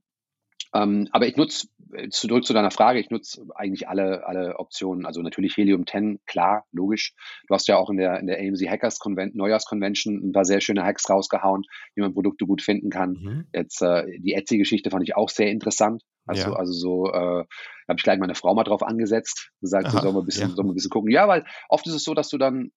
ähm, 0.73 1.07
aber 1.11 1.27
ich 1.27 1.35
nutze, 1.35 1.67
äh, 1.93 2.09
zurück 2.09 2.45
zu 2.45 2.53
deiner 2.53 2.71
Frage, 2.71 2.99
ich 2.99 3.09
nutze 3.09 3.45
eigentlich 3.55 3.87
alle, 3.87 4.25
alle 4.25 4.57
Optionen. 4.59 5.05
Also 5.05 5.21
natürlich 5.21 5.55
Helium 5.55 5.85
10, 5.85 6.19
klar, 6.25 6.65
logisch. 6.71 7.13
Du 7.47 7.53
hast 7.53 7.67
ja 7.67 7.77
auch 7.77 7.89
in 7.89 7.97
der, 7.97 8.19
in 8.19 8.27
der 8.27 8.39
AMC 8.39 8.67
Hackers 8.69 8.99
Convention, 8.99 9.37
Neujahrsconvention 9.37 10.29
ein 10.29 10.31
paar 10.31 10.45
sehr 10.45 10.61
schöne 10.61 10.83
Hacks 10.83 11.09
rausgehauen, 11.09 11.63
wie 11.95 12.01
man 12.01 12.13
Produkte 12.13 12.45
gut 12.45 12.61
finden 12.61 12.89
kann. 12.89 13.11
Mhm. 13.11 13.47
Jetzt 13.53 13.81
äh, 13.81 14.05
die 14.19 14.33
Etsy-Geschichte 14.33 14.89
fand 14.89 15.03
ich 15.03 15.15
auch 15.15 15.29
sehr 15.29 15.51
interessant. 15.51 16.03
Also, 16.25 16.51
ja. 16.51 16.55
also 16.55 16.73
so, 16.73 17.11
äh, 17.11 17.43
habe 17.87 17.97
ich 17.97 18.03
gleich 18.03 18.19
meine 18.19 18.35
Frau 18.35 18.55
mal 18.55 18.63
drauf 18.63 18.81
angesetzt, 18.81 19.51
gesagt, 19.61 19.87
Aha, 19.87 19.91
so 19.91 19.99
sollen 19.99 20.15
wir 20.15 20.21
ein 20.21 20.25
bisschen, 20.25 20.49
ja. 20.49 20.55
sollen 20.55 20.67
wir 20.67 20.71
ein 20.71 20.75
bisschen 20.75 20.89
gucken. 20.89 21.11
Ja, 21.11 21.27
weil 21.27 21.45
oft 21.69 21.85
ist 21.85 21.93
es 21.93 22.03
so, 22.03 22.13
dass 22.13 22.29
du 22.29 22.37
dann, 22.37 22.71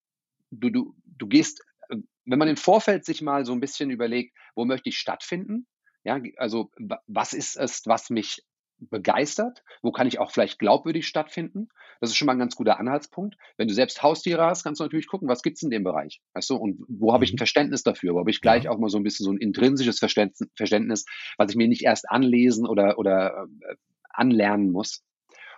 du, 0.51 0.69
du, 0.69 0.95
du 1.05 1.27
gehst, 1.27 1.63
äh, 1.89 1.95
wenn 2.25 2.39
man 2.39 2.49
im 2.49 2.57
Vorfeld 2.57 3.05
sich 3.05 3.21
mal 3.21 3.45
so 3.45 3.53
ein 3.53 3.59
bisschen 3.59 3.89
überlegt, 3.89 4.35
wo 4.55 4.65
möchte 4.65 4.89
ich 4.89 4.97
stattfinden, 4.97 5.65
ja, 6.07 6.21
also 6.37 6.71
was 7.05 7.33
ist 7.33 7.57
es, 7.57 7.81
was 7.85 8.09
mich 8.09 8.41
begeistert? 8.79 9.63
Wo 9.81 9.91
kann 9.91 10.07
ich 10.07 10.19
auch 10.19 10.31
vielleicht 10.31 10.57
glaubwürdig 10.57 11.05
stattfinden? 11.05 11.67
Das 11.99 12.11
ist 12.11 12.15
schon 12.15 12.27
mal 12.27 12.31
ein 12.31 12.39
ganz 12.39 12.55
guter 12.55 12.79
Anhaltspunkt. 12.79 13.35
Wenn 13.57 13.67
du 13.67 13.73
selbst 13.73 14.01
Haustiere 14.03 14.45
hast, 14.45 14.63
kannst 14.63 14.79
du 14.79 14.85
natürlich 14.85 15.07
gucken, 15.07 15.27
was 15.27 15.41
gibt 15.41 15.57
es 15.57 15.63
in 15.63 15.69
dem 15.69 15.83
Bereich? 15.83 16.21
Weißt 16.33 16.49
du, 16.49 16.55
und 16.55 16.79
wo 16.87 17.11
habe 17.11 17.25
ich 17.25 17.33
ein 17.33 17.35
mhm. 17.35 17.39
Verständnis 17.39 17.83
dafür? 17.83 18.13
Wo 18.13 18.19
habe 18.19 18.29
ich 18.29 18.39
gleich 18.39 18.63
ja. 18.63 18.71
auch 18.71 18.77
mal 18.77 18.89
so 18.89 18.97
ein 18.97 19.03
bisschen 19.03 19.25
so 19.25 19.31
ein 19.33 19.37
intrinsisches 19.37 19.99
Verständnis, 19.99 21.05
was 21.37 21.51
ich 21.51 21.57
mir 21.57 21.67
nicht 21.67 21.83
erst 21.83 22.09
anlesen 22.09 22.65
oder, 22.65 22.97
oder 22.97 23.47
äh, 23.67 23.75
anlernen 24.09 24.71
muss? 24.71 25.03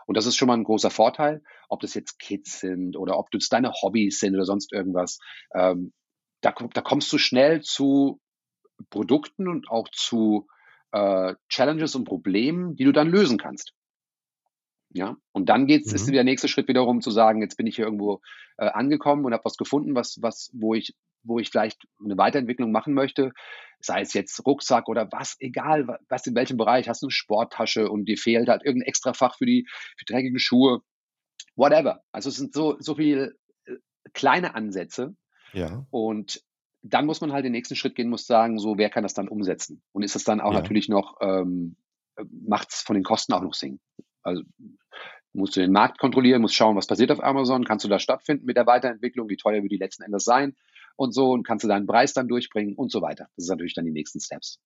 Und 0.08 0.18
das 0.18 0.26
ist 0.26 0.36
schon 0.36 0.47
mal 0.47 0.58
ein 0.58 0.64
großer 0.64 0.89
Vorteil, 0.89 1.43
ob 1.68 1.82
das 1.82 1.93
jetzt 1.93 2.18
Kids 2.18 2.60
sind 2.60 2.97
oder 2.97 3.20
ob 3.20 3.30
das 3.30 3.50
deine 3.50 3.72
Hobbys 3.72 4.20
sind 4.20 4.34
oder 4.34 4.45
sonst 4.45 4.74
irgendwas. 4.74 5.20
Ähm, 5.54 5.93
da, 6.41 6.56
da 6.74 6.82
kommst 6.82 7.14
du 7.14 7.20
schnell 7.20 7.62
zu 7.62 8.20
Produkten 8.89 9.47
und 9.47 9.69
auch 9.69 9.89
zu 9.89 10.47
äh, 10.91 11.36
Challenges 11.49 11.95
und 11.95 12.05
Problemen, 12.05 12.75
die 12.75 12.84
du 12.84 12.91
dann 12.91 13.09
lösen 13.09 13.38
kannst. 13.38 13.73
Ja, 14.91 15.17
und 15.34 15.49
dann 15.49 15.67
geht's, 15.67 15.91
mhm. 15.91 15.95
ist 15.95 16.09
der 16.09 16.23
nächste 16.23 16.47
Schritt 16.47 16.67
wiederum 16.67 17.01
zu 17.01 17.11
sagen, 17.11 17.41
jetzt 17.41 17.57
bin 17.57 17.67
ich 17.67 17.75
hier 17.75 17.86
irgendwo 17.86 18.21
äh, 18.57 18.65
angekommen 18.65 19.23
und 19.23 19.34
habe 19.34 19.45
was 19.45 19.55
gefunden, 19.55 19.93
was, 19.93 20.17
was, 20.21 20.49
wo 20.53 20.73
ich, 20.73 20.95
wo 21.21 21.38
ich 21.38 21.49
vielleicht 21.49 21.84
eine 22.03 22.17
Weiterentwicklung 22.17 22.71
machen 22.71 22.95
möchte, 22.95 23.32
sei 23.80 24.01
es 24.01 24.13
jetzt 24.13 24.43
Rucksack 24.47 24.88
oder 24.89 25.07
was, 25.11 25.36
egal, 25.39 25.99
was 26.09 26.25
in 26.25 26.34
welchem 26.34 26.57
Bereich, 26.57 26.89
hast 26.89 27.03
du 27.03 27.07
eine 27.07 27.11
Sporttasche 27.11 27.89
und 27.89 28.05
dir 28.05 28.17
fehlt 28.17 28.49
halt 28.49 28.63
irgendein 28.65 28.88
extra 28.88 29.13
Fach 29.13 29.38
für 29.38 29.45
die 29.45 29.67
für 29.95 30.05
dreckige 30.05 30.39
Schuhe, 30.39 30.82
whatever. 31.55 32.01
Also 32.11 32.30
es 32.30 32.38
sind 32.38 32.53
so, 32.53 32.77
so 32.80 32.95
viele 32.95 33.36
äh, 33.65 33.75
kleine 34.13 34.55
Ansätze. 34.55 35.15
Ja. 35.53 35.86
Und 35.91 36.41
dann 36.82 37.05
muss 37.05 37.21
man 37.21 37.34
halt 37.34 37.45
den 37.45 37.51
nächsten 37.51 37.75
Schritt 37.75 37.95
gehen, 37.95 38.09
muss 38.09 38.25
sagen, 38.25 38.59
so, 38.59 38.77
wer 38.77 38.89
kann 38.89 39.03
das 39.03 39.13
dann 39.13 39.27
umsetzen? 39.27 39.82
Und 39.91 40.03
ist 40.03 40.15
es 40.15 40.23
dann 40.23 40.41
auch 40.41 40.53
Ja. 40.53 40.59
natürlich 40.59 40.89
noch, 40.89 41.17
ähm, 41.21 41.75
macht 42.32 42.69
es 42.71 42.82
von 42.82 42.95
den 42.95 43.03
Kosten 43.03 43.34
auch 43.34 43.41
noch 43.41 43.53
Sinn? 43.53 43.80
Also 44.23 44.43
musst 45.34 45.55
du 45.55 45.61
den 45.61 45.71
Markt 45.71 45.99
kontrollieren, 45.99 46.41
musst 46.41 46.55
schauen, 46.55 46.75
was 46.75 46.88
passiert 46.88 47.11
auf 47.11 47.23
Amazon, 47.23 47.65
kannst 47.65 47.86
du 47.86 47.89
da 47.89 47.99
stattfinden 47.99 48.45
mit 48.45 48.57
der 48.57 48.65
Weiterentwicklung, 48.65 49.30
wie 49.30 49.38
teuer 49.38 49.61
wird 49.61 49.71
die 49.71 49.77
letzten 49.77 50.03
Endes 50.03 50.23
sein 50.23 50.55
und 50.95 51.13
so 51.13 51.32
und 51.32 51.43
kannst 51.43 51.63
du 51.63 51.67
deinen 51.67 51.86
Preis 51.86 52.13
dann 52.13 52.27
durchbringen 52.27 52.75
und 52.75 52.91
so 52.91 53.01
weiter. 53.01 53.27
Das 53.36 53.45
ist 53.45 53.49
natürlich 53.49 53.73
dann 53.73 53.86
die 53.86 53.91
nächsten 53.91 54.19
Steps. 54.19 54.59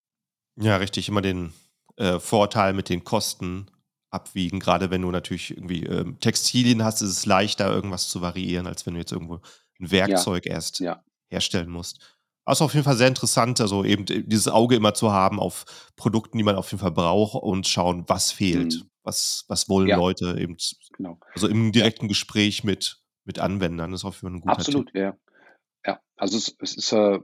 Ja, 0.55 0.77
richtig. 0.77 1.09
Immer 1.09 1.21
den 1.21 1.53
äh, 1.97 2.19
Vorteil 2.19 2.73
mit 2.73 2.89
den 2.89 3.03
Kosten 3.03 3.67
abwiegen. 4.09 4.59
Gerade 4.59 4.89
wenn 4.91 5.01
du 5.01 5.11
natürlich 5.11 5.51
irgendwie 5.51 5.83
ähm, 5.83 6.19
Textilien 6.19 6.83
hast, 6.83 7.01
ist 7.01 7.09
es 7.09 7.25
leichter, 7.25 7.71
irgendwas 7.71 8.07
zu 8.09 8.21
variieren, 8.21 8.67
als 8.67 8.85
wenn 8.85 8.93
du 8.93 8.99
jetzt 8.99 9.11
irgendwo 9.11 9.41
ein 9.79 9.91
Werkzeug 9.91 10.45
erst 10.45 10.79
Ja, 10.79 11.03
herstellen 11.29 11.69
musst. 11.69 11.99
Ist 12.49 12.61
auf 12.61 12.73
jeden 12.73 12.83
Fall 12.83 12.97
sehr 12.97 13.07
interessant, 13.07 13.61
also 13.61 13.85
eben 13.85 14.05
dieses 14.05 14.49
Auge 14.49 14.75
immer 14.75 14.93
zu 14.93 15.13
haben 15.13 15.39
auf 15.39 15.63
Produkten, 15.95 16.37
die 16.37 16.43
man 16.43 16.57
auf 16.57 16.71
jeden 16.71 16.81
Fall 16.81 16.91
braucht 16.91 17.41
und 17.41 17.65
schauen, 17.67 18.03
was 18.07 18.33
fehlt, 18.33 18.73
Mhm. 18.75 18.89
was, 19.03 19.45
was 19.47 19.69
wollen 19.69 19.87
ja, 19.87 19.95
Leute 19.95 20.35
eben, 20.37 20.57
genau. 20.97 21.17
also 21.33 21.47
im 21.47 21.71
direkten 21.71 22.09
Gespräch 22.09 22.65
mit, 22.65 23.01
mit 23.23 23.39
Anwendern, 23.39 23.93
ist 23.93 24.03
auf 24.03 24.15
jeden 24.21 24.27
Fall 24.27 24.37
ein 24.37 24.41
guter 24.41 24.57
Tipp. 24.57 24.75
absolut, 24.75 24.93
ja. 24.93 25.15
Ja, 25.85 26.01
also 26.17 26.37
es, 26.37 26.53
es 26.59 26.75
ist, 26.75 26.91
äh, 26.91 27.19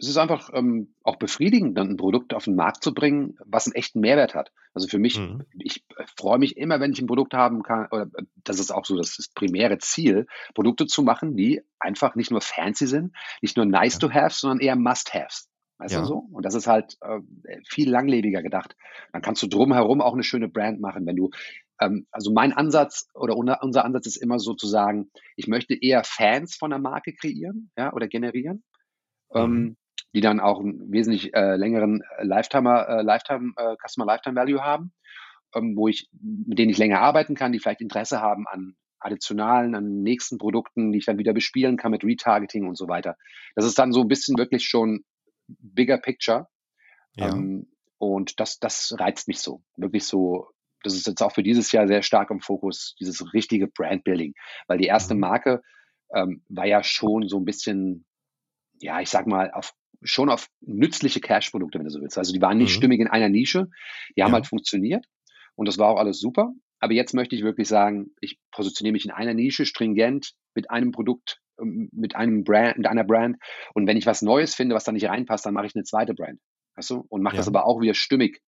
es 0.00 0.08
ist 0.08 0.16
einfach 0.16 0.50
ähm, 0.54 0.94
auch 1.02 1.16
befriedigend, 1.16 1.76
dann 1.76 1.90
ein 1.90 1.96
Produkt 1.96 2.32
auf 2.34 2.44
den 2.44 2.54
Markt 2.56 2.82
zu 2.82 2.94
bringen, 2.94 3.36
was 3.44 3.66
einen 3.66 3.74
echten 3.74 4.00
Mehrwert 4.00 4.34
hat. 4.34 4.50
Also 4.72 4.88
für 4.88 4.98
mich, 4.98 5.18
Mhm. 5.18 5.44
ich 5.58 5.84
äh, 5.96 6.04
freue 6.16 6.38
mich 6.38 6.56
immer, 6.56 6.80
wenn 6.80 6.92
ich 6.92 7.00
ein 7.00 7.06
Produkt 7.06 7.34
haben 7.34 7.62
kann, 7.62 7.86
oder 7.90 8.04
äh, 8.14 8.22
das 8.44 8.58
ist 8.58 8.70
auch 8.70 8.86
so 8.86 8.96
das, 8.96 9.16
das 9.16 9.28
primäre 9.28 9.78
Ziel, 9.78 10.26
Produkte 10.54 10.86
zu 10.86 11.02
machen, 11.02 11.36
die 11.36 11.60
einfach 11.78 12.14
nicht 12.14 12.30
nur 12.30 12.40
fancy 12.40 12.86
sind, 12.86 13.14
nicht 13.42 13.56
nur 13.56 13.66
nice 13.66 13.94
Ja. 13.94 13.98
to 13.98 14.10
have, 14.10 14.34
sondern 14.34 14.60
eher 14.60 14.76
must-haves. 14.76 15.48
Weißt 15.78 15.96
du 15.96 16.00
Ja. 16.00 16.04
so? 16.04 16.16
Und 16.32 16.44
das 16.46 16.54
ist 16.54 16.66
halt 16.66 16.96
äh, 17.02 17.20
viel 17.68 17.90
langlebiger 17.90 18.42
gedacht. 18.42 18.76
Dann 19.12 19.22
kannst 19.22 19.42
du 19.42 19.48
drumherum 19.48 20.00
auch 20.00 20.14
eine 20.14 20.22
schöne 20.24 20.48
Brand 20.48 20.80
machen, 20.80 21.06
wenn 21.06 21.16
du, 21.16 21.30
ähm, 21.80 22.06
also 22.10 22.32
mein 22.32 22.52
Ansatz 22.54 23.08
oder 23.14 23.36
unser, 23.36 23.62
Ansatz 23.84 24.06
ist 24.06 24.16
immer 24.16 24.38
so 24.38 24.54
zu 24.54 24.66
sagen, 24.66 25.10
ich 25.36 25.46
möchte 25.46 25.74
eher 25.74 26.04
Fans 26.04 26.54
von 26.56 26.70
der 26.70 26.78
Marke 26.78 27.12
kreieren, 27.12 27.70
ja, 27.76 27.92
oder 27.92 28.08
generieren 28.08 28.62
Mhm. 29.34 29.76
Die 30.14 30.20
dann 30.20 30.40
auch 30.40 30.60
einen 30.60 30.90
wesentlich 30.92 31.34
äh, 31.34 31.56
längeren 31.56 32.02
äh, 32.18 32.24
Lifetimer, 32.24 32.88
äh, 32.88 33.02
Lifetime, 33.02 33.52
äh, 33.56 33.76
Customer 33.76 34.06
Lifetime 34.06 34.36
Value 34.36 34.62
haben, 34.62 34.92
ähm, 35.54 35.76
wo 35.76 35.88
ich, 35.88 36.08
mit 36.12 36.58
denen 36.58 36.70
ich 36.70 36.78
länger 36.78 37.00
arbeiten 37.00 37.34
kann, 37.34 37.52
die 37.52 37.58
vielleicht 37.58 37.80
Interesse 37.80 38.20
haben 38.20 38.46
an 38.48 38.76
additionalen, 38.98 39.74
an 39.74 40.02
nächsten 40.02 40.38
Produkten, 40.38 40.92
die 40.92 40.98
ich 40.98 41.06
dann 41.06 41.18
wieder 41.18 41.32
bespielen 41.32 41.76
kann 41.76 41.90
mit 41.90 42.04
Retargeting 42.04 42.68
und 42.68 42.76
so 42.76 42.86
weiter. 42.86 43.16
Das 43.54 43.64
ist 43.64 43.78
dann 43.78 43.92
so 43.92 44.02
ein 44.02 44.08
bisschen 44.08 44.36
wirklich 44.36 44.66
schon 44.66 45.04
bigger 45.48 45.98
picture. 45.98 46.48
Ja. 47.16 47.28
Ähm, 47.28 47.68
und 47.98 48.40
das, 48.40 48.58
das 48.58 48.94
reizt 48.98 49.28
mich 49.28 49.40
so. 49.40 49.62
Wirklich 49.76 50.04
so, 50.04 50.48
das 50.82 50.94
ist 50.94 51.06
jetzt 51.06 51.22
auch 51.22 51.32
für 51.32 51.42
dieses 51.42 51.72
Jahr 51.72 51.86
sehr 51.86 52.02
stark 52.02 52.30
im 52.30 52.40
Fokus, 52.40 52.94
dieses 53.00 53.32
richtige 53.32 53.68
Brandbuilding. 53.68 54.34
Weil 54.66 54.78
die 54.78 54.86
erste 54.86 55.14
Mhm. 55.14 55.20
Marke 55.20 55.62
ähm, 56.14 56.44
war 56.48 56.66
ja 56.66 56.82
schon 56.82 57.28
so 57.28 57.38
ein 57.38 57.44
bisschen, 57.44 58.06
ja, 58.80 59.00
ich 59.00 59.10
sag 59.10 59.26
mal, 59.26 59.50
auf, 59.50 59.72
schon 60.02 60.30
auf 60.30 60.48
nützliche 60.60 61.20
Cash-Produkte, 61.20 61.78
wenn 61.78 61.84
du 61.84 61.90
so 61.90 62.00
willst. 62.00 62.16
Also 62.18 62.32
die 62.32 62.40
waren 62.40 62.58
nicht 62.58 62.70
Mhm. 62.70 62.74
stimmig 62.76 63.00
in 63.00 63.08
einer 63.08 63.28
Nische, 63.28 63.68
die 64.16 64.22
haben 64.22 64.30
Ja. 64.30 64.34
halt 64.36 64.46
funktioniert 64.46 65.04
und 65.54 65.66
das 65.68 65.78
war 65.78 65.88
auch 65.88 65.98
alles 65.98 66.18
super. 66.20 66.52
Aber 66.78 66.92
jetzt 66.94 67.12
möchte 67.12 67.36
ich 67.36 67.42
wirklich 67.42 67.68
sagen, 67.68 68.06
ich 68.22 68.38
positioniere 68.52 68.92
mich 68.94 69.04
in 69.04 69.10
einer 69.10 69.34
Nische, 69.34 69.66
stringent, 69.66 70.32
mit 70.54 70.70
einem 70.70 70.92
Produkt, 70.92 71.38
ähm, 71.60 71.90
mit 71.92 72.16
einem 72.16 72.42
Brand, 72.44 72.78
mit 72.78 72.86
einer 72.86 73.04
Brand. 73.04 73.36
Und 73.74 73.86
wenn 73.86 73.98
ich 73.98 74.06
was 74.06 74.22
Neues 74.22 74.54
finde, 74.54 74.74
was 74.74 74.84
da 74.84 74.92
nicht 74.92 75.06
reinpasst, 75.06 75.44
dann 75.44 75.52
mache 75.52 75.66
ich 75.66 75.74
eine 75.74 75.84
zweite 75.84 76.14
Brand. 76.14 76.40
Weißt 76.76 76.88
du? 76.90 77.04
Und 77.10 77.22
mache 77.22 77.36
das 77.36 77.46
Ja. 77.46 77.50
aber 77.50 77.66
auch 77.66 77.80
wieder 77.82 77.92
stimmig, 77.94 78.40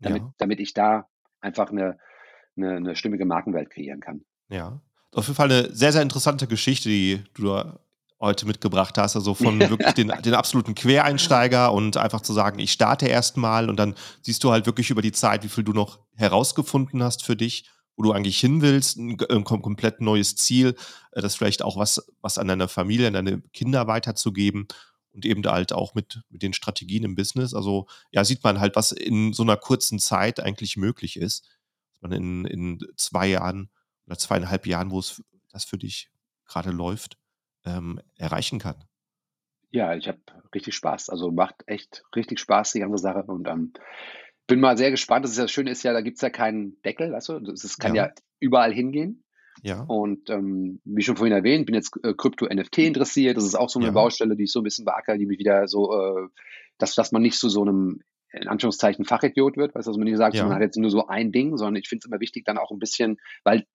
damit, 0.00 0.22
Ja. 0.22 0.34
damit 0.38 0.60
ich 0.60 0.72
da 0.72 1.06
einfach 1.40 1.70
eine, 1.70 1.98
eine, 2.56 2.76
eine 2.76 2.96
stimmige 2.96 3.26
Markenwelt 3.26 3.68
kreieren 3.68 4.00
kann. 4.00 4.24
Ja. 4.48 4.80
Auf 5.12 5.26
jeden 5.26 5.36
Fall 5.36 5.50
eine 5.52 5.74
sehr, 5.74 5.92
sehr 5.92 6.00
interessante 6.02 6.46
Geschichte, 6.46 6.88
die 6.88 7.22
du 7.34 7.44
da 7.48 7.80
heute 8.18 8.46
mitgebracht 8.46 8.96
hast. 8.98 9.16
Also 9.16 9.34
von 9.34 9.58
wirklich 9.60 9.92
den, 9.92 10.12
den 10.24 10.34
absoluten 10.34 10.74
Quereinsteiger 10.74 11.72
und 11.72 11.96
einfach 11.96 12.22
zu 12.22 12.32
sagen, 12.32 12.58
ich 12.58 12.72
starte 12.72 13.06
erstmal 13.06 13.68
und 13.68 13.76
dann 13.76 13.94
siehst 14.22 14.42
du 14.42 14.50
halt 14.50 14.66
wirklich 14.66 14.90
über 14.90 15.02
die 15.02 15.12
Zeit, 15.12 15.44
wie 15.44 15.48
viel 15.48 15.64
du 15.64 15.72
noch 15.72 16.00
herausgefunden 16.14 17.02
hast 17.02 17.24
für 17.24 17.36
dich, 17.36 17.68
wo 17.94 18.02
du 18.02 18.12
eigentlich 18.12 18.38
hin 18.38 18.62
willst, 18.62 18.96
ein, 18.96 19.10
ein 19.30 19.44
kom- 19.44 19.60
komplett 19.60 20.00
neues 20.00 20.36
Ziel, 20.36 20.76
äh, 21.12 21.20
das 21.20 21.34
vielleicht 21.34 21.62
auch 21.62 21.76
was, 21.76 22.06
was 22.20 22.38
an 22.38 22.48
deiner 22.48 22.68
Familie, 22.68 23.06
an 23.06 23.14
deine 23.14 23.42
Kinder 23.52 23.86
weiterzugeben 23.86 24.66
und 25.12 25.24
eben 25.24 25.44
halt 25.46 25.72
auch 25.72 25.94
mit, 25.94 26.22
mit 26.28 26.42
den 26.42 26.52
Strategien 26.52 27.04
im 27.04 27.14
Business. 27.14 27.54
Also 27.54 27.86
ja, 28.10 28.24
sieht 28.24 28.44
man 28.44 28.60
halt, 28.60 28.76
was 28.76 28.92
in 28.92 29.32
so 29.32 29.42
einer 29.42 29.56
kurzen 29.56 29.98
Zeit 29.98 30.40
eigentlich 30.40 30.76
möglich 30.76 31.18
ist. 31.18 31.48
Dass 31.92 32.02
man 32.02 32.12
in, 32.12 32.44
in 32.44 32.80
zwei 32.96 33.28
Jahren 33.28 33.70
oder 34.06 34.18
zweieinhalb 34.18 34.66
Jahren, 34.66 34.90
wo 34.90 34.98
es 34.98 35.22
das 35.50 35.64
für 35.64 35.78
dich 35.78 36.10
gerade 36.46 36.70
läuft, 36.70 37.16
ähm, 37.66 38.00
erreichen 38.16 38.58
kann. 38.58 38.76
Ja, 39.70 39.94
ich 39.94 40.08
habe 40.08 40.18
richtig 40.54 40.74
Spaß. 40.74 41.10
Also 41.10 41.30
macht 41.30 41.56
echt 41.66 42.04
richtig 42.14 42.38
Spaß, 42.40 42.72
die 42.72 42.80
ganze 42.80 42.98
Sache. 43.02 43.24
Und 43.24 43.48
ähm, 43.48 43.72
bin 44.46 44.60
mal 44.60 44.78
sehr 44.78 44.90
gespannt. 44.90 45.24
Das, 45.24 45.32
ist 45.32 45.38
ja 45.38 45.44
das 45.44 45.50
Schöne 45.50 45.70
ist 45.70 45.82
ja, 45.82 45.92
da 45.92 46.00
gibt's 46.00 46.20
ja 46.22 46.30
keinen 46.30 46.80
Deckel, 46.82 47.12
weißt 47.12 47.28
du? 47.30 47.40
Das, 47.40 47.60
das 47.62 47.76
kann 47.78 47.94
Ja. 47.94 48.06
ja 48.06 48.12
überall 48.40 48.72
hingehen. 48.72 49.22
Ja, 49.62 49.82
Und 49.88 50.28
ähm, 50.28 50.80
wie 50.84 51.02
schon 51.02 51.16
vorhin 51.16 51.34
erwähnt, 51.34 51.64
bin 51.66 51.74
jetzt 51.74 51.92
äh, 52.04 52.12
Krypto-NFT 52.14 52.78
interessiert. 52.78 53.36
Das 53.38 53.44
ist 53.44 53.54
auch 53.54 53.70
so 53.70 53.78
eine 53.78 53.86
Ja. 53.88 53.92
Baustelle, 53.92 54.36
die 54.36 54.44
ich 54.44 54.52
so 54.52 54.60
ein 54.60 54.64
bisschen 54.64 54.84
beackere, 54.84 55.16
die 55.18 55.24
mich 55.26 55.38
wieder 55.38 55.66
so, 55.66 55.92
äh, 55.92 56.28
dass, 56.78 56.94
dass 56.94 57.10
man 57.10 57.22
nicht 57.22 57.38
zu 57.38 57.48
so 57.48 57.62
einem, 57.62 58.02
in 58.32 58.48
Anführungszeichen, 58.48 59.06
Fachidiot 59.06 59.56
wird, 59.56 59.74
weißt 59.74 59.86
du, 59.86 59.90
dass 59.92 59.96
man 59.96 60.04
nicht 60.04 60.18
sagt, 60.18 60.34
Ja. 60.36 60.44
man 60.44 60.54
hat 60.54 60.60
jetzt 60.60 60.76
nur 60.76 60.90
so 60.90 61.06
ein 61.06 61.32
Ding, 61.32 61.56
sondern 61.56 61.76
ich 61.76 61.88
finde 61.88 62.00
es 62.04 62.06
immer 62.06 62.20
wichtig, 62.20 62.44
dann 62.44 62.58
auch 62.58 62.70
ein 62.70 62.78
bisschen, 62.78 63.18
weil 63.44 63.66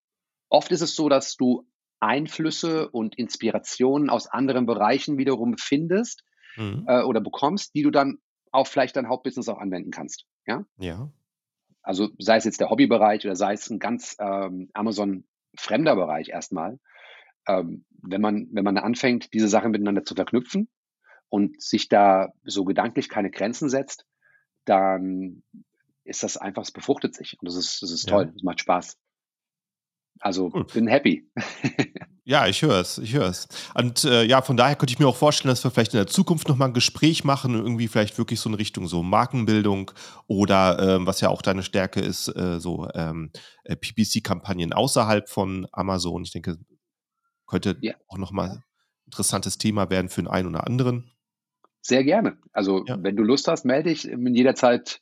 oft 0.49 0.71
ist 0.71 0.81
es 0.81 0.93
so, 0.95 1.09
dass 1.09 1.35
du 1.35 1.65
Einflüsse 2.01 2.89
und 2.89 3.17
Inspirationen 3.17 4.09
aus 4.09 4.27
anderen 4.27 4.65
Bereichen 4.65 5.17
wiederum 5.17 5.55
findest 5.57 6.23
mhm. 6.57 6.85
äh, 6.87 7.03
oder 7.03 7.21
bekommst, 7.21 7.75
die 7.75 7.83
du 7.83 7.91
dann 7.91 8.17
auch 8.51 8.67
vielleicht 8.67 8.95
dein 8.95 9.07
Hauptbusiness 9.07 9.47
auch 9.47 9.59
anwenden 9.59 9.91
kannst. 9.91 10.25
Ja? 10.45 10.65
ja, 10.77 11.09
Also 11.83 12.09
sei 12.17 12.37
es 12.37 12.43
jetzt 12.43 12.59
der 12.59 12.69
Hobbybereich 12.69 13.23
oder 13.25 13.35
sei 13.35 13.53
es 13.53 13.69
ein 13.69 13.79
ganz 13.79 14.17
ähm, 14.19 14.69
Amazon-fremder 14.73 15.95
Bereich 15.95 16.29
erstmal. 16.29 16.79
Ähm, 17.47 17.85
wenn, 18.01 18.21
man, 18.21 18.47
wenn 18.51 18.63
man 18.63 18.77
anfängt, 18.77 19.33
diese 19.33 19.47
Sachen 19.47 19.71
miteinander 19.71 20.03
zu 20.03 20.15
verknüpfen 20.15 20.67
und 21.29 21.61
sich 21.61 21.87
da 21.87 22.33
so 22.43 22.65
gedanklich 22.65 23.09
keine 23.09 23.31
Grenzen 23.31 23.69
setzt, 23.69 24.05
dann 24.65 25.43
ist 26.03 26.23
das 26.23 26.37
einfach, 26.37 26.63
es 26.63 26.71
befruchtet 26.71 27.15
sich 27.15 27.37
und 27.39 27.47
das 27.47 27.55
ist, 27.55 27.81
das 27.81 27.91
ist 27.91 28.09
Ja. 28.09 28.17
toll, 28.17 28.33
es 28.35 28.43
macht 28.43 28.59
Spaß. 28.59 28.97
Also 30.19 30.51
Cool. 30.53 30.65
bin 30.65 30.87
happy. 30.87 31.27
ja, 32.25 32.45
ich 32.47 32.61
höre 32.61 32.79
es, 32.79 32.97
ich 32.99 33.13
höre 33.13 33.27
es. 33.29 33.47
Und 33.73 34.03
äh, 34.03 34.23
ja, 34.23 34.41
von 34.43 34.55
daher 34.57 34.75
könnte 34.75 34.93
ich 34.93 34.99
mir 34.99 35.07
auch 35.07 35.15
vorstellen, 35.15 35.49
dass 35.51 35.63
wir 35.63 35.71
vielleicht 35.71 35.93
in 35.93 35.97
der 35.97 36.07
Zukunft 36.07 36.47
nochmal 36.47 36.67
ein 36.67 36.73
Gespräch 36.75 37.23
machen, 37.23 37.55
irgendwie 37.55 37.87
vielleicht 37.87 38.17
wirklich 38.19 38.39
so 38.39 38.49
in 38.49 38.55
Richtung 38.55 38.87
so 38.87 39.01
Markenbildung 39.01 39.91
oder 40.27 40.77
ähm, 40.97 41.07
was 41.07 41.21
ja 41.21 41.29
auch 41.29 41.41
deine 41.41 41.63
Stärke 41.63 42.01
ist, 42.01 42.27
äh, 42.35 42.59
so 42.59 42.87
ähm, 42.93 43.31
äh, 43.63 43.75
PPC-Kampagnen 43.75 44.73
außerhalb 44.73 45.27
von 45.27 45.67
Amazon. 45.71 46.23
Ich 46.23 46.31
denke, 46.31 46.57
könnte 47.47 47.77
Ja. 47.81 47.93
auch 48.07 48.17
nochmal 48.17 48.49
ein 48.49 48.63
interessantes 49.07 49.57
Thema 49.57 49.89
werden 49.89 50.09
für 50.09 50.21
den 50.21 50.27
einen 50.29 50.49
oder 50.49 50.67
anderen. 50.67 51.11
Sehr 51.81 52.03
gerne. 52.03 52.37
Also 52.53 52.85
Ja. 52.85 52.97
wenn 53.01 53.15
du 53.15 53.23
Lust 53.23 53.47
hast, 53.47 53.65
melde 53.65 53.89
dich. 53.89 54.03
Bin 54.03 54.35
jederzeit 54.35 55.01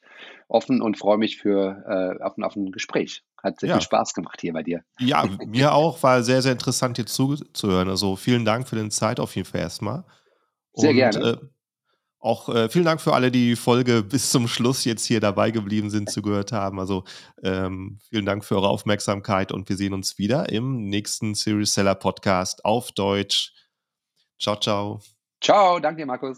offen 0.50 0.82
und 0.82 0.98
freue 0.98 1.18
mich 1.18 1.38
für 1.38 2.18
äh, 2.20 2.24
auf, 2.24 2.38
ein- 2.38 2.44
auf 2.44 2.56
ein 2.58 2.72
Gespräch. 2.72 3.24
Hat 3.42 3.60
sehr 3.60 3.70
Ja. 3.70 3.76
viel 3.76 3.84
Spaß 3.84 4.14
gemacht 4.14 4.42
hier 4.42 4.52
bei 4.52 4.64
dir. 4.64 4.84
Ja, 5.00 5.26
mir 5.46 5.74
auch, 5.74 6.04
war 6.04 6.24
sehr, 6.24 6.42
sehr 6.42 6.52
interessant, 6.52 6.98
dir 6.98 7.06
zuzuhören. 7.06 7.88
Also 7.88 8.18
vielen 8.18 8.44
Dank 8.44 8.68
für 8.68 8.76
deine 8.76 8.90
Zeit 8.90 9.20
auf 9.22 9.36
jeden 9.36 9.48
Fall 9.48 9.62
erstmal. 9.62 10.04
Sehr 10.74 10.90
Und, 10.90 10.96
gerne. 10.98 11.20
Äh, 11.30 11.38
auch 12.22 12.50
äh, 12.50 12.68
vielen 12.68 12.84
Dank 12.84 13.00
für 13.00 13.14
alle, 13.14 13.32
die 13.32 13.50
die 13.52 13.56
Folge 13.56 14.04
bis 14.10 14.30
zum 14.32 14.50
Schluss 14.50 14.84
jetzt 14.84 15.06
hier 15.06 15.22
dabei 15.22 15.52
geblieben 15.52 15.90
sind, 15.90 16.10
zugehört 16.12 16.52
haben. 16.52 16.80
Also 16.80 17.06
ähm, 17.44 18.00
vielen 18.10 18.26
Dank 18.26 18.44
für 18.44 18.56
eure 18.56 18.68
Aufmerksamkeit 18.68 19.54
und 19.54 19.70
wir 19.70 19.78
sehen 19.78 19.94
uns 19.94 20.18
wieder 20.18 20.50
im 20.50 20.90
nächsten 20.90 21.34
Series 21.36 21.74
Seller 21.74 21.96
Podcast 21.96 22.66
auf 22.66 22.92
Deutsch. 22.92 23.54
Ciao, 24.42 24.58
ciao. 24.60 25.00
Ciao, 25.42 25.80
danke 25.80 26.02
dir, 26.02 26.06
Markus. 26.06 26.38